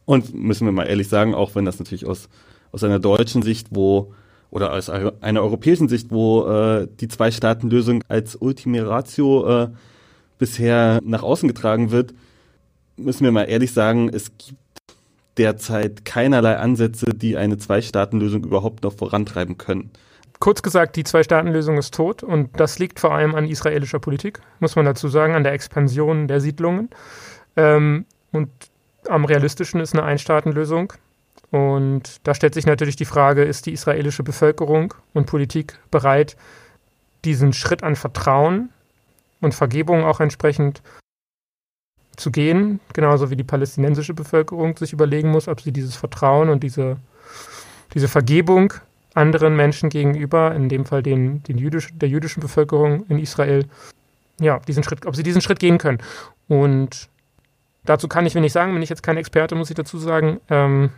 Und 0.05 0.33
müssen 0.33 0.65
wir 0.65 0.71
mal 0.71 0.85
ehrlich 0.85 1.07
sagen, 1.07 1.35
auch 1.35 1.53
wenn 1.53 1.65
das 1.65 1.77
natürlich 1.77 2.05
aus, 2.05 2.29
aus 2.71 2.83
einer 2.83 2.99
deutschen 2.99 3.43
Sicht, 3.43 3.67
wo 3.71 4.13
oder 4.51 4.73
aus 4.73 4.89
einer 4.89 5.43
europäischen 5.43 5.87
Sicht, 5.89 6.09
wo 6.09 6.47
äh, 6.47 6.87
die 6.99 7.07
Zwei-Staaten-Lösung 7.07 8.03
als 8.07 8.35
Ultima 8.35 8.81
Ratio 8.81 9.63
äh, 9.63 9.67
bisher 10.39 10.99
nach 11.03 11.21
außen 11.21 11.47
getragen 11.47 11.91
wird, 11.91 12.15
müssen 12.97 13.23
wir 13.23 13.31
mal 13.31 13.43
ehrlich 13.43 13.71
sagen, 13.71 14.09
es 14.09 14.31
gibt 14.37 14.59
derzeit 15.39 16.05
keinerlei 16.05 16.57
Ansätze, 16.57 17.07
die 17.15 17.37
eine 17.37 17.57
Zwei-Staaten-Lösung 17.57 18.43
überhaupt 18.43 18.83
noch 18.83 18.93
vorantreiben 18.93 19.57
können. 19.57 19.89
Kurz 20.39 20.61
gesagt, 20.61 20.95
die 20.95 21.03
Zwei-Staaten-Lösung 21.03 21.77
ist 21.77 21.93
tot 21.93 22.23
und 22.23 22.59
das 22.59 22.79
liegt 22.79 22.99
vor 22.99 23.13
allem 23.13 23.35
an 23.35 23.45
israelischer 23.45 23.99
Politik, 23.99 24.39
muss 24.59 24.75
man 24.75 24.85
dazu 24.85 25.07
sagen, 25.07 25.33
an 25.35 25.43
der 25.43 25.53
Expansion 25.53 26.27
der 26.27 26.39
Siedlungen. 26.39 26.89
Ähm, 27.55 28.05
und 28.31 28.49
am 29.07 29.25
realistischen 29.25 29.79
ist 29.79 29.93
eine 29.93 30.03
Ein-Staaten-Lösung. 30.03 30.93
Und 31.51 32.27
da 32.27 32.35
stellt 32.35 32.53
sich 32.53 32.65
natürlich 32.65 32.95
die 32.95 33.05
Frage, 33.05 33.43
ist 33.43 33.65
die 33.65 33.73
israelische 33.73 34.23
Bevölkerung 34.23 34.93
und 35.13 35.25
Politik 35.25 35.79
bereit, 35.89 36.37
diesen 37.25 37.53
Schritt 37.53 37.83
an 37.83 37.95
Vertrauen 37.95 38.69
und 39.41 39.55
Vergebung 39.55 40.03
auch 40.03 40.19
entsprechend 40.19 40.81
zu 42.19 42.31
gehen, 42.31 42.79
genauso 42.93 43.29
wie 43.29 43.35
die 43.35 43.43
palästinensische 43.43 44.13
Bevölkerung 44.13 44.77
sich 44.77 44.93
überlegen 44.93 45.29
muss, 45.29 45.47
ob 45.47 45.61
sie 45.61 45.71
dieses 45.71 45.95
Vertrauen 45.95 46.49
und 46.49 46.63
diese, 46.63 46.97
diese 47.93 48.07
Vergebung 48.07 48.73
anderen 49.13 49.55
Menschen 49.55 49.89
gegenüber, 49.89 50.53
in 50.53 50.69
dem 50.69 50.85
Fall 50.85 51.01
den, 51.01 51.43
den 51.43 51.57
jüdisch, 51.57 51.89
der 51.93 52.09
jüdischen 52.09 52.41
Bevölkerung 52.41 53.05
in 53.07 53.19
Israel, 53.19 53.65
ja, 54.39 54.59
diesen 54.59 54.83
Schritt, 54.83 55.05
ob 55.05 55.15
sie 55.15 55.23
diesen 55.23 55.41
Schritt 55.41 55.59
gehen 55.59 55.77
können. 55.77 55.99
Und 56.47 57.09
dazu 57.85 58.07
kann 58.07 58.25
ich 58.25 58.35
wenig 58.35 58.53
sagen, 58.53 58.73
bin 58.73 58.81
ich 58.81 58.89
jetzt 58.89 59.03
kein 59.03 59.17
Experte, 59.17 59.55
muss 59.55 59.69
ich 59.69 59.75
dazu 59.75 59.97
sagen. 59.97 60.39
Ähm, 60.49 60.91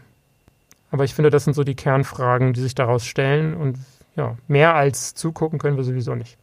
aber 0.92 1.06
ich 1.06 1.14
finde, 1.14 1.30
das 1.30 1.46
sind 1.46 1.54
so 1.54 1.64
die 1.64 1.76
Kernfragen, 1.76 2.54
die 2.54 2.62
sich 2.62 2.76
daraus 2.76 3.06
stellen. 3.06 3.56
Und 3.56 3.80
ja, 4.16 4.38
mehr 4.48 4.76
als 4.76 5.16
zugucken 5.16 5.58
können 5.58 5.78
wir 5.78 5.84
sowieso 5.84 6.16
nicht. 6.16 6.38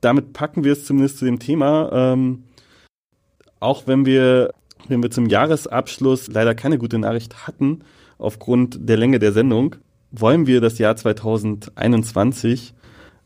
Damit 0.00 0.32
packen 0.32 0.64
wir 0.64 0.72
es 0.72 0.86
zumindest 0.86 1.18
zu 1.18 1.24
dem 1.24 1.38
Thema. 1.38 1.90
Ähm, 1.92 2.44
auch 3.60 3.86
wenn 3.86 4.06
wir, 4.06 4.52
wenn 4.88 5.02
wir 5.02 5.10
zum 5.10 5.26
Jahresabschluss 5.26 6.28
leider 6.28 6.54
keine 6.54 6.78
gute 6.78 6.98
Nachricht 6.98 7.46
hatten, 7.46 7.80
aufgrund 8.18 8.88
der 8.88 8.96
Länge 8.96 9.18
der 9.18 9.32
Sendung, 9.32 9.76
wollen 10.10 10.46
wir 10.46 10.60
das 10.60 10.78
Jahr 10.78 10.96
2021 10.96 12.74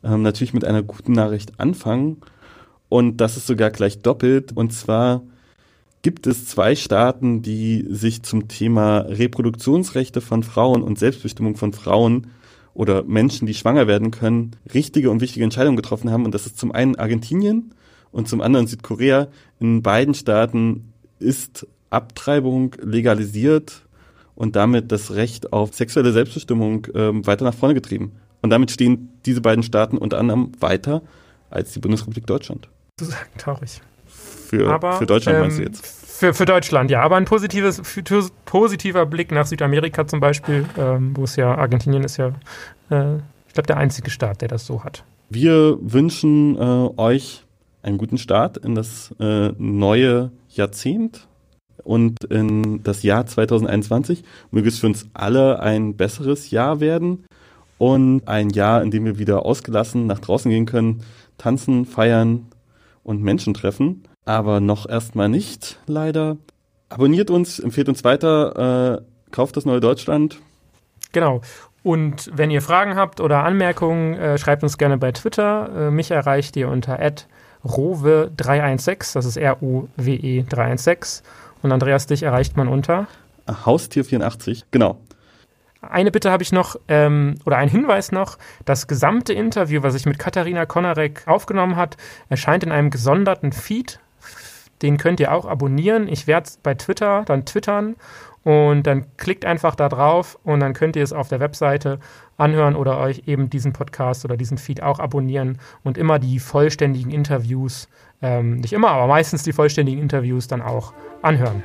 ähm, 0.03 0.21
natürlich 0.21 0.53
mit 0.53 0.65
einer 0.65 0.83
guten 0.83 1.13
Nachricht 1.13 1.59
anfangen. 1.59 2.17
Und 2.89 3.17
das 3.17 3.37
ist 3.37 3.47
sogar 3.47 3.71
gleich 3.71 4.01
doppelt. 4.01 4.51
Und 4.53 4.71
zwar 4.71 5.23
gibt 6.01 6.27
es 6.27 6.45
zwei 6.45 6.75
Staaten, 6.75 7.41
die 7.41 7.85
sich 7.89 8.21
zum 8.23 8.47
Thema 8.47 8.99
Reproduktionsrechte 8.99 10.21
von 10.21 10.43
Frauen 10.43 10.83
und 10.83 10.99
Selbstbestimmung 10.99 11.55
von 11.55 11.73
Frauen 11.73 12.27
oder 12.75 13.03
Menschen, 13.03 13.47
die 13.47 13.55
schwanger 13.55 13.87
werden 13.87 14.11
können, 14.11 14.51
richtige 14.73 15.09
und 15.09 15.21
wichtige 15.21 15.43
Entscheidungen 15.43 15.77
getroffen 15.77 16.11
haben. 16.11 16.25
Und 16.25 16.35
das 16.35 16.45
ist 16.45 16.59
zum 16.59 16.71
einen 16.71 16.95
Argentinien 16.95 17.73
und 18.15 18.29
zum 18.29 18.41
anderen 18.41 18.65
Südkorea. 18.65 19.27
In 19.59 19.83
beiden 19.83 20.13
Staaten 20.13 20.93
ist 21.19 21.67
Abtreibung 21.89 22.73
legalisiert 22.81 23.81
und 24.35 24.55
damit 24.55 24.91
das 24.91 25.13
Recht 25.13 25.51
auf 25.51 25.75
sexuelle 25.75 26.13
Selbstbestimmung 26.13 26.87
ähm, 26.95 27.27
weiter 27.27 27.43
nach 27.43 27.53
vorne 27.53 27.75
getrieben. 27.75 28.13
Und 28.41 28.51
damit 28.51 28.71
stehen 28.71 29.09
diese 29.25 29.41
beiden 29.41 29.63
Staaten 29.63 29.97
unter 29.97 30.17
anderem 30.17 30.53
weiter 30.59 31.01
als 31.49 31.73
die 31.73 31.79
Bundesrepublik 31.79 32.25
Deutschland. 32.25 32.69
Traurig. 33.37 33.81
Für, 34.05 34.69
aber, 34.69 34.93
für 34.93 35.05
Deutschland 35.05 35.35
ähm, 35.35 35.41
meinst 35.41 35.59
du 35.59 35.63
jetzt? 35.63 35.85
Für, 35.85 36.33
für 36.33 36.45
Deutschland, 36.45 36.91
ja. 36.91 37.01
Aber 37.01 37.17
ein 37.17 37.25
positives, 37.25 37.81
positiver 38.45 39.05
Blick 39.05 39.31
nach 39.33 39.45
Südamerika 39.45 40.07
zum 40.07 40.21
Beispiel, 40.21 40.65
ähm, 40.77 41.11
wo 41.17 41.25
es 41.25 41.35
ja, 41.35 41.53
Argentinien 41.53 42.05
ist 42.05 42.15
ja, 42.15 42.27
äh, 42.89 43.15
ich 43.47 43.53
glaube, 43.53 43.67
der 43.67 43.77
einzige 43.77 44.09
Staat, 44.09 44.41
der 44.41 44.47
das 44.47 44.65
so 44.65 44.85
hat. 44.85 45.03
Wir 45.29 45.77
wünschen 45.81 46.55
äh, 46.55 46.89
euch 46.97 47.44
einen 47.85 47.97
guten 47.97 48.17
Start 48.17 48.57
in 48.57 48.75
das 48.75 49.13
äh, 49.19 49.51
neue 49.57 50.31
Jahrzehnt 50.49 51.27
und 51.83 52.23
in 52.25 52.81
das 52.83 53.03
Jahr 53.03 53.27
2021 53.27 54.23
möge 54.49 54.67
es 54.67 54.79
für 54.79 54.87
uns 54.87 55.07
alle 55.13 55.59
ein 55.59 55.95
besseres 55.95 56.49
Jahr 56.49 56.79
werden 56.79 57.25
und 57.77 58.27
ein 58.27 58.49
Jahr, 58.49 58.81
in 58.81 58.89
dem 58.89 59.05
wir 59.05 59.19
wieder 59.19 59.45
ausgelassen 59.45 60.07
nach 60.07 60.19
draußen 60.19 60.49
gehen 60.49 60.65
können, 60.65 61.03
tanzen, 61.37 61.85
feiern 61.85 62.47
und 63.03 63.21
Menschen 63.21 63.53
treffen. 63.53 64.03
Aber 64.25 64.59
noch 64.59 64.89
erstmal 64.89 65.29
nicht, 65.29 65.77
leider. 65.85 66.37
Abonniert 66.89 67.29
uns, 67.29 67.59
empfehlt 67.59 67.89
uns 67.89 68.03
weiter, 68.03 68.97
äh, 68.97 69.31
kauft 69.31 69.57
das 69.57 69.65
neue 69.65 69.79
Deutschland. 69.79 70.39
Genau. 71.11 71.41
Und 71.83 72.31
wenn 72.33 72.49
ihr 72.49 72.63
Fragen 72.63 72.95
habt 72.95 73.21
oder 73.21 73.43
Anmerkungen, 73.43 74.15
äh, 74.15 74.39
schreibt 74.39 74.63
uns 74.63 74.79
gerne 74.79 74.97
bei 74.97 75.11
Twitter. 75.11 75.69
Äh, 75.89 75.91
mich 75.91 76.09
erreicht 76.09 76.55
ihr 76.55 76.69
unter 76.69 76.99
rowe316, 77.65 79.13
das 79.13 79.25
ist 79.25 79.37
R-U-W-E 79.37 80.43
316. 80.47 81.25
Und 81.61 81.71
Andreas, 81.71 82.07
dich 82.07 82.23
erreicht 82.23 82.55
man 82.57 82.67
unter 82.67 83.07
Haustier84, 83.47 84.63
genau. 84.71 84.97
Eine 85.81 86.11
Bitte 86.11 86.31
habe 86.31 86.43
ich 86.43 86.51
noch, 86.51 86.77
ähm, 86.87 87.35
oder 87.45 87.57
ein 87.57 87.69
Hinweis 87.69 88.11
noch. 88.11 88.37
Das 88.65 88.87
gesamte 88.87 89.33
Interview, 89.33 89.83
was 89.83 89.95
ich 89.95 90.05
mit 90.05 90.17
Katharina 90.17 90.65
Konarek 90.65 91.23
aufgenommen 91.27 91.75
hat, 91.75 91.97
erscheint 92.29 92.63
in 92.63 92.71
einem 92.71 92.89
gesonderten 92.89 93.51
Feed. 93.51 93.99
Den 94.81 94.97
könnt 94.97 95.19
ihr 95.19 95.31
auch 95.31 95.45
abonnieren. 95.45 96.07
Ich 96.07 96.27
werde 96.27 96.49
bei 96.63 96.73
Twitter 96.73 97.23
dann 97.25 97.45
twittern 97.45 97.95
und 98.43 98.83
dann 98.83 99.05
klickt 99.17 99.45
einfach 99.45 99.75
da 99.75 99.89
drauf 99.89 100.37
und 100.43 100.59
dann 100.59 100.73
könnt 100.73 100.95
ihr 100.95 101.03
es 101.03 101.13
auf 101.13 101.29
der 101.29 101.39
Webseite 101.39 101.99
anhören 102.37 102.75
oder 102.75 102.99
euch 102.99 103.23
eben 103.25 103.49
diesen 103.49 103.73
Podcast 103.73 104.25
oder 104.25 104.37
diesen 104.37 104.57
Feed 104.57 104.83
auch 104.83 104.99
abonnieren 104.99 105.57
und 105.83 105.97
immer 105.97 106.19
die 106.19 106.39
vollständigen 106.39 107.11
Interviews, 107.11 107.87
ähm, 108.21 108.57
nicht 108.57 108.73
immer, 108.73 108.89
aber 108.89 109.07
meistens 109.07 109.43
die 109.43 109.53
vollständigen 109.53 110.01
Interviews 110.01 110.47
dann 110.47 110.61
auch 110.61 110.93
anhören. 111.21 111.63